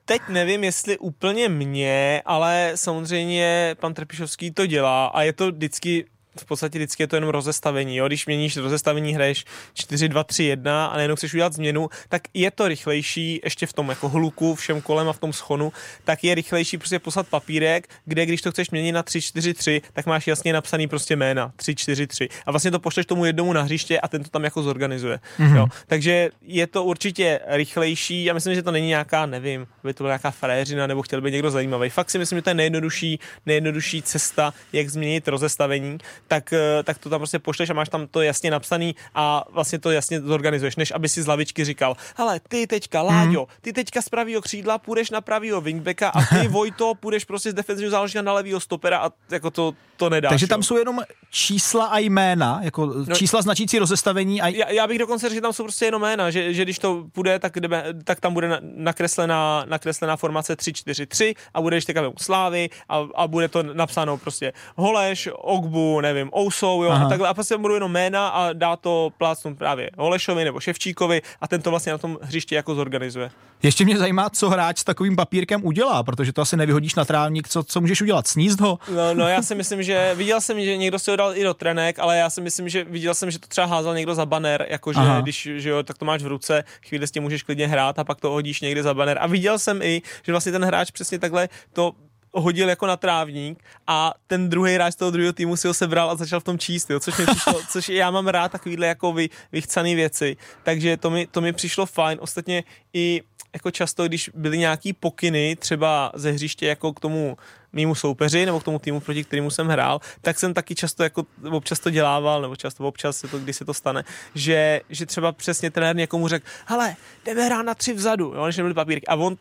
Teď 0.05 0.21
nevím, 0.29 0.63
jestli 0.63 0.97
úplně 0.97 1.49
mě, 1.49 2.21
ale 2.25 2.71
samozřejmě 2.75 3.75
pan 3.79 3.93
Trpišovský 3.93 4.51
to 4.51 4.65
dělá 4.65 5.07
a 5.07 5.21
je 5.21 5.33
to 5.33 5.51
vždycky 5.51 6.05
v 6.39 6.45
podstatě 6.45 6.79
vždycky 6.79 7.03
je 7.03 7.07
to 7.07 7.15
jenom 7.15 7.29
rozestavení. 7.29 7.97
Jo? 7.97 8.07
Když 8.07 8.25
měníš 8.25 8.57
rozestavení, 8.57 9.13
hraješ 9.15 9.45
4, 9.73 10.09
2, 10.09 10.23
3, 10.23 10.43
1 10.43 10.85
a 10.85 10.95
najednou 10.95 11.15
chceš 11.15 11.33
udělat 11.33 11.53
změnu, 11.53 11.89
tak 12.09 12.21
je 12.33 12.51
to 12.51 12.67
rychlejší, 12.67 13.41
ještě 13.43 13.65
v 13.65 13.73
tom 13.73 13.89
jako 13.89 14.09
hluku, 14.09 14.55
všem 14.55 14.81
kolem 14.81 15.09
a 15.09 15.13
v 15.13 15.19
tom 15.19 15.33
schonu, 15.33 15.73
tak 16.03 16.23
je 16.23 16.35
rychlejší 16.35 16.77
prostě 16.77 16.99
poslat 16.99 17.27
papírek, 17.27 17.87
kde 18.05 18.25
když 18.25 18.41
to 18.41 18.51
chceš 18.51 18.69
měnit 18.69 18.91
na 18.91 19.03
3, 19.03 19.21
4, 19.21 19.53
3, 19.53 19.81
tak 19.93 20.05
máš 20.05 20.27
jasně 20.27 20.53
napsaný 20.53 20.87
prostě 20.87 21.15
jména 21.15 21.51
3, 21.55 21.75
4, 21.75 22.07
3 22.07 22.29
a 22.45 22.51
vlastně 22.51 22.71
to 22.71 22.79
pošleš 22.79 23.05
tomu 23.05 23.25
jednomu 23.25 23.53
na 23.53 23.61
hřiště 23.61 23.99
a 23.99 24.07
ten 24.07 24.23
to 24.23 24.29
tam 24.29 24.43
jako 24.43 24.63
zorganizuje. 24.63 25.19
Mm-hmm. 25.39 25.55
Jo? 25.55 25.67
Takže 25.87 26.29
je 26.41 26.67
to 26.67 26.83
určitě 26.83 27.39
rychlejší. 27.47 28.25
Já 28.25 28.33
myslím, 28.33 28.55
že 28.55 28.63
to 28.63 28.71
není 28.71 28.87
nějaká, 28.87 29.25
nevím, 29.25 29.67
by 29.83 29.93
to 29.93 30.03
byla 30.03 30.11
nějaká 30.11 30.31
fréřina 30.31 30.87
nebo 30.87 31.01
chtěl 31.01 31.21
by 31.21 31.31
někdo 31.31 31.51
zajímavý. 31.51 31.89
Fakt 31.89 32.09
si 32.09 32.17
myslím, 32.17 32.37
že 32.37 32.41
to 32.41 32.49
je 32.49 32.53
nejjednodušší, 32.53 33.19
nejjednodušší 33.45 34.01
cesta, 34.01 34.53
jak 34.73 34.89
změnit 34.89 35.27
rozestavení 35.27 35.97
tak, 36.29 36.53
eh, 36.53 36.83
tak 36.83 36.97
to 36.97 37.09
tam 37.09 37.19
prostě 37.19 37.39
pošleš 37.39 37.69
a 37.69 37.73
máš 37.73 37.89
tam 37.89 38.07
to 38.07 38.21
jasně 38.21 38.51
napsaný 38.51 38.95
a 39.15 39.43
vlastně 39.49 39.79
to 39.79 39.91
jasně 39.91 40.21
zorganizuješ, 40.21 40.75
než 40.75 40.91
aby 40.91 41.09
si 41.09 41.21
z 41.21 41.27
lavičky 41.27 41.65
říkal, 41.65 41.97
hele, 42.17 42.39
ty 42.47 42.67
teďka, 42.67 43.01
Láďo, 43.01 43.47
ty 43.61 43.73
teďka 43.73 44.01
z 44.01 44.09
pravýho 44.09 44.41
křídla 44.41 44.77
půjdeš 44.77 45.09
na 45.09 45.21
pravýho 45.21 45.61
wingbacka 45.61 46.09
a 46.09 46.21
ty, 46.21 46.47
Vojto, 46.59 46.95
půjdeš 46.95 47.25
prostě 47.25 47.51
z 47.51 47.53
defenzivního 47.53 47.91
záložníka 47.91 48.21
na 48.21 48.33
levýho 48.33 48.59
stopera 48.59 48.97
a 48.97 49.11
jako 49.31 49.51
to, 49.51 49.73
to 49.97 50.09
nedáš. 50.09 50.29
Takže 50.29 50.43
jo. 50.43 50.47
tam 50.47 50.63
jsou 50.63 50.77
jenom 50.77 51.01
čísla 51.31 51.85
a 51.85 51.97
jména, 51.97 52.59
jako 52.63 52.85
no, 52.85 53.15
čísla 53.15 53.41
značící 53.41 53.79
rozestavení 53.79 54.41
a 54.41 54.47
já, 54.47 54.69
já, 54.69 54.87
bych 54.87 54.99
dokonce 54.99 55.29
řekl, 55.29 55.35
že 55.35 55.41
tam 55.41 55.53
jsou 55.53 55.63
prostě 55.63 55.85
jenom 55.85 56.01
jména, 56.01 56.31
že, 56.31 56.53
že 56.53 56.63
když 56.63 56.79
to 56.79 57.05
půjde, 57.11 57.39
tak, 57.39 57.59
jdeme, 57.59 57.83
tak 58.03 58.19
tam 58.19 58.33
bude 58.33 58.47
na- 58.49 58.59
nakreslená, 58.61 59.65
nakreslená 59.67 60.17
formace 60.17 60.57
3-4-3 60.57 61.35
a 61.53 61.61
bude 61.61 61.77
ještě 61.77 62.07
u 62.07 62.13
Slávy 62.19 62.69
a, 62.89 63.07
a, 63.15 63.27
bude 63.27 63.47
to 63.47 63.63
napsáno 63.63 64.17
prostě 64.17 64.53
Holeš, 64.75 65.29
Ogbu, 65.33 66.01
nevím, 66.01 66.18
Ousou, 66.37 66.83
jo, 66.83 66.89
Aha. 66.89 67.05
a 67.05 67.09
takhle 67.09 67.29
a 67.29 67.33
prostě 67.33 67.57
budou 67.57 67.73
jenom 67.73 67.91
jména 67.91 68.27
a 68.27 68.53
dá 68.53 68.75
to 68.75 69.09
plácnout 69.17 69.57
právě 69.57 69.89
Holešovi 69.97 70.43
nebo 70.43 70.59
Ševčíkovi 70.59 71.21
a 71.41 71.47
ten 71.47 71.61
to 71.61 71.69
vlastně 71.69 71.91
na 71.91 71.97
tom 71.97 72.17
hřišti 72.21 72.55
jako 72.55 72.75
zorganizuje. 72.75 73.31
ještě 73.63 73.85
mě 73.85 73.97
zajímá, 73.97 74.29
co 74.29 74.49
hráč 74.49 74.77
s 74.79 74.83
takovým 74.83 75.15
papírkem 75.15 75.65
udělá, 75.65 76.03
protože 76.03 76.33
to 76.33 76.41
asi 76.41 76.57
nevyhodíš 76.57 76.95
na 76.95 77.05
trávník, 77.05 77.47
co, 77.49 77.63
co 77.63 77.81
můžeš 77.81 78.01
udělat, 78.01 78.27
sníst 78.27 78.59
ho? 78.61 78.79
No, 78.95 79.13
no, 79.13 79.27
já 79.27 79.41
si 79.41 79.55
myslím, 79.55 79.83
že 79.83 80.11
viděl 80.15 80.41
jsem, 80.41 80.61
že 80.61 80.77
někdo 80.77 80.99
si 80.99 81.11
ho 81.11 81.17
dal 81.17 81.37
i 81.37 81.43
do 81.43 81.53
trenek, 81.53 81.99
ale 81.99 82.17
já 82.17 82.29
si 82.29 82.41
myslím, 82.41 82.69
že 82.69 82.83
viděl 82.83 83.13
jsem, 83.13 83.31
že 83.31 83.39
to 83.39 83.47
třeba 83.47 83.67
házel 83.67 83.95
někdo 83.95 84.15
za 84.15 84.25
banner, 84.25 84.65
jakože 84.69 84.99
Aha. 84.99 85.21
když 85.21 85.49
že 85.55 85.69
jo, 85.69 85.83
tak 85.83 85.97
to 85.97 86.05
máš 86.05 86.23
v 86.23 86.27
ruce, 86.27 86.63
chvíli 86.87 87.07
s 87.07 87.11
tím 87.11 87.23
můžeš 87.23 87.43
klidně 87.43 87.67
hrát 87.67 87.99
a 87.99 88.03
pak 88.03 88.21
to 88.21 88.29
hodíš 88.31 88.61
někde 88.61 88.83
za 88.83 88.93
banner. 88.93 89.17
A 89.21 89.27
viděl 89.27 89.59
jsem 89.59 89.81
i, 89.81 90.01
že 90.23 90.31
vlastně 90.31 90.51
ten 90.51 90.63
hráč 90.65 90.91
přesně 90.91 91.19
takhle 91.19 91.49
to 91.73 91.91
hodil 92.33 92.69
jako 92.69 92.87
na 92.87 92.97
trávník 92.97 93.63
a 93.87 94.13
ten 94.27 94.49
druhý 94.49 94.73
hráč 94.73 94.95
toho 94.95 95.11
druhého 95.11 95.33
týmu 95.33 95.55
si 95.55 95.67
ho 95.67 95.73
sebral 95.73 96.09
a 96.09 96.15
začal 96.15 96.39
v 96.39 96.43
tom 96.43 96.57
číst, 96.57 96.89
jo, 96.89 96.99
což 96.99 97.17
mi 97.17 97.25
přišlo, 97.25 97.61
což 97.69 97.89
já 97.89 98.11
mám 98.11 98.27
rád 98.27 98.51
takovýhle 98.51 98.87
jako 98.87 99.13
vy, 99.13 99.29
vychcaný 99.51 99.95
věci, 99.95 100.37
takže 100.63 100.97
to 100.97 101.09
mi, 101.09 101.27
to 101.27 101.41
mi 101.41 101.53
přišlo 101.53 101.85
fajn, 101.85 102.17
ostatně 102.21 102.63
i 102.93 103.21
jako 103.53 103.71
často, 103.71 104.07
když 104.07 104.29
byly 104.33 104.57
nějaký 104.57 104.93
pokyny 104.93 105.55
třeba 105.59 106.11
ze 106.15 106.31
hřiště 106.31 106.67
jako 106.67 106.93
k 106.93 106.99
tomu 106.99 107.37
mýmu 107.73 107.95
soupeři 107.95 108.45
nebo 108.45 108.59
k 108.59 108.63
tomu 108.63 108.79
týmu, 108.79 108.99
proti 108.99 109.23
kterému 109.23 109.51
jsem 109.51 109.67
hrál, 109.67 110.01
tak 110.21 110.39
jsem 110.39 110.53
taky 110.53 110.75
často 110.75 111.03
jako 111.03 111.25
občas 111.51 111.79
to 111.79 111.89
dělával, 111.89 112.41
nebo 112.41 112.55
často 112.55 112.87
občas 112.87 113.17
se 113.17 113.27
to, 113.27 113.39
když 113.39 113.55
se 113.55 113.65
to 113.65 113.73
stane, 113.73 114.03
že, 114.35 114.81
že 114.89 115.05
třeba 115.05 115.31
přesně 115.31 115.71
trenér 115.71 115.95
někomu 115.95 116.27
řekl, 116.27 116.45
hele, 116.65 116.95
jdeme 117.25 117.45
hrát 117.45 117.61
na 117.61 117.75
tři 117.75 117.93
vzadu, 117.93 118.33
jo, 118.35 118.45
než 118.45 118.57
nebyly 118.57 118.73
papírky. 118.73 119.07
A 119.07 119.15
on, 119.15 119.37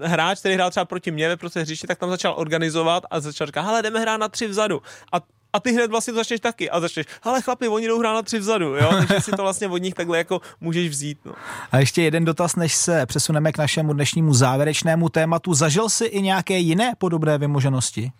hráč, 0.00 0.38
který 0.38 0.54
hrál 0.54 0.70
třeba 0.70 0.84
proti 0.84 1.10
mě 1.10 1.28
ve 1.28 1.36
prostě 1.36 1.60
hřiště, 1.60 1.86
tak 1.86 1.98
tam 1.98 2.10
začal 2.10 2.34
organizovat 2.36 3.04
a 3.10 3.20
začal 3.20 3.46
říkat, 3.46 3.62
hele, 3.62 3.82
jdeme 3.82 4.00
hrát 4.00 4.16
na 4.16 4.28
tři 4.28 4.46
vzadu. 4.46 4.82
A 5.12 5.20
a 5.52 5.60
ty 5.60 5.72
hned 5.72 5.90
vlastně 5.90 6.12
to 6.12 6.16
začneš 6.16 6.40
taky 6.40 6.70
a 6.70 6.80
začneš, 6.80 7.06
ale 7.22 7.42
chlapi, 7.42 7.68
oni 7.68 7.86
jdou 7.86 7.98
hrát 7.98 8.14
na 8.14 8.22
tři 8.22 8.38
vzadu, 8.38 8.66
jo, 8.76 8.90
takže 8.98 9.20
si 9.20 9.30
to 9.30 9.42
vlastně 9.42 9.68
od 9.68 9.78
nich 9.78 9.94
takhle 9.94 10.18
jako 10.18 10.40
můžeš 10.60 10.88
vzít, 10.88 11.18
no. 11.24 11.32
A 11.72 11.78
ještě 11.78 12.02
jeden 12.02 12.24
dotaz, 12.24 12.56
než 12.56 12.74
se 12.74 13.06
přesuneme 13.06 13.52
k 13.52 13.58
našemu 13.58 13.92
dnešnímu 13.92 14.34
závěrečnému 14.34 15.08
tématu. 15.08 15.54
Zažil 15.54 15.88
jsi 15.88 16.04
i 16.04 16.22
nějaké 16.22 16.58
jiné 16.58 16.92
podobné 16.98 17.38
vymoženosti? 17.38 18.12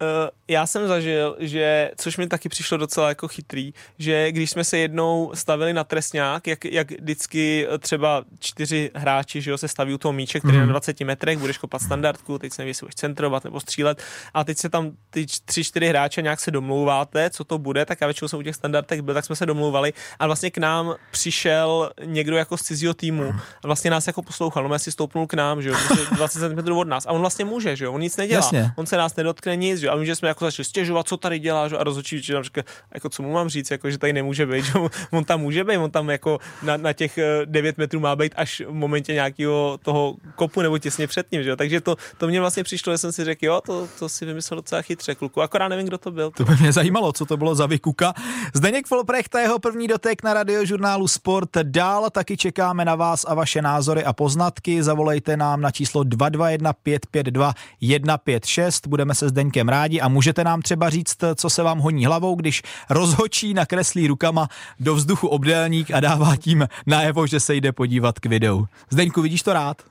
Uh, 0.00 0.28
já 0.48 0.66
jsem 0.66 0.88
zažil, 0.88 1.36
že, 1.38 1.90
což 1.96 2.16
mi 2.16 2.26
taky 2.26 2.48
přišlo 2.48 2.76
docela 2.76 3.08
jako 3.08 3.28
chytrý, 3.28 3.72
že 3.98 4.32
když 4.32 4.50
jsme 4.50 4.64
se 4.64 4.78
jednou 4.78 5.30
stavili 5.34 5.72
na 5.72 5.84
trestňák, 5.84 6.46
jak, 6.46 6.64
jak 6.64 6.90
vždycky 6.90 7.66
eh, 7.70 7.78
třeba 7.78 8.24
čtyři 8.38 8.90
hráči 8.94 9.40
že 9.40 9.50
jo, 9.50 9.58
se 9.58 9.68
staví 9.68 9.94
u 9.94 9.98
toho 9.98 10.12
míče, 10.12 10.38
který 10.38 10.54
mm. 10.54 10.60
je 10.60 10.66
na 10.66 10.72
20 10.72 11.00
metrech, 11.00 11.38
budeš 11.38 11.58
kopat 11.58 11.82
standardku, 11.82 12.38
teď 12.38 12.52
se 12.52 12.62
neví, 12.62 12.70
jestli 12.70 12.84
budeš 12.84 12.94
centrovat 12.94 13.44
nebo 13.44 13.60
střílet. 13.60 14.02
A 14.34 14.44
teď 14.44 14.58
se 14.58 14.68
tam 14.68 14.90
ty 15.10 15.26
tři, 15.44 15.64
čtyři 15.64 15.86
hráče 15.86 16.22
nějak 16.22 16.40
se 16.40 16.50
domlouváte, 16.50 17.30
co 17.30 17.44
to 17.44 17.58
bude, 17.58 17.84
tak 17.86 18.00
já 18.00 18.06
většinou 18.06 18.28
jsem 18.28 18.38
u 18.38 18.42
těch 18.42 18.56
standardek 18.56 19.00
byl, 19.00 19.14
tak 19.14 19.24
jsme 19.24 19.36
se 19.36 19.46
domlouvali. 19.46 19.92
A 20.18 20.26
vlastně 20.26 20.50
k 20.50 20.58
nám 20.58 20.94
přišel 21.10 21.90
někdo 22.04 22.36
jako 22.36 22.56
z 22.56 22.62
cizího 22.62 22.94
týmu 22.94 23.34
a 23.64 23.66
vlastně 23.66 23.90
nás 23.90 24.06
jako 24.06 24.22
poslouchal, 24.22 24.68
no 24.68 24.78
si 24.78 24.92
stoupnul 24.92 25.26
k 25.26 25.34
nám, 25.34 25.62
že 25.62 25.68
jo, 25.68 25.74
prostě 25.86 26.14
20 26.14 26.38
cm 26.38 26.72
od 26.72 26.88
nás. 26.88 27.06
A 27.06 27.12
on 27.12 27.20
vlastně 27.20 27.44
může, 27.44 27.76
že 27.76 27.84
jo, 27.84 27.92
on 27.92 28.00
nic 28.00 28.16
nedělá, 28.16 28.38
Jasně. 28.38 28.72
on 28.76 28.86
se 28.86 28.96
nás 28.96 29.16
nedotkne 29.16 29.56
nic, 29.56 29.80
že 29.80 29.87
a 29.88 29.96
my, 29.96 30.06
že 30.06 30.16
jsme 30.16 30.28
jako 30.28 30.44
začali 30.44 30.64
stěžovat, 30.64 31.08
co 31.08 31.16
tady 31.16 31.38
dělá, 31.38 31.68
že 31.68 31.74
jo, 31.74 31.80
a 31.80 31.84
rozhodčí 31.84 32.32
nám 32.32 32.42
říká, 32.42 32.62
jako 32.94 33.08
co 33.08 33.22
mu 33.22 33.32
mám 33.32 33.48
říct, 33.48 33.70
jako 33.70 33.90
že 33.90 33.98
tady 33.98 34.12
nemůže 34.12 34.46
být, 34.46 34.64
že 34.64 34.72
on- 35.10 35.24
tam 35.24 35.40
může 35.40 35.64
být, 35.64 35.76
on 35.76 35.90
tam 35.90 36.10
jako 36.10 36.38
na, 36.62 36.76
na 36.76 36.92
těch 36.92 37.18
eh, 37.18 37.42
9 37.44 37.78
metrů 37.78 38.00
má 38.00 38.16
být 38.16 38.32
až 38.36 38.62
v 38.68 38.72
momentě 38.72 39.12
nějakého 39.14 39.78
toho 39.82 40.14
kopu 40.34 40.62
nebo 40.62 40.78
těsně 40.78 41.06
před 41.06 41.32
ním, 41.32 41.42
že 41.42 41.56
takže 41.56 41.80
to, 41.80 41.96
to 42.18 42.28
mě 42.28 42.40
vlastně 42.40 42.64
přišlo, 42.64 42.92
že 42.94 42.98
jsem 42.98 43.12
si 43.12 43.24
řekl, 43.24 43.44
jo, 43.44 43.60
to, 43.66 43.88
to 43.98 44.08
si 44.08 44.26
vymyslel 44.26 44.56
docela 44.56 44.82
chytře, 44.82 45.14
kluku, 45.14 45.42
akorát 45.42 45.68
nevím, 45.68 45.86
kdo 45.86 45.98
to 45.98 46.10
byl. 46.10 46.30
To 46.30 46.44
by 46.44 46.56
mě 46.60 46.72
zajímalo, 46.72 47.12
co 47.12 47.26
to 47.26 47.36
bylo 47.36 47.54
za 47.54 47.66
vykuka. 47.66 48.14
Zdeněk 48.54 48.86
Folprecht 48.86 49.34
a 49.34 49.40
jeho 49.40 49.58
první 49.58 49.88
dotek 49.88 50.22
na 50.22 50.34
radiožurnálu 50.34 51.08
Sport. 51.08 51.50
Dál 51.62 52.10
taky 52.10 52.36
čekáme 52.36 52.84
na 52.84 52.94
vás 52.94 53.24
a 53.28 53.34
vaše 53.34 53.62
názory 53.62 54.04
a 54.04 54.12
poznatky. 54.12 54.82
Zavolejte 54.82 55.36
nám 55.36 55.60
na 55.60 55.70
číslo 55.70 56.04
221 56.04 56.72
552 56.72 57.54
156. 57.80 58.86
Budeme 58.86 59.14
se 59.14 59.28
s 59.28 59.32
Deňkem 59.32 59.68
rádi 59.78 60.00
a 60.00 60.08
můžete 60.08 60.44
nám 60.44 60.62
třeba 60.62 60.90
říct, 60.90 61.16
co 61.34 61.50
se 61.50 61.62
vám 61.62 61.78
honí 61.78 62.06
hlavou, 62.06 62.34
když 62.34 62.62
rozhočí 62.90 63.54
nakreslí 63.54 64.06
rukama 64.06 64.48
do 64.80 64.94
vzduchu 64.94 65.28
obdélník 65.28 65.90
a 65.90 66.00
dává 66.00 66.36
tím 66.36 66.68
najevo, 66.86 67.26
že 67.26 67.40
se 67.40 67.54
jde 67.54 67.72
podívat 67.72 68.18
k 68.18 68.26
videu. 68.26 68.66
Zdeňku, 68.90 69.22
vidíš 69.22 69.42
to 69.42 69.52
rád? 69.52 69.82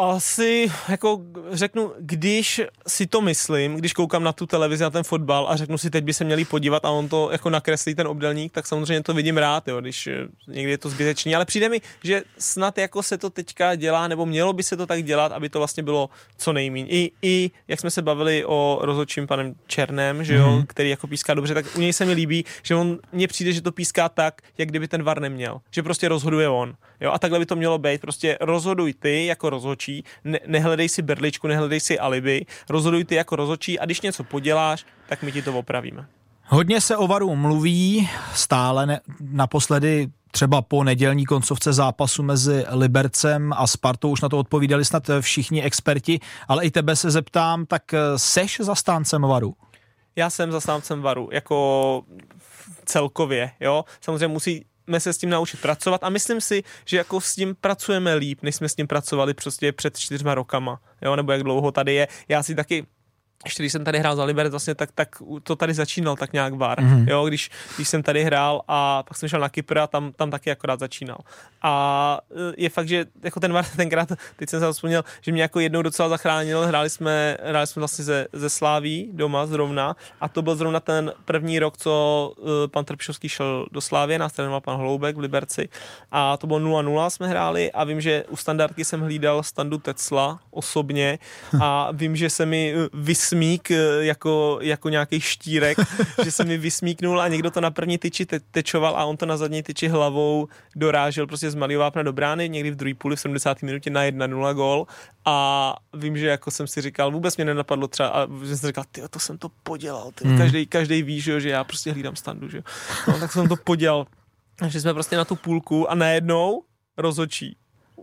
Asi 0.00 0.72
jako 0.88 1.20
řeknu, 1.50 1.92
když 1.98 2.60
si 2.86 3.06
to 3.06 3.20
myslím, 3.20 3.76
když 3.76 3.92
koukám 3.92 4.22
na 4.22 4.32
tu 4.32 4.46
televizi, 4.46 4.82
na 4.82 4.90
ten 4.90 5.04
fotbal 5.04 5.46
a 5.48 5.56
řeknu 5.56 5.78
si, 5.78 5.90
teď 5.90 6.04
by 6.04 6.14
se 6.14 6.24
měli 6.24 6.44
podívat 6.44 6.84
a 6.84 6.90
on 6.90 7.08
to 7.08 7.28
jako 7.32 7.50
nakreslí 7.50 7.94
ten 7.94 8.06
obdelník, 8.06 8.52
tak 8.52 8.66
samozřejmě 8.66 9.02
to 9.02 9.14
vidím 9.14 9.38
rád, 9.38 9.68
jo, 9.68 9.80
když 9.80 10.06
eh, 10.06 10.12
někdy 10.46 10.70
je 10.70 10.78
to 10.78 10.88
zbytečný, 10.88 11.34
ale 11.34 11.44
přijde 11.44 11.68
mi, 11.68 11.80
že 12.02 12.22
snad 12.38 12.78
jako 12.78 13.02
se 13.02 13.18
to 13.18 13.30
teďka 13.30 13.74
dělá, 13.74 14.08
nebo 14.08 14.26
mělo 14.26 14.52
by 14.52 14.62
se 14.62 14.76
to 14.76 14.86
tak 14.86 15.02
dělat, 15.02 15.32
aby 15.32 15.48
to 15.48 15.58
vlastně 15.58 15.82
bylo 15.82 16.10
co 16.36 16.52
nejméně. 16.52 16.86
I, 16.88 17.12
i 17.22 17.50
jak 17.68 17.80
jsme 17.80 17.90
se 17.90 18.02
bavili 18.02 18.44
o 18.44 18.78
rozhodčím 18.82 19.26
panem 19.26 19.54
Černém, 19.66 20.24
že 20.24 20.34
jo, 20.34 20.46
mm-hmm. 20.46 20.66
který 20.66 20.90
jako 20.90 21.06
píská 21.06 21.34
dobře, 21.34 21.54
tak 21.54 21.66
u 21.76 21.80
něj 21.80 21.92
se 21.92 22.04
mi 22.04 22.12
líbí, 22.12 22.44
že 22.62 22.74
on 22.74 22.98
mně 23.12 23.28
přijde, 23.28 23.52
že 23.52 23.60
to 23.60 23.72
píská 23.72 24.08
tak, 24.08 24.42
jak 24.58 24.68
kdyby 24.68 24.88
ten 24.88 25.02
VAR 25.02 25.20
neměl. 25.20 25.60
Že 25.70 25.82
prostě 25.82 26.08
rozhoduje 26.08 26.48
on. 26.48 26.74
Jo, 27.00 27.12
a 27.12 27.18
takhle 27.18 27.38
by 27.38 27.46
to 27.46 27.56
mělo 27.56 27.78
být. 27.78 28.00
Prostě 28.00 28.38
rozhoduj 28.40 28.94
ty 28.94 29.26
jako 29.26 29.50
rozhodčí, 29.50 30.04
ne, 30.24 30.38
nehledej 30.46 30.88
si 30.88 31.02
berličku, 31.02 31.46
nehledej 31.46 31.80
si 31.80 31.98
alibi, 31.98 32.46
rozhoduj 32.68 33.04
ty 33.04 33.14
jako 33.14 33.36
rozhodčí 33.36 33.78
a 33.78 33.84
když 33.84 34.00
něco 34.00 34.24
poděláš, 34.24 34.86
tak 35.08 35.22
my 35.22 35.32
ti 35.32 35.42
to 35.42 35.58
opravíme. 35.58 36.06
Hodně 36.46 36.80
se 36.80 36.96
o 36.96 37.06
varu 37.06 37.36
mluví, 37.36 38.08
stále 38.34 38.86
ne, 38.86 39.00
naposledy 39.20 40.08
třeba 40.30 40.62
po 40.62 40.84
nedělní 40.84 41.26
koncovce 41.26 41.72
zápasu 41.72 42.22
mezi 42.22 42.64
Libercem 42.70 43.52
a 43.56 43.66
Spartou 43.66 44.10
už 44.10 44.20
na 44.20 44.28
to 44.28 44.38
odpovídali 44.38 44.84
snad 44.84 45.10
všichni 45.20 45.62
experti, 45.62 46.20
ale 46.48 46.64
i 46.64 46.70
tebe 46.70 46.96
se 46.96 47.10
zeptám, 47.10 47.66
tak 47.66 47.94
eh, 47.94 47.98
seš 48.16 48.60
zastáncem 48.60 49.22
varu? 49.22 49.54
Já 50.16 50.30
jsem 50.30 50.52
zastáncem 50.52 51.02
varu, 51.02 51.28
jako 51.32 52.02
celkově, 52.84 53.50
jo. 53.60 53.84
Samozřejmě 54.00 54.28
musí 54.28 54.64
jsme 54.90 55.00
se 55.00 55.12
s 55.12 55.18
tím 55.18 55.30
naučit 55.30 55.60
pracovat 55.60 56.04
a 56.04 56.08
myslím 56.08 56.40
si, 56.40 56.62
že 56.84 56.96
jako 56.96 57.20
s 57.20 57.34
tím 57.34 57.54
pracujeme 57.60 58.14
líp, 58.14 58.42
než 58.42 58.54
jsme 58.54 58.68
s 58.68 58.74
tím 58.74 58.86
pracovali 58.86 59.34
prostě 59.34 59.72
před 59.72 59.98
čtyřma 59.98 60.34
rokama, 60.34 60.80
jo, 61.02 61.16
nebo 61.16 61.32
jak 61.32 61.42
dlouho 61.42 61.72
tady 61.72 61.94
je. 61.94 62.08
Já 62.28 62.42
si 62.42 62.54
taky 62.54 62.86
ještě 63.44 63.62
když 63.62 63.72
jsem 63.72 63.84
tady 63.84 63.98
hrál 63.98 64.16
za 64.16 64.24
Liberec, 64.24 64.50
vlastně, 64.50 64.74
tak, 64.74 64.92
tak 64.92 65.22
to 65.42 65.56
tady 65.56 65.74
začínal 65.74 66.16
tak 66.16 66.32
nějak 66.32 66.54
bar. 66.54 66.80
Mm-hmm. 66.80 67.08
Jo, 67.08 67.24
když, 67.28 67.50
když 67.76 67.88
jsem 67.88 68.02
tady 68.02 68.24
hrál 68.24 68.62
a 68.68 69.02
pak 69.02 69.16
jsem 69.16 69.28
šel 69.28 69.40
na 69.40 69.48
Kypr 69.48 69.78
a 69.78 69.86
tam, 69.86 70.12
tam 70.12 70.30
taky 70.30 70.50
akorát 70.50 70.80
začínal. 70.80 71.18
A 71.62 72.18
e, 72.30 72.54
je 72.56 72.68
fakt, 72.68 72.88
že 72.88 73.06
jako 73.22 73.40
ten 73.40 73.52
VAR 73.52 73.64
tenkrát, 73.76 74.12
teď 74.36 74.48
jsem 74.48 74.60
se 74.60 74.72
vzpomněl, 74.72 75.04
že 75.20 75.32
mě 75.32 75.42
jako 75.42 75.60
jednou 75.60 75.82
docela 75.82 76.08
zachránil, 76.08 76.66
hráli 76.66 76.90
jsme, 76.90 77.36
hráli 77.44 77.66
jsme 77.66 77.80
vlastně 77.80 78.04
ze, 78.04 78.26
ze 78.32 78.50
Sláví 78.50 79.10
doma 79.12 79.46
zrovna 79.46 79.96
a 80.20 80.28
to 80.28 80.42
byl 80.42 80.56
zrovna 80.56 80.80
ten 80.80 81.12
první 81.24 81.58
rok, 81.58 81.76
co 81.76 82.32
uh, 82.36 82.46
pan 82.70 82.84
Trpišovský 82.84 83.28
šel 83.28 83.66
do 83.72 83.80
Slávě, 83.80 84.18
nás 84.18 84.32
trénoval 84.32 84.60
pan 84.60 84.76
Holoubek 84.76 85.16
v 85.16 85.20
Liberci 85.20 85.68
a 86.10 86.36
to 86.36 86.46
bylo 86.46 86.60
0-0 86.60 87.10
jsme 87.10 87.28
hráli 87.28 87.72
a 87.72 87.84
vím, 87.84 88.00
že 88.00 88.24
u 88.28 88.36
standardky 88.36 88.84
jsem 88.84 89.00
hlídal 89.00 89.42
standu 89.42 89.78
Tecla 89.78 90.40
osobně 90.50 91.18
a 91.60 91.88
vím, 91.92 92.16
že 92.16 92.30
se 92.30 92.46
mi 92.46 92.74
uh, 92.74 92.86
vysmík 93.30 93.70
uh, 93.70 93.76
jako, 94.04 94.58
jako 94.62 94.88
nějaký 94.88 95.20
štírek, 95.20 95.78
že 96.24 96.30
se 96.30 96.44
mi 96.44 96.58
vysmíknul 96.58 97.20
a 97.20 97.28
někdo 97.28 97.50
to 97.50 97.60
na 97.60 97.70
první 97.70 97.98
tyči 97.98 98.26
te- 98.26 98.40
tečoval 98.40 98.96
a 98.96 99.04
on 99.04 99.16
to 99.16 99.26
na 99.26 99.36
zadní 99.36 99.62
tyči 99.62 99.88
hlavou 99.88 100.48
dorážel 100.76 101.26
prostě 101.26 101.50
z 101.50 101.54
malého 101.54 101.80
vápna 101.80 102.02
do 102.02 102.12
brány, 102.12 102.48
někdy 102.48 102.70
v 102.70 102.76
druhé 102.76 102.94
půli 102.94 103.16
v 103.16 103.20
70. 103.20 103.62
minutě 103.62 103.90
na 103.90 104.02
1-0 104.02 104.54
gol 104.54 104.86
a 105.24 105.76
vím, 105.94 106.18
že 106.18 106.26
jako 106.26 106.50
jsem 106.50 106.66
si 106.66 106.80
říkal, 106.80 107.10
vůbec 107.12 107.36
mě 107.36 107.44
nenapadlo 107.44 107.88
třeba, 107.88 108.08
a 108.08 108.26
že 108.44 108.56
jsem 108.56 108.66
říkal, 108.68 108.84
ty 108.92 109.02
to 109.10 109.18
jsem 109.18 109.38
to 109.38 109.48
podělal, 109.62 110.10
ty, 110.14 110.28
Hmm. 110.28 110.38
každý, 110.38 110.66
každý 110.66 111.02
ví, 111.02 111.20
že, 111.20 111.40
já 111.48 111.64
prostě 111.64 111.92
hlídám 111.92 112.16
standu, 112.16 112.48
že 112.48 112.62
no, 113.08 113.20
tak 113.20 113.32
jsem 113.32 113.48
to 113.48 113.56
podělal, 113.56 114.06
že 114.66 114.80
jsme 114.80 114.94
prostě 114.94 115.16
na 115.16 115.24
tu 115.24 115.36
půlku 115.36 115.90
a 115.90 115.94
najednou 115.94 116.62
rozhočí 116.96 117.56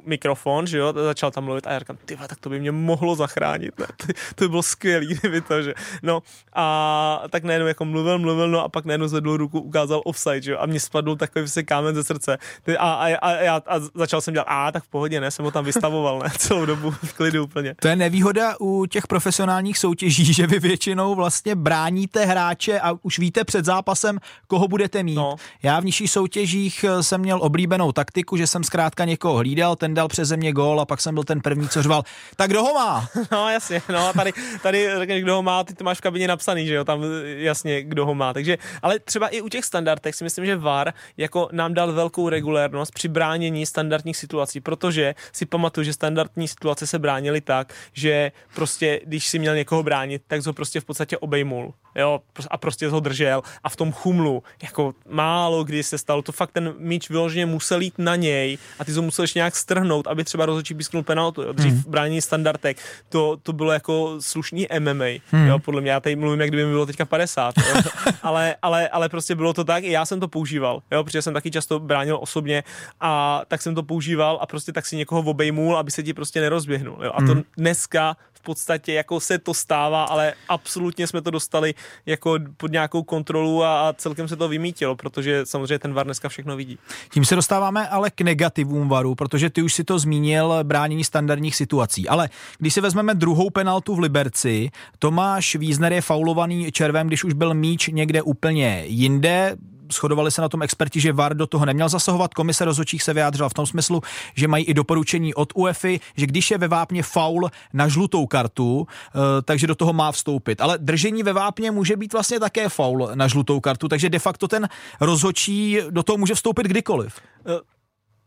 mikrofon, 0.08 0.68
že 0.68 0.78
jo, 0.78 0.94
začal 0.94 1.32
tam 1.32 1.44
mluvit 1.44 1.68
a 1.68 1.74
já 1.74 1.80
říkám, 1.80 1.98
ty 2.06 2.16
vole, 2.16 2.28
tak 2.28 2.40
to 2.40 2.50
by 2.50 2.60
mě 2.60 2.72
mohlo 2.72 3.16
zachránit, 3.16 3.80
ne? 3.80 3.86
To, 3.98 4.08
to 4.36 4.46
by 4.46 4.50
bylo 4.50 4.64
skvělý, 4.64 5.08
kdyby 5.08 5.42
to, 5.42 5.62
že, 5.62 5.74
no 6.04 6.24
a 6.54 7.24
tak 7.30 7.44
najednou 7.44 7.68
jako 7.68 7.86
mluvil, 7.86 8.20
mluvil, 8.20 8.50
no 8.50 8.64
a 8.64 8.70
pak 8.70 8.86
najednou 8.86 9.08
zvedl 9.08 9.38
ruku, 9.38 9.60
ukázal 9.60 10.02
offside, 10.06 10.42
že 10.42 10.52
jo, 10.52 10.58
a 10.62 10.66
mě 10.66 10.80
spadl 10.80 11.16
takový 11.16 11.44
prostě 11.44 11.64
kámen 11.64 11.96
ze 11.96 12.04
srdce 12.04 12.38
a, 12.80 12.94
a, 12.94 13.16
a, 13.16 13.32
a, 13.32 13.62
a, 13.68 13.80
začal 13.96 14.22
jsem 14.22 14.34
dělat, 14.34 14.48
a 14.50 14.72
tak 14.72 14.84
v 14.84 14.88
pohodě, 14.88 15.22
ne, 15.22 15.32
jsem 15.32 15.46
ho 15.46 15.52
tam 15.52 15.66
vystavoval, 15.66 16.20
ne, 16.20 16.30
celou 16.38 16.66
dobu 16.66 16.92
v 16.92 17.14
klidu 17.14 17.44
úplně. 17.44 17.76
To 17.80 17.88
je 17.88 17.96
nevýhoda 17.96 18.56
u 18.60 18.86
těch 18.86 19.08
profesionálních 19.08 19.78
soutěží, 19.78 20.34
že 20.34 20.48
vy 20.48 20.60
většinou 20.60 21.16
vlastně 21.16 21.56
bráníte 21.56 22.26
hráče 22.26 22.80
a 22.80 22.94
už 23.02 23.20
víte 23.20 23.44
před 23.44 23.66
zápasem, 23.66 24.20
koho 24.48 24.68
budete 24.68 25.04
mít. 25.04 25.16
No. 25.16 25.36
Já 25.64 25.80
v 25.80 25.86
nižších 25.86 26.12
soutěžích 26.12 26.84
eh, 26.84 27.04
jsem 27.04 27.22
měl 27.22 27.40
oblíbenou 27.42 27.92
taktiku, 27.92 28.38
že 28.38 28.48
jsem 28.48 28.64
zkrátka 28.64 29.06
někoho 29.06 29.38
hlídal, 29.38 29.76
ten 29.76 29.94
dal 29.98 30.08
přeze 30.08 30.38
mě 30.38 30.54
gól 30.54 30.82
a 30.82 30.86
pak 30.86 31.02
jsem 31.02 31.14
byl 31.14 31.24
ten 31.24 31.42
první, 31.42 31.70
co 31.70 31.84
řval, 31.84 32.04
tak 32.36 32.50
kdo 32.50 32.64
ho 32.64 32.74
má? 32.74 33.10
No 33.32 33.50
jasně, 33.50 33.82
no 33.90 34.08
a 34.08 34.14
tady, 34.14 34.34
tady 34.62 34.90
řekneš, 34.98 35.24
kdo 35.24 35.36
ho 35.36 35.44
má, 35.44 35.64
ty 35.64 35.74
to 35.74 35.84
máš 35.84 35.98
v 35.98 36.02
kabině 36.02 36.28
napsaný, 36.28 36.68
že 36.68 36.74
jo, 36.74 36.84
tam 36.84 37.04
jasně, 37.38 37.84
kdo 37.84 38.06
ho 38.06 38.16
má. 38.16 38.34
Takže, 38.34 38.58
ale 38.82 39.00
třeba 39.00 39.28
i 39.28 39.42
u 39.42 39.50
těch 39.50 39.66
standardech 39.66 40.16
si 40.16 40.24
myslím, 40.24 40.46
že 40.46 40.56
VAR 40.56 40.94
jako 41.18 41.50
nám 41.52 41.74
dal 41.74 41.94
velkou 41.94 42.30
regulérnost 42.30 42.94
při 42.94 43.08
bránění 43.08 43.66
standardních 43.66 44.18
situací, 44.18 44.62
protože 44.62 45.16
si 45.32 45.46
pamatuju, 45.46 45.86
že 45.86 45.94
standardní 45.94 46.48
situace 46.48 46.88
se 46.88 47.00
bránily 47.00 47.42
tak, 47.42 47.74
že 47.94 48.32
prostě, 48.56 49.02
když 49.06 49.28
si 49.28 49.40
měl 49.40 49.56
někoho 49.56 49.84
bránit, 49.84 50.22
tak 50.28 50.46
ho 50.46 50.54
prostě 50.54 50.80
v 50.80 50.86
podstatě 50.86 51.18
obejmul. 51.18 51.74
Jo, 51.96 52.22
a 52.50 52.58
prostě 52.58 52.88
ho 52.88 53.00
držel 53.00 53.42
a 53.64 53.70
v 53.70 53.76
tom 53.76 53.92
chumlu, 53.92 54.44
jako 54.64 54.94
málo 55.10 55.64
kdy 55.64 55.84
se 55.84 55.98
stalo, 55.98 56.22
to 56.22 56.32
fakt 56.32 56.52
ten 56.52 56.74
míč 56.78 57.10
vyloženě 57.10 57.46
musel 57.46 57.82
jít 57.82 57.94
na 57.98 58.16
něj 58.16 58.58
a 58.80 58.86
ty 58.86 58.94
to 58.94 59.02
musel 59.02 59.24
ještě 59.24 59.40
nějak 59.40 59.56
strhnout, 59.56 59.87
aby 60.08 60.24
třeba 60.24 60.46
rozhodčí 60.46 60.74
písknul 60.74 61.04
penaltu. 61.04 61.42
Jo. 61.42 61.54
Dřív 61.54 61.74
hmm. 61.74 61.84
bránění 61.88 62.22
standardek, 62.22 62.78
to, 63.10 63.38
to 63.44 63.54
bylo 63.54 63.72
jako 63.72 64.16
slušný 64.20 64.68
MMA, 64.80 65.06
hmm. 65.32 65.48
jo, 65.48 65.60
podle 65.60 65.82
mě, 65.82 65.92
já 65.92 66.00
tady 66.00 66.16
mluvím, 66.16 66.40
jak 66.40 66.50
kdyby 66.50 66.66
mi 66.66 66.72
bylo 66.72 66.86
teďka 66.86 67.06
50, 67.06 67.56
jo. 67.58 67.82
ale, 68.24 68.56
ale, 68.62 68.90
ale 68.90 69.10
prostě 69.10 69.36
bylo 69.36 69.54
to 69.54 69.64
tak, 69.64 69.84
i 69.84 69.92
já 69.92 70.06
jsem 70.06 70.20
to 70.20 70.28
používal, 70.28 70.82
jo, 70.92 71.04
protože 71.04 71.22
jsem 71.22 71.34
taky 71.34 71.52
často 71.52 71.80
bránil 71.80 72.18
osobně 72.22 72.64
a 73.00 73.42
tak 73.48 73.62
jsem 73.62 73.76
to 73.76 73.84
používal 73.84 74.40
a 74.42 74.46
prostě 74.46 74.72
tak 74.74 74.86
si 74.86 74.96
někoho 74.96 75.22
obejmul, 75.22 75.78
aby 75.78 75.92
se 75.92 76.04
ti 76.04 76.14
prostě 76.14 76.42
nerozběhnul, 76.42 76.98
jo. 77.04 77.12
A 77.14 77.24
to 77.24 77.36
dneska 77.58 78.18
v 78.34 78.37
podstatě 78.48 78.94
jako 78.94 79.20
se 79.20 79.38
to 79.38 79.54
stává, 79.54 80.04
ale 80.04 80.34
absolutně 80.50 81.08
jsme 81.08 81.22
to 81.22 81.32
dostali 81.32 81.74
jako 82.06 82.40
pod 82.58 82.72
nějakou 82.72 83.04
kontrolu 83.04 83.64
a, 83.64 83.90
a 83.90 83.94
celkem 83.94 84.28
se 84.28 84.36
to 84.36 84.48
vymítilo, 84.48 84.96
protože 84.96 85.46
samozřejmě 85.46 85.80
ten 85.80 85.94
VAR 85.94 86.06
dneska 86.06 86.30
všechno 86.30 86.56
vidí. 86.56 86.80
Tím 87.12 87.26
se 87.26 87.36
dostáváme 87.36 87.88
ale 87.88 88.10
k 88.10 88.22
negativům 88.22 88.90
varu, 88.90 89.16
protože 89.16 89.50
ty 89.50 89.62
už 89.62 89.74
si 89.74 89.84
to 89.84 90.00
zmínil, 90.00 90.64
bránění 90.64 91.04
standardních 91.04 91.56
situací. 91.56 92.08
Ale 92.08 92.30
když 92.60 92.74
si 92.74 92.82
vezmeme 92.82 93.16
druhou 93.16 93.50
penaltu 93.50 93.96
v 93.96 94.00
Liberci, 94.00 94.70
Tomáš 95.00 95.56
Vízner 95.56 95.94
je 95.94 96.02
faulovaný 96.02 96.72
červem, 96.72 97.08
když 97.08 97.24
už 97.24 97.34
byl 97.34 97.54
míč 97.54 97.88
někde 97.88 98.22
úplně 98.22 98.84
jinde, 98.88 99.58
shodovali 99.94 100.32
se 100.32 100.42
na 100.42 100.50
tom 100.50 100.62
experti, 100.64 101.00
že 101.00 101.14
VAR 101.14 101.38
do 101.38 101.48
toho 101.48 101.66
neměl 101.66 101.90
zasahovat. 101.90 102.34
Komise 102.34 102.66
rozhodčích 102.66 103.04
se 103.04 103.14
vyjádřila 103.14 103.50
v 103.50 103.54
tom 103.54 103.66
smyslu, 103.66 104.02
že 104.36 104.48
mají 104.48 104.66
i 104.66 104.74
doporučení 104.74 105.34
od 105.34 105.54
UEFI, 105.56 106.00
že 106.16 106.26
když 106.26 106.52
je 106.52 106.58
ve 106.58 106.68
vápně 106.68 107.04
faul 107.04 107.50
na 107.74 107.88
žlutou 107.88 108.26
kartu, 108.26 108.88
eh, 108.88 109.20
takže 109.42 109.68
do 109.68 109.76
toho 109.76 109.94
má 109.94 110.12
vstoupit. 110.12 110.62
Ale 110.62 110.78
držení 110.78 111.24
ve 111.24 111.34
vápně 111.34 111.72
může 111.72 111.96
být 111.96 112.14
vlastně 112.14 112.40
také 112.40 112.70
faul 112.70 113.10
na 113.16 113.28
žlutou 113.28 113.60
kartu, 113.60 113.88
takže 113.88 114.10
de 114.10 114.20
facto 114.20 114.48
ten 114.48 114.70
rozhodčí 115.02 115.80
do 115.90 116.04
toho 116.04 116.18
může 116.18 116.36
vstoupit 116.36 116.68
kdykoliv. 116.68 117.14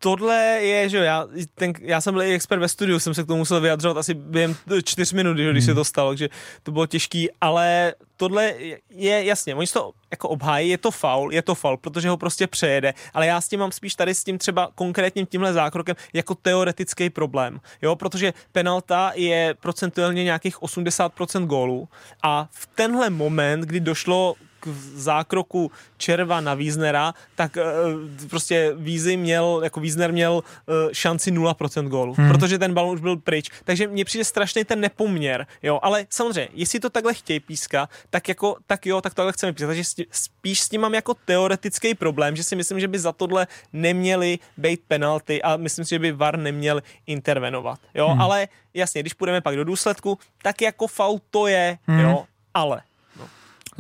Tohle 0.03 0.37
je, 0.61 0.89
že 0.89 0.97
jo, 0.97 1.03
já, 1.03 1.27
ten, 1.55 1.73
já 1.81 2.01
jsem 2.01 2.15
byl 2.15 2.23
i 2.23 2.35
expert 2.35 2.59
ve 2.59 2.69
studiu, 2.69 2.99
jsem 2.99 3.15
se 3.15 3.25
k 3.25 3.27
tomu 3.27 3.39
musel 3.39 3.61
vyjadřovat 3.61 3.97
asi 3.97 4.15
během 4.15 4.57
čtyř 4.85 5.13
minut, 5.13 5.37
že, 5.37 5.51
když 5.51 5.65
se 5.65 5.75
to 5.75 5.85
stalo, 5.85 6.11
takže 6.11 6.29
to 6.63 6.73
bylo 6.73 6.87
těžký, 6.87 7.29
ale 7.41 7.95
tohle 8.17 8.55
je 8.91 9.25
jasně, 9.25 9.55
oni 9.55 9.67
to 9.67 9.93
jako 10.11 10.29
obhájí, 10.29 10.69
je 10.69 10.79
to 10.79 10.91
faul, 10.91 11.33
je 11.33 11.43
to 11.43 11.55
faul, 11.55 11.77
protože 11.77 12.09
ho 12.09 12.17
prostě 12.17 12.47
přejede, 12.47 12.95
ale 13.15 13.27
já 13.27 13.41
s 13.41 13.49
tím 13.49 13.61
mám 13.61 13.73
spíš 13.73 13.95
tady 13.95 14.15
s 14.15 14.25
tím 14.25 14.39
třeba 14.39 14.71
konkrétním 14.75 15.27
tímhle 15.27 15.53
zákrokem 15.53 15.97
jako 16.13 16.35
teoretický 16.35 17.11
problém, 17.11 17.61
jo, 17.83 17.97
protože 17.97 18.33
penalta 18.53 19.13
je 19.15 19.55
procentuálně 19.61 20.25
nějakých 20.25 20.63
80% 20.63 21.47
gólů 21.47 21.89
a 22.23 22.49
v 22.53 22.67
tenhle 22.75 23.11
moment, 23.11 23.61
kdy 23.61 23.81
došlo 23.81 24.35
k 24.61 24.69
zákroku 24.95 25.71
Červa 25.97 26.41
na 26.41 26.55
Víznera, 26.55 27.15
tak 27.35 27.57
uh, 27.57 28.29
prostě 28.29 28.73
Vízy 28.77 29.17
měl, 29.17 29.61
jako 29.65 29.81
Vízner 29.81 30.13
měl 30.13 30.33
uh, 30.33 30.75
šanci 30.93 31.33
0% 31.33 31.89
gólu, 31.89 32.15
hmm. 32.19 32.29
protože 32.29 32.59
ten 32.59 32.75
balon 32.75 32.95
už 32.95 33.01
byl 33.01 33.17
pryč. 33.17 33.51
Takže 33.65 33.87
mně 33.87 34.05
přijde 34.05 34.25
strašný 34.25 34.65
ten 34.65 34.81
nepoměr, 34.81 35.47
jo, 35.63 35.79
ale 35.83 36.07
samozřejmě, 36.11 36.49
jestli 36.55 36.81
to 36.81 36.91
takhle 36.91 37.15
chtějí 37.15 37.41
píska, 37.41 37.89
tak 38.11 38.29
jako, 38.29 38.57
tak 38.67 38.87
jo, 38.87 39.01
tak 39.01 39.15
tohle 39.15 39.33
chceme 39.33 39.53
pískat. 39.53 39.67
Takže 39.67 39.85
spíš 40.11 40.61
s 40.61 40.69
tím 40.69 40.81
mám 40.81 40.95
jako 40.95 41.15
teoretický 41.15 41.95
problém, 41.95 42.37
že 42.37 42.45
si 42.45 42.57
myslím, 42.57 42.81
že 42.81 42.89
by 42.89 42.99
za 42.99 43.13
tohle 43.13 43.47
neměly 43.73 44.39
být 44.57 44.81
penalty 44.89 45.43
a 45.43 45.57
myslím 45.57 45.85
si, 45.85 45.91
že 45.91 45.99
by 45.99 46.13
VAR 46.13 46.39
neměl 46.39 46.83
intervenovat, 47.07 47.81
jo, 47.95 48.09
hmm. 48.09 48.21
ale 48.21 48.49
jasně, 48.75 49.01
když 49.01 49.15
půjdeme 49.15 49.41
pak 49.41 49.57
do 49.57 49.65
důsledku, 49.65 50.19
tak 50.43 50.63
jako 50.63 50.87
faul 50.87 51.21
to 51.31 51.47
je, 51.47 51.79
hmm. 51.87 52.01
jo, 52.01 52.25
ale 52.55 52.83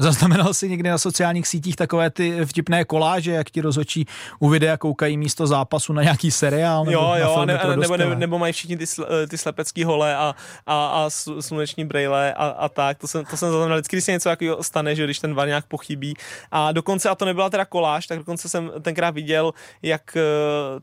Zaznamenal 0.00 0.54
si 0.54 0.68
někdy 0.68 0.90
na 0.90 0.98
sociálních 0.98 1.48
sítích 1.48 1.76
takové 1.76 2.10
ty 2.10 2.46
vtipné 2.46 2.84
koláže, 2.84 3.32
jak 3.32 3.50
ti 3.50 3.60
rozočí 3.60 4.06
u 4.38 4.48
videa 4.48 4.76
koukají 4.76 5.16
místo 5.16 5.46
zápasu 5.46 5.92
na 5.92 6.02
nějaký 6.02 6.30
seriál? 6.30 6.84
Nebo 6.84 7.00
jo, 7.00 7.14
jo, 7.16 7.44
ne, 7.44 7.60
nebo, 7.76 7.96
nebo, 7.96 8.14
nebo 8.14 8.38
mají 8.38 8.52
všichni 8.52 8.76
ty, 8.76 8.84
ty 9.28 9.38
slepecký 9.38 9.84
hole 9.84 10.16
a, 10.16 10.34
a, 10.66 10.86
a 10.86 11.10
sluneční 11.40 11.84
brejle 11.84 12.34
a, 12.34 12.46
a 12.46 12.68
tak. 12.68 12.98
To 12.98 13.06
jsem, 13.06 13.24
to 13.24 13.36
jsem 13.36 13.50
zaznamenal. 13.50 13.78
Vždycky, 13.78 13.96
když 13.96 14.04
se 14.04 14.12
něco 14.12 14.28
takového 14.28 14.62
stane, 14.62 14.94
že 14.94 15.04
když 15.04 15.18
ten 15.18 15.34
var 15.34 15.48
nějak 15.48 15.66
pochybí. 15.66 16.14
A 16.50 16.72
dokonce, 16.72 17.08
a 17.08 17.14
to 17.14 17.24
nebyla 17.24 17.50
teda 17.50 17.64
koláž, 17.64 18.06
tak 18.06 18.18
dokonce 18.18 18.48
jsem 18.48 18.70
tenkrát 18.82 19.10
viděl, 19.10 19.52
jak 19.82 20.16
eh, 20.16 20.20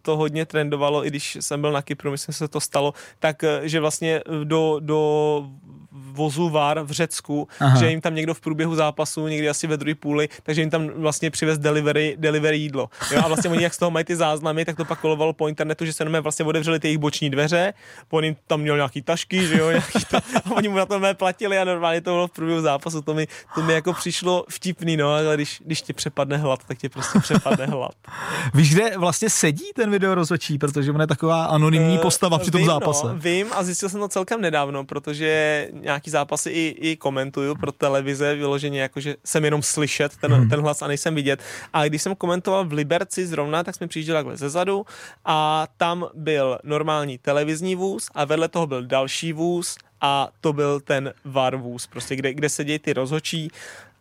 to 0.02 0.18
hodně 0.18 0.46
trendovalo, 0.46 1.06
i 1.06 1.08
když 1.08 1.38
jsem 1.42 1.62
byl 1.62 1.72
na 1.72 1.82
Kypru, 1.82 2.12
myslím, 2.12 2.34
že 2.34 2.38
se 2.38 2.48
to 2.48 2.60
stalo, 2.60 2.94
tak 3.20 3.44
eh, 3.44 3.62
že 3.64 3.80
vlastně 3.80 4.22
do, 4.44 4.78
do 4.80 5.44
vozu 5.92 6.50
VAR 6.50 6.82
v 6.82 6.92
Řecku, 6.92 7.48
Aha. 7.60 7.80
že 7.80 7.90
jim 7.90 8.02
tam 8.02 8.16
někdo 8.16 8.34
v 8.34 8.42
průběhu 8.42 8.76
zápasu, 8.76 9.28
někdy 9.28 9.50
asi 9.50 9.68
ve 9.68 9.78
druhé 9.78 9.96
půli, 9.96 10.30
takže 10.44 10.62
jim 10.62 10.70
tam 10.70 10.88
vlastně 10.88 11.32
přivez 11.32 11.60
delivery, 11.60 12.16
delivery 12.20 12.58
jídlo. 12.58 12.90
Jo? 13.12 13.22
A 13.24 13.28
vlastně 13.28 13.50
oni 13.50 13.64
jak 13.64 13.74
z 13.74 13.78
toho 13.78 13.92
mají 13.92 14.06
ty 14.06 14.16
záznamy, 14.16 14.66
tak 14.66 14.78
to 14.78 14.86
pak 14.86 15.00
kolovalo 15.00 15.34
po 15.34 15.48
internetu, 15.48 15.86
že 15.86 15.94
se 15.94 16.04
jenom 16.04 16.24
vlastně 16.24 16.46
otevřeli 16.46 16.80
ty 16.80 16.88
jejich 16.88 16.98
boční 16.98 17.30
dveře, 17.30 17.74
on 18.10 18.24
jim 18.24 18.36
tam 18.48 18.62
měl 18.62 18.76
nějaký 18.76 19.02
tašky, 19.02 19.48
že 19.48 19.58
jo, 19.58 19.70
nějaký 19.70 20.06
to, 20.12 20.18
a 20.18 20.52
oni 20.52 20.70
mu 20.70 20.78
na 20.78 20.86
to 20.86 21.02
platili 21.14 21.58
a 21.58 21.64
normálně 21.64 22.02
to 22.02 22.12
bylo 22.12 22.28
v 22.28 22.32
průběhu 22.32 22.62
zápasu, 22.62 23.02
to 23.02 23.14
mi, 23.14 23.28
to 23.56 23.62
mi 23.62 23.74
jako 23.74 23.94
přišlo 23.94 24.46
vtipný, 24.50 24.98
no, 24.98 25.10
ale 25.10 25.36
když, 25.36 25.62
když 25.66 25.82
tě 25.82 25.94
přepadne 25.94 26.38
hlad, 26.38 26.64
tak 26.68 26.78
tě 26.78 26.90
prostě 26.90 27.20
přepadne 27.20 27.66
hlad. 27.66 27.92
Víš, 28.54 28.74
kde 28.74 28.98
vlastně 28.98 29.30
sedí 29.30 29.66
ten 29.76 29.92
video 29.92 30.16
rozhodčí, 30.16 30.58
protože 30.58 30.92
on 30.92 31.02
je 31.02 31.08
taková 31.08 31.46
anonymní 31.46 31.98
postava 31.98 32.40
při 32.40 32.52
tom 32.52 32.62
vím, 32.62 32.68
zápase. 32.68 33.08
No, 33.08 33.16
vím 33.16 33.48
a 33.52 33.64
zjistil 33.64 33.90
jsem 33.90 34.00
to 34.00 34.08
celkem 34.08 34.42
nedávno, 34.42 34.86
protože 34.86 35.70
nějaký 35.88 36.10
zápasy 36.10 36.50
i, 36.50 36.92
i 36.92 36.96
komentuju 36.96 37.56
pro 37.56 37.72
televize, 37.72 38.36
vyloženě 38.36 38.82
jakože 38.82 39.16
jsem 39.26 39.46
jenom 39.46 39.64
slyšet 39.64 40.18
ten, 40.18 40.34
hmm. 40.34 40.50
ten 40.50 40.60
hlas 40.60 40.82
a 40.82 40.88
nejsem 40.88 41.16
vidět. 41.16 41.40
A 41.74 41.88
když 41.88 42.02
jsem 42.02 42.16
komentoval 42.16 42.66
v 42.66 42.74
Liberci 42.74 43.28
zrovna, 43.28 43.64
tak 43.64 43.76
jsme 43.76 43.88
přijížděli 43.88 44.18
takhle 44.18 44.38
ze 44.38 44.50
zadu 44.50 44.86
a 45.26 45.68
tam 45.78 46.08
byl 46.14 46.60
normální 46.64 47.18
televizní 47.18 47.76
vůz 47.76 48.10
a 48.16 48.26
vedle 48.26 48.48
toho 48.48 48.68
byl 48.68 48.86
další 48.86 49.34
vůz 49.34 49.78
a 50.02 50.30
to 50.42 50.54
byl 50.54 50.80
ten 50.80 51.14
VAR 51.26 51.56
vůz, 51.56 51.88
prostě 51.88 52.16
kde, 52.16 52.34
kde 52.34 52.50
sedějí 52.50 52.80
ty 52.80 52.94
rozhočí, 52.94 53.52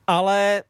ale 0.06 0.62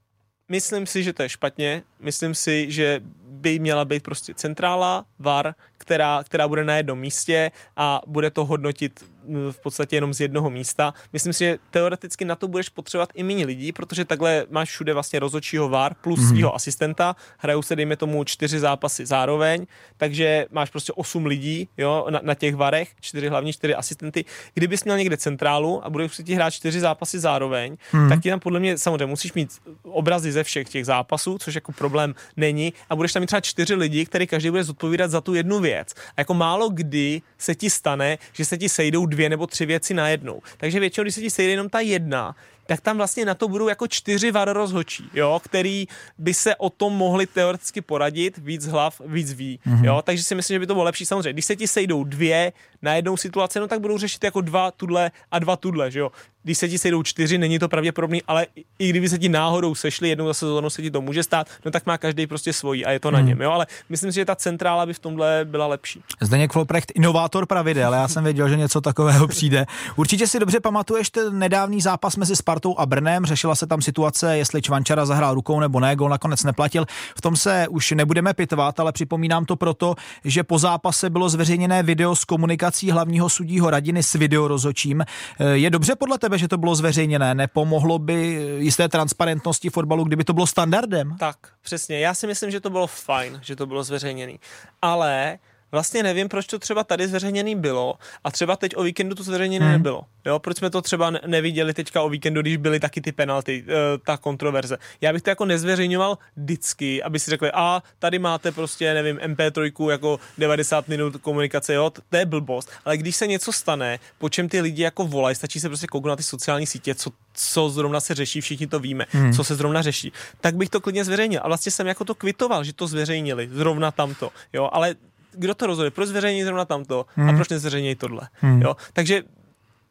myslím 0.49 0.87
si, 0.87 1.03
že 1.03 1.13
to 1.13 1.23
je 1.23 1.29
špatně, 1.29 1.83
myslím 2.01 2.35
si, 2.35 2.71
že 2.71 3.01
by 3.37 3.59
měla 3.59 3.85
být 3.85 4.03
prostě 4.03 4.35
centrála, 4.35 5.05
VAR, 5.19 5.55
která, 5.79 6.25
která 6.25 6.49
bude 6.49 6.65
na 6.65 6.77
jednom 6.77 6.99
místě 6.99 7.51
a 7.77 8.01
bude 8.07 8.31
to 8.31 8.45
hodnotit 8.45 9.05
v 9.51 9.59
podstatě 9.63 9.97
jenom 9.97 10.15
z 10.15 10.21
jednoho 10.21 10.51
místa. 10.51 10.95
Myslím 11.13 11.33
si, 11.33 11.45
že 11.45 11.59
teoreticky 11.71 12.25
na 12.25 12.35
to 12.37 12.49
budeš 12.49 12.69
potřebovat 12.69 13.11
i 13.15 13.23
méně 13.23 13.47
lidí, 13.47 13.73
protože 13.73 14.05
takhle 14.05 14.47
máš 14.51 14.69
všude 14.69 14.95
vlastně 14.95 15.19
rozhodčího 15.19 15.69
VAR 15.69 15.95
plus 15.95 16.21
mm-hmm. 16.21 16.29
svého 16.29 16.55
asistenta, 16.55 17.17
hrajou 17.39 17.63
se 17.63 17.77
dejme 17.77 17.97
tomu 17.97 18.25
čtyři 18.25 18.59
zápasy 18.59 19.07
zároveň, 19.07 19.67
takže 19.97 20.47
máš 20.51 20.71
prostě 20.71 20.93
osm 20.93 21.27
lidí 21.27 21.69
jo, 21.77 22.07
na, 22.11 22.21
na 22.23 22.35
těch 22.35 22.57
varech, 22.57 22.89
čtyři 23.01 23.29
hlavní, 23.29 23.53
čtyři 23.53 23.75
asistenty. 23.75 24.25
Kdybys 24.55 24.85
měl 24.85 24.99
někde 24.99 25.17
centrálu 25.17 25.85
a 25.85 25.91
budeš 25.91 26.15
si 26.15 26.25
ti 26.25 26.35
hrát 26.35 26.51
čtyři 26.51 26.81
zápasy 26.81 27.19
zároveň, 27.19 27.77
mm-hmm. 27.93 28.09
tak 28.09 28.23
ti 28.23 28.31
tam 28.31 28.41
podle 28.41 28.61
mě 28.61 28.79
samozřejmě 28.79 29.07
musíš 29.07 29.33
mít 29.33 29.51
obrazy 29.83 30.33
ze 30.33 30.45
všech 30.45 30.69
těch 30.69 30.87
zápasů, 30.87 31.39
což 31.39 31.55
jako 31.55 31.73
problém 31.73 32.15
není, 32.37 32.73
a 32.91 32.97
budeš 32.97 33.13
tam 33.13 33.23
mít 33.27 33.29
třeba 33.29 33.41
čtyři 33.41 33.75
lidi, 33.75 34.07
který 34.07 34.27
každý 34.27 34.51
bude 34.51 34.65
zodpovídat 34.65 35.11
za 35.11 35.21
tu 35.21 35.35
jednu 35.35 35.61
věc. 35.61 35.95
A 36.17 36.21
jako 36.21 36.35
málo 36.35 36.69
kdy 36.69 37.23
se 37.39 37.55
ti 37.55 37.71
stane, 37.71 38.19
že 38.33 38.45
se 38.45 38.59
ti 38.59 38.69
sejdou 38.69 39.07
dvě 39.07 39.29
nebo 39.29 39.47
tři 39.47 39.67
věci 39.67 39.95
najednou. 39.95 40.43
Takže 40.57 40.81
většinou, 40.81 41.03
když 41.05 41.15
se 41.15 41.21
ti 41.21 41.31
sejde 41.31 41.53
jenom 41.53 41.69
ta 41.69 41.81
jedna, 41.81 42.37
tak 42.67 42.81
tam 42.81 42.97
vlastně 42.97 43.25
na 43.25 43.35
to 43.35 43.49
budou 43.49 43.69
jako 43.69 43.87
čtyři 43.87 44.31
VAR 44.31 44.53
rozhočí, 44.53 45.11
jo, 45.15 45.41
který 45.45 45.87
by 46.19 46.35
se 46.35 46.57
o 46.57 46.71
tom 46.71 46.93
mohli 46.93 47.27
teoreticky 47.27 47.81
poradit, 47.81 48.39
víc 48.39 48.67
hlav, 48.67 49.01
víc 49.07 49.33
ví, 49.33 49.61
mm-hmm. 49.67 49.85
jo, 49.85 50.03
takže 50.03 50.23
si 50.23 50.35
myslím, 50.35 50.55
že 50.55 50.59
by 50.59 50.67
to 50.67 50.75
bylo 50.75 50.85
lepší. 50.85 51.07
Samozřejmě, 51.07 51.33
když 51.33 51.45
se 51.45 51.57
ti 51.57 51.69
sejdou 51.69 52.05
dvě 52.05 52.53
na 52.83 52.95
jednou 52.95 53.17
situaci, 53.17 53.61
no 53.61 53.69
tak 53.69 53.81
budou 53.81 53.99
řešit 53.99 54.25
jako 54.25 54.41
dva 54.41 54.71
tudle 54.71 55.11
a 55.31 55.39
dva 55.39 55.57
tudle, 55.57 55.91
že 55.91 55.99
jo. 55.99 56.11
Když 56.47 56.59
se 56.59 56.69
ti 56.69 56.79
sejdou 56.79 57.03
čtyři, 57.03 57.39
není 57.39 57.59
to 57.59 57.69
pravděpodobný, 57.69 58.23
ale 58.23 58.47
i 58.79 58.89
kdyby 58.91 59.09
se 59.09 59.19
ti 59.19 59.29
náhodou 59.29 59.75
sešli 59.75 60.09
jednou 60.09 60.27
za 60.27 60.35
sezónu, 60.35 60.71
se 60.71 60.83
ti 60.83 60.91
to 60.91 61.01
může 61.01 61.23
stát, 61.23 61.47
no 61.65 61.71
tak 61.71 61.87
má 61.87 61.99
každý 61.99 62.27
prostě 62.27 62.53
svojí 62.53 62.85
a 62.85 62.91
je 62.91 63.01
to 63.01 63.11
na 63.11 63.19
Hmm. 63.19 63.29
něm, 63.29 63.41
jo, 63.41 63.51
ale 63.51 63.67
myslím 63.89 64.13
si, 64.13 64.17
že 64.17 64.25
ta 64.25 64.37
centrála 64.37 64.87
by 64.87 64.95
v 64.95 64.99
tomhle 64.99 65.41
byla 65.45 65.67
lepší. 65.67 66.03
Zdeněk 66.21 66.55
Volprecht, 66.55 66.93
inovátor 66.95 67.47
pravidel, 67.47 67.93
já 67.93 68.09
jsem 68.09 68.25
věděl, 68.25 68.49
že 68.49 68.57
něco 68.57 68.81
takového 68.81 69.29
přijde. 69.29 69.67
Určitě 69.97 70.27
si 70.27 70.39
dobře 70.39 70.61
pamatuješ 70.61 71.11
ten 71.11 71.39
nedávný 71.39 71.81
zápas 71.81 72.17
mezi 72.17 72.37
Spartou 72.37 72.79
a 72.79 72.87
Brnem, 72.87 73.27
řešila 73.27 73.55
se 73.55 73.67
tam 73.67 73.83
situace, 73.83 74.39
jestli 74.39 74.63
Čvančara 74.63 75.07
zahrál 75.07 75.35
rukou 75.35 75.61
nebo 75.61 75.81
ne, 75.81 75.97
gol 75.97 76.09
nakonec 76.09 76.45
neplatil. 76.45 76.87
V 77.17 77.21
tom 77.21 77.37
se 77.37 77.67
už 77.71 77.91
nebudeme 77.91 78.35
pitvat, 78.35 78.81
ale 78.81 78.93
připomínám 78.93 79.45
to 79.45 79.57
proto, 79.57 79.95
že 80.25 80.43
po 80.43 80.59
zápase 80.59 81.11
bylo 81.11 81.29
zveřejněné 81.29 81.83
video 81.83 82.17
s 82.17 82.25
komunikací 82.25 82.91
hlavního 82.91 83.29
sudího 83.29 83.71
Radiny 83.71 84.03
s 84.03 84.13
videorozočím. 84.13 85.05
Je 85.53 85.71
dobře 85.71 85.95
podle 85.95 86.19
tebe, 86.19 86.36
že 86.39 86.49
to 86.49 86.59
bylo 86.59 86.75
zveřejněné? 86.75 87.35
Nepomohlo 87.35 87.99
by 87.99 88.15
jisté 88.59 88.89
transparentnosti 88.89 89.71
fotbalu, 89.71 90.05
kdyby 90.05 90.25
to 90.25 90.33
bylo 90.33 90.47
standardem? 90.47 91.17
Tak, 91.19 91.37
přesně. 91.63 91.99
Já 91.99 92.15
si 92.15 92.27
myslím, 92.27 92.51
že 92.51 92.61
to 92.61 92.71
bylo 92.71 92.87
fajn, 92.87 93.39
že 93.43 93.57
to 93.57 93.67
bylo 93.67 93.83
zveřejněný. 93.83 94.41
Ale 94.83 95.39
vlastně 95.73 96.03
nevím, 96.03 96.29
proč 96.29 96.47
to 96.47 96.59
třeba 96.59 96.85
tady 96.85 97.09
zveřejněný 97.09 97.55
bylo 97.55 97.95
a 98.25 98.31
třeba 98.31 98.57
teď 98.57 98.77
o 98.77 98.83
víkendu 98.83 99.15
to 99.15 99.23
zveřejněné 99.23 99.67
hmm. 99.67 99.73
nebylo. 99.73 100.03
Jo, 100.27 100.39
proč 100.39 100.57
jsme 100.57 100.71
to 100.71 100.83
třeba 100.83 101.11
ne- 101.11 101.21
neviděli 101.27 101.75
teďka 101.75 102.03
o 102.03 102.09
víkendu, 102.09 102.41
když 102.41 102.57
byly 102.57 102.81
taky 102.81 103.01
ty 103.01 103.13
penalty, 103.13 103.65
uh, 103.67 103.73
ta 104.05 104.17
kontroverze. 104.17 104.79
Já 105.01 105.13
bych 105.13 105.23
to 105.23 105.31
jako 105.31 105.45
nezveřejňoval 105.45 106.19
vždycky, 106.37 107.03
aby 107.03 107.19
si 107.19 107.31
řekli, 107.31 107.51
a 107.53 107.83
tady 107.99 108.19
máte 108.19 108.53
prostě, 108.53 108.95
nevím, 108.95 109.17
MP3 109.17 109.91
jako 109.91 110.21
90 110.39 110.89
minut 110.89 111.17
komunikace, 111.17 111.75
jo, 111.75 111.91
to 111.91 112.17
je 112.17 112.27
blbost. 112.27 112.71
Ale 112.85 112.97
když 112.97 113.17
se 113.17 113.27
něco 113.27 113.53
stane, 113.53 113.99
po 114.19 114.29
čem 114.29 114.49
ty 114.49 114.61
lidi 114.61 114.83
jako 114.83 115.07
volají, 115.07 115.37
stačí 115.37 115.61
se 115.61 115.69
prostě 115.69 115.87
kouknout 115.87 116.11
na 116.11 116.17
ty 116.17 116.23
sociální 116.23 116.67
sítě, 116.67 116.95
co, 116.95 117.11
co 117.35 117.71
zrovna 117.71 118.01
se 118.01 118.15
řeší, 118.15 118.41
všichni 118.41 118.67
to 118.67 118.79
víme, 118.81 119.07
hmm. 119.11 119.33
co 119.33 119.45
se 119.45 119.55
zrovna 119.55 119.83
řeší, 119.83 120.13
tak 120.41 120.57
bych 120.57 120.69
to 120.69 120.81
klidně 120.81 121.05
zveřejnil. 121.05 121.41
A 121.45 121.49
vlastně 121.49 121.73
jsem 121.73 121.87
jako 121.87 122.05
to 122.05 122.15
kvitoval, 122.15 122.65
že 122.65 122.73
to 122.73 122.87
zveřejnili, 122.87 123.49
zrovna 123.53 123.91
tamto, 123.91 124.31
jo, 124.53 124.69
ale 124.73 124.95
kdo 125.37 125.55
to 125.55 125.67
rozhoduje, 125.67 125.91
proč 125.91 126.09
zveřejní 126.09 126.45
zrovna 126.45 126.65
tamto 126.65 127.07
hmm. 127.15 127.29
a 127.29 127.33
proč 127.33 127.49
nezveřejní 127.49 127.95
tohle, 127.95 128.29
hmm. 128.33 128.63
jo, 128.63 128.77
takže 128.93 129.23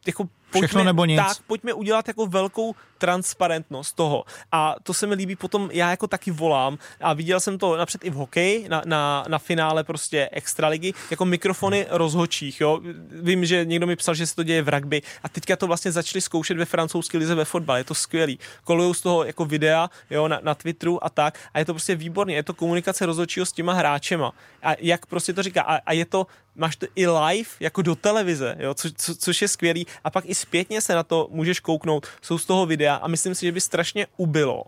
jako 0.06 0.28
pojďme, 0.56 0.68
Všechno 0.68 0.84
nebo 0.84 1.04
nic. 1.04 1.16
Tak, 1.16 1.36
pojďme 1.46 1.72
udělat 1.72 2.08
jako 2.08 2.26
velkou 2.26 2.74
transparentnost 2.98 3.96
toho. 3.96 4.24
A 4.52 4.74
to 4.82 4.94
se 4.94 5.06
mi 5.06 5.14
líbí 5.14 5.36
potom, 5.36 5.70
já 5.72 5.90
jako 5.90 6.06
taky 6.06 6.30
volám 6.30 6.78
a 7.00 7.12
viděl 7.12 7.40
jsem 7.40 7.58
to 7.58 7.76
napřed 7.76 8.04
i 8.04 8.10
v 8.10 8.14
hokeji, 8.14 8.68
na, 8.68 8.82
na, 8.86 9.24
na 9.28 9.38
finále 9.38 9.84
prostě 9.84 10.28
extraligy, 10.32 10.92
jako 11.10 11.24
mikrofony 11.24 11.86
rozhočích, 11.90 12.60
jo. 12.60 12.80
Vím, 13.10 13.44
že 13.44 13.64
někdo 13.64 13.86
mi 13.86 13.96
psal, 13.96 14.14
že 14.14 14.26
se 14.26 14.36
to 14.36 14.42
děje 14.42 14.62
v 14.62 14.68
rugby 14.68 15.02
a 15.22 15.28
teďka 15.28 15.56
to 15.56 15.66
vlastně 15.66 15.92
začali 15.92 16.20
zkoušet 16.20 16.56
ve 16.56 16.64
francouzské 16.64 17.18
lize 17.18 17.34
ve 17.34 17.44
fotbale, 17.44 17.80
je 17.80 17.84
to 17.84 17.94
skvělý. 17.94 18.38
Kolujou 18.64 18.94
z 18.94 19.00
toho 19.00 19.24
jako 19.24 19.44
videa, 19.44 19.90
jo, 20.10 20.28
na, 20.28 20.40
na 20.42 20.54
Twitteru 20.54 21.04
a 21.04 21.10
tak 21.10 21.38
a 21.54 21.58
je 21.58 21.64
to 21.64 21.72
prostě 21.74 21.94
výborný, 21.94 22.34
je 22.34 22.42
to 22.42 22.54
komunikace 22.54 23.06
rozhodčího 23.06 23.46
s 23.46 23.52
těma 23.52 23.72
hráčema 23.72 24.32
a 24.62 24.74
jak 24.78 25.06
prostě 25.06 25.32
to 25.32 25.42
říká 25.42 25.62
a, 25.62 25.76
a 25.76 25.92
je 25.92 26.04
to, 26.04 26.26
máš 26.56 26.76
to 26.76 26.86
i 26.94 27.06
live 27.06 27.50
jako 27.60 27.82
do 27.82 27.94
televize, 27.94 28.56
jo, 28.58 28.74
co, 28.74 28.88
co, 28.96 29.16
což 29.16 29.42
je 29.42 29.48
skvělý 29.48 29.86
a 30.04 30.10
pak 30.10 30.24
i 30.26 30.34
zpětně 30.34 30.80
se 30.80 30.94
na 30.94 31.02
to 31.02 31.28
můžeš 31.30 31.60
kouknout, 31.60 32.06
jsou 32.22 32.38
z 32.38 32.46
toho 32.46 32.66
videa 32.66 32.94
a 32.94 33.08
myslím 33.08 33.34
si, 33.34 33.46
že 33.46 33.52
by 33.52 33.60
strašně 33.60 34.06
ubilo. 34.16 34.64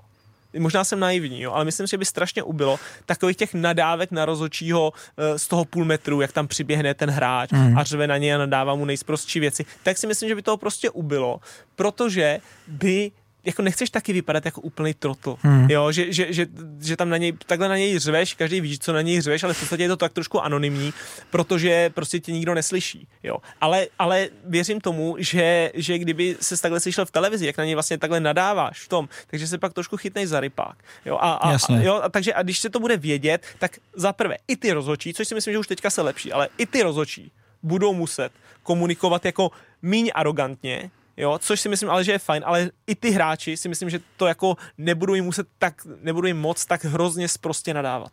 Možná 0.58 0.84
jsem 0.84 1.00
naivní, 1.00 1.42
jo, 1.42 1.52
ale 1.52 1.64
myslím 1.64 1.86
si, 1.86 1.90
že 1.90 1.98
by 1.98 2.04
strašně 2.04 2.42
ubilo 2.42 2.78
takových 3.06 3.36
těch 3.36 3.54
nadávek 3.54 4.10
na 4.10 4.24
rozhodčího 4.24 4.92
eh, 5.16 5.38
z 5.38 5.48
toho 5.48 5.64
půl 5.64 5.84
metru, 5.84 6.20
jak 6.20 6.32
tam 6.32 6.48
přiběhne 6.48 6.94
ten 6.94 7.10
hráč 7.10 7.50
mm. 7.52 7.78
a 7.78 7.84
řve 7.84 8.06
na 8.06 8.16
něj 8.16 8.34
a 8.34 8.38
nadává 8.38 8.74
mu 8.74 8.84
nejsprostší 8.84 9.40
věci, 9.40 9.64
tak 9.82 9.98
si 9.98 10.06
myslím, 10.06 10.28
že 10.28 10.34
by 10.34 10.42
toho 10.42 10.56
prostě 10.56 10.90
ubilo, 10.90 11.40
protože 11.76 12.38
by 12.66 13.10
jako 13.48 13.62
nechceš 13.62 13.90
taky 13.90 14.12
vypadat 14.12 14.44
jako 14.44 14.60
úplný 14.60 14.94
trotl, 14.94 15.36
hmm. 15.42 15.70
jo, 15.70 15.92
že, 15.92 16.12
že, 16.12 16.32
že, 16.32 16.46
že, 16.80 16.96
tam 16.96 17.08
na 17.08 17.16
něj, 17.16 17.32
takhle 17.46 17.68
na 17.68 17.76
něj 17.76 17.98
řveš, 17.98 18.34
každý 18.34 18.60
ví, 18.60 18.78
co 18.78 18.92
na 18.92 19.02
něj 19.02 19.20
řveš, 19.20 19.42
ale 19.42 19.54
v 19.54 19.60
podstatě 19.60 19.82
je 19.82 19.88
to 19.88 19.96
tak 19.96 20.12
trošku 20.12 20.40
anonymní, 20.40 20.92
protože 21.30 21.90
prostě 21.90 22.20
tě 22.20 22.32
nikdo 22.32 22.54
neslyší, 22.54 23.08
jo. 23.22 23.36
Ale, 23.60 23.86
ale 23.98 24.28
věřím 24.44 24.80
tomu, 24.80 25.16
že, 25.18 25.70
že 25.74 25.98
kdyby 25.98 26.36
se 26.40 26.60
takhle 26.60 26.80
slyšel 26.80 27.06
v 27.06 27.10
televizi, 27.10 27.46
jak 27.46 27.58
na 27.58 27.64
něj 27.64 27.74
vlastně 27.74 27.98
takhle 27.98 28.20
nadáváš 28.20 28.80
v 28.80 28.88
tom, 28.88 29.08
takže 29.26 29.46
se 29.46 29.58
pak 29.58 29.72
trošku 29.72 29.96
chytnej 29.96 30.26
za 30.26 30.40
rypák, 30.40 30.76
jo. 31.04 31.18
A, 31.20 31.32
a, 31.32 31.54
a, 31.54 31.76
jo, 31.80 32.00
a 32.02 32.08
takže 32.08 32.34
a 32.34 32.42
když 32.42 32.58
se 32.58 32.70
to 32.70 32.80
bude 32.80 32.96
vědět, 32.96 33.46
tak 33.58 33.78
za 33.96 34.12
prvé 34.12 34.36
i 34.48 34.56
ty 34.56 34.72
rozhodčí, 34.72 35.14
což 35.14 35.28
si 35.28 35.34
myslím, 35.34 35.52
že 35.52 35.58
už 35.58 35.66
teďka 35.66 35.90
se 35.90 36.02
lepší, 36.02 36.32
ale 36.32 36.48
i 36.58 36.66
ty 36.66 36.82
rozhodčí 36.82 37.32
budou 37.62 37.94
muset 37.94 38.32
komunikovat 38.62 39.24
jako 39.24 39.50
míň 39.82 40.10
arrogantně, 40.14 40.90
jo, 41.18 41.38
což 41.38 41.60
si 41.60 41.68
myslím 41.68 41.90
ale, 41.90 42.04
že 42.04 42.12
je 42.12 42.18
fajn, 42.18 42.42
ale 42.46 42.70
i 42.86 42.94
ty 42.94 43.10
hráči 43.10 43.56
si 43.56 43.68
myslím, 43.68 43.90
že 43.90 44.00
to 44.16 44.26
jako 44.26 44.56
nebudou 44.78 45.14
jim 45.14 45.24
muset 45.24 45.46
tak, 45.58 45.74
nebudou 46.02 46.26
jim 46.26 46.38
moc 46.38 46.64
tak 46.64 46.84
hrozně 46.84 47.28
sprostě 47.28 47.74
nadávat. 47.74 48.12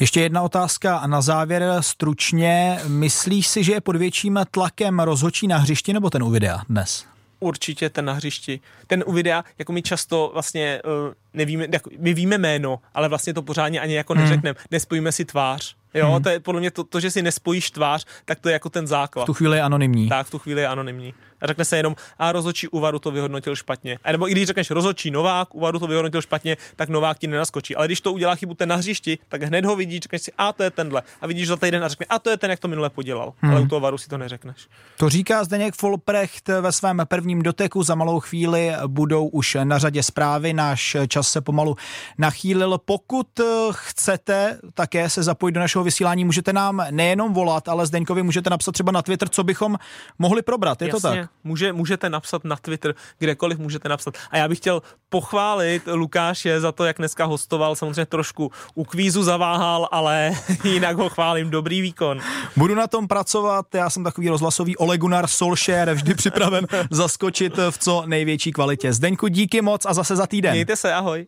Ještě 0.00 0.20
jedna 0.20 0.42
otázka 0.42 0.96
a 0.96 1.06
na 1.06 1.20
závěr 1.20 1.64
stručně. 1.80 2.80
Myslíš 2.86 3.46
si, 3.46 3.64
že 3.64 3.72
je 3.72 3.80
pod 3.80 3.96
větším 3.96 4.40
tlakem 4.50 5.00
rozhočí 5.00 5.46
na 5.46 5.58
hřišti 5.58 5.92
nebo 5.92 6.10
ten 6.10 6.22
u 6.22 6.30
videa 6.30 6.62
dnes? 6.68 7.04
Určitě 7.40 7.90
ten 7.90 8.04
na 8.04 8.12
hřišti. 8.12 8.60
Ten 8.86 9.04
u 9.06 9.12
videa, 9.12 9.44
jako 9.58 9.72
my 9.72 9.82
často 9.82 10.30
vlastně 10.32 10.82
uh, 10.84 11.14
nevíme, 11.34 11.66
jako 11.72 11.90
my 11.98 12.14
víme 12.14 12.38
jméno, 12.38 12.78
ale 12.94 13.08
vlastně 13.08 13.34
to 13.34 13.42
pořádně 13.42 13.80
ani 13.80 13.94
jako 13.94 14.14
neřekneme. 14.14 14.58
Hmm. 14.58 14.66
Nespojíme 14.70 15.12
si 15.12 15.24
tvář. 15.24 15.76
Jo, 15.94 16.12
hmm. 16.12 16.22
to 16.22 16.28
je 16.28 16.40
podle 16.40 16.60
mě 16.60 16.70
to, 16.70 16.84
to, 16.84 17.00
že 17.00 17.10
si 17.10 17.22
nespojíš 17.22 17.70
tvář, 17.70 18.06
tak 18.24 18.40
to 18.40 18.48
je 18.48 18.52
jako 18.52 18.70
ten 18.70 18.86
základ. 18.86 19.22
V 19.22 19.26
tu 19.26 19.34
chvíli 19.34 19.56
je 19.56 19.62
anonymní. 19.62 20.08
Tak, 20.08 20.26
v 20.26 20.30
tu 20.30 20.38
chvíli 20.38 20.60
je 20.60 20.68
anonymní. 20.68 21.14
A 21.40 21.46
řekne 21.46 21.64
se 21.64 21.76
jenom, 21.76 21.96
a 22.18 22.32
rozhodčí 22.32 22.68
Uvaru 22.68 22.98
to 22.98 23.10
vyhodnotil 23.10 23.56
špatně. 23.56 23.98
A 24.04 24.12
nebo 24.12 24.28
i 24.28 24.32
když 24.32 24.46
řekneš 24.46 24.70
rozhodčí 24.70 25.10
Novák, 25.10 25.54
Uvaru 25.54 25.78
to 25.78 25.86
vyhodnotil 25.86 26.22
špatně, 26.22 26.56
tak 26.76 26.88
Novák 26.88 27.18
ti 27.18 27.26
nenaskočí. 27.26 27.76
Ale 27.76 27.86
když 27.86 28.00
to 28.00 28.12
udělá 28.12 28.34
chybu 28.34 28.54
ten 28.54 28.68
na 28.68 28.76
hřišti, 28.76 29.18
tak 29.28 29.42
hned 29.42 29.64
ho 29.64 29.76
vidíš, 29.76 30.00
řekneš 30.00 30.22
si, 30.22 30.32
a 30.38 30.52
to 30.52 30.62
je 30.62 30.70
tenhle. 30.70 31.02
A 31.20 31.26
vidíš 31.26 31.48
za 31.48 31.56
týden 31.56 31.84
a 31.84 31.88
řekne, 31.88 32.06
a 32.08 32.18
to 32.18 32.30
je 32.30 32.36
ten, 32.36 32.50
jak 32.50 32.60
to 32.60 32.68
minule 32.68 32.90
podělal. 32.90 33.32
Hmm. 33.40 33.52
Ale 33.52 33.60
u 33.60 33.66
toho 33.66 33.80
Varu 33.80 33.98
si 33.98 34.08
to 34.08 34.18
neřekneš. 34.18 34.56
To 34.96 35.08
říká 35.08 35.44
Zdeněk 35.44 35.74
Folprecht 35.74 36.48
ve 36.48 36.72
svém 36.72 37.02
prvním 37.04 37.42
doteku. 37.42 37.82
Za 37.82 37.94
malou 37.94 38.20
chvíli 38.20 38.72
budou 38.86 39.26
už 39.26 39.56
na 39.64 39.78
řadě 39.78 40.02
zprávy. 40.02 40.52
Náš 40.52 40.96
čas 41.22 41.32
se 41.32 41.40
pomalu 41.40 41.76
nachýlil. 42.18 42.78
Pokud 42.84 43.26
chcete 43.70 44.58
také 44.74 45.10
se 45.10 45.22
zapojit 45.22 45.52
do 45.52 45.60
našeho 45.60 45.84
vysílání, 45.84 46.24
můžete 46.24 46.52
nám 46.52 46.86
nejenom 46.90 47.32
volat, 47.32 47.68
ale 47.68 47.86
Zdeňkovi 47.86 48.22
můžete 48.22 48.50
napsat 48.50 48.72
třeba 48.72 48.92
na 48.92 49.02
Twitter, 49.02 49.28
co 49.28 49.44
bychom 49.44 49.78
mohli 50.18 50.42
probrat. 50.42 50.82
Je 50.82 50.88
Jasně, 50.88 51.00
to 51.00 51.08
tak? 51.08 51.30
Může, 51.44 51.72
můžete 51.72 52.10
napsat 52.10 52.44
na 52.44 52.56
Twitter, 52.56 52.94
kdekoliv 53.18 53.58
můžete 53.58 53.88
napsat. 53.88 54.14
A 54.30 54.36
já 54.36 54.48
bych 54.48 54.58
chtěl 54.58 54.82
pochválit 55.12 55.82
Lukáše 55.92 56.60
za 56.60 56.72
to, 56.72 56.84
jak 56.84 56.98
dneska 56.98 57.24
hostoval. 57.24 57.76
Samozřejmě 57.76 58.06
trošku 58.06 58.50
u 58.74 58.84
kvízu 58.84 59.22
zaváhal, 59.22 59.88
ale 59.92 60.32
jinak 60.64 60.96
ho 60.96 61.08
chválím. 61.08 61.50
Dobrý 61.50 61.80
výkon. 61.80 62.20
Budu 62.56 62.74
na 62.74 62.86
tom 62.86 63.08
pracovat. 63.08 63.74
Já 63.74 63.90
jsem 63.90 64.04
takový 64.04 64.28
rozhlasový 64.28 64.76
Olegunar 64.76 65.26
Solskjaer, 65.26 65.94
vždy 65.94 66.14
připraven 66.14 66.66
zaskočit 66.90 67.56
v 67.70 67.78
co 67.78 68.02
největší 68.06 68.52
kvalitě. 68.52 68.92
Zdeňku, 68.92 69.28
díky 69.28 69.62
moc 69.62 69.86
a 69.86 69.94
zase 69.94 70.16
za 70.16 70.26
týden. 70.26 70.52
Mějte 70.52 70.76
se, 70.76 70.94
ahoj. 70.94 71.26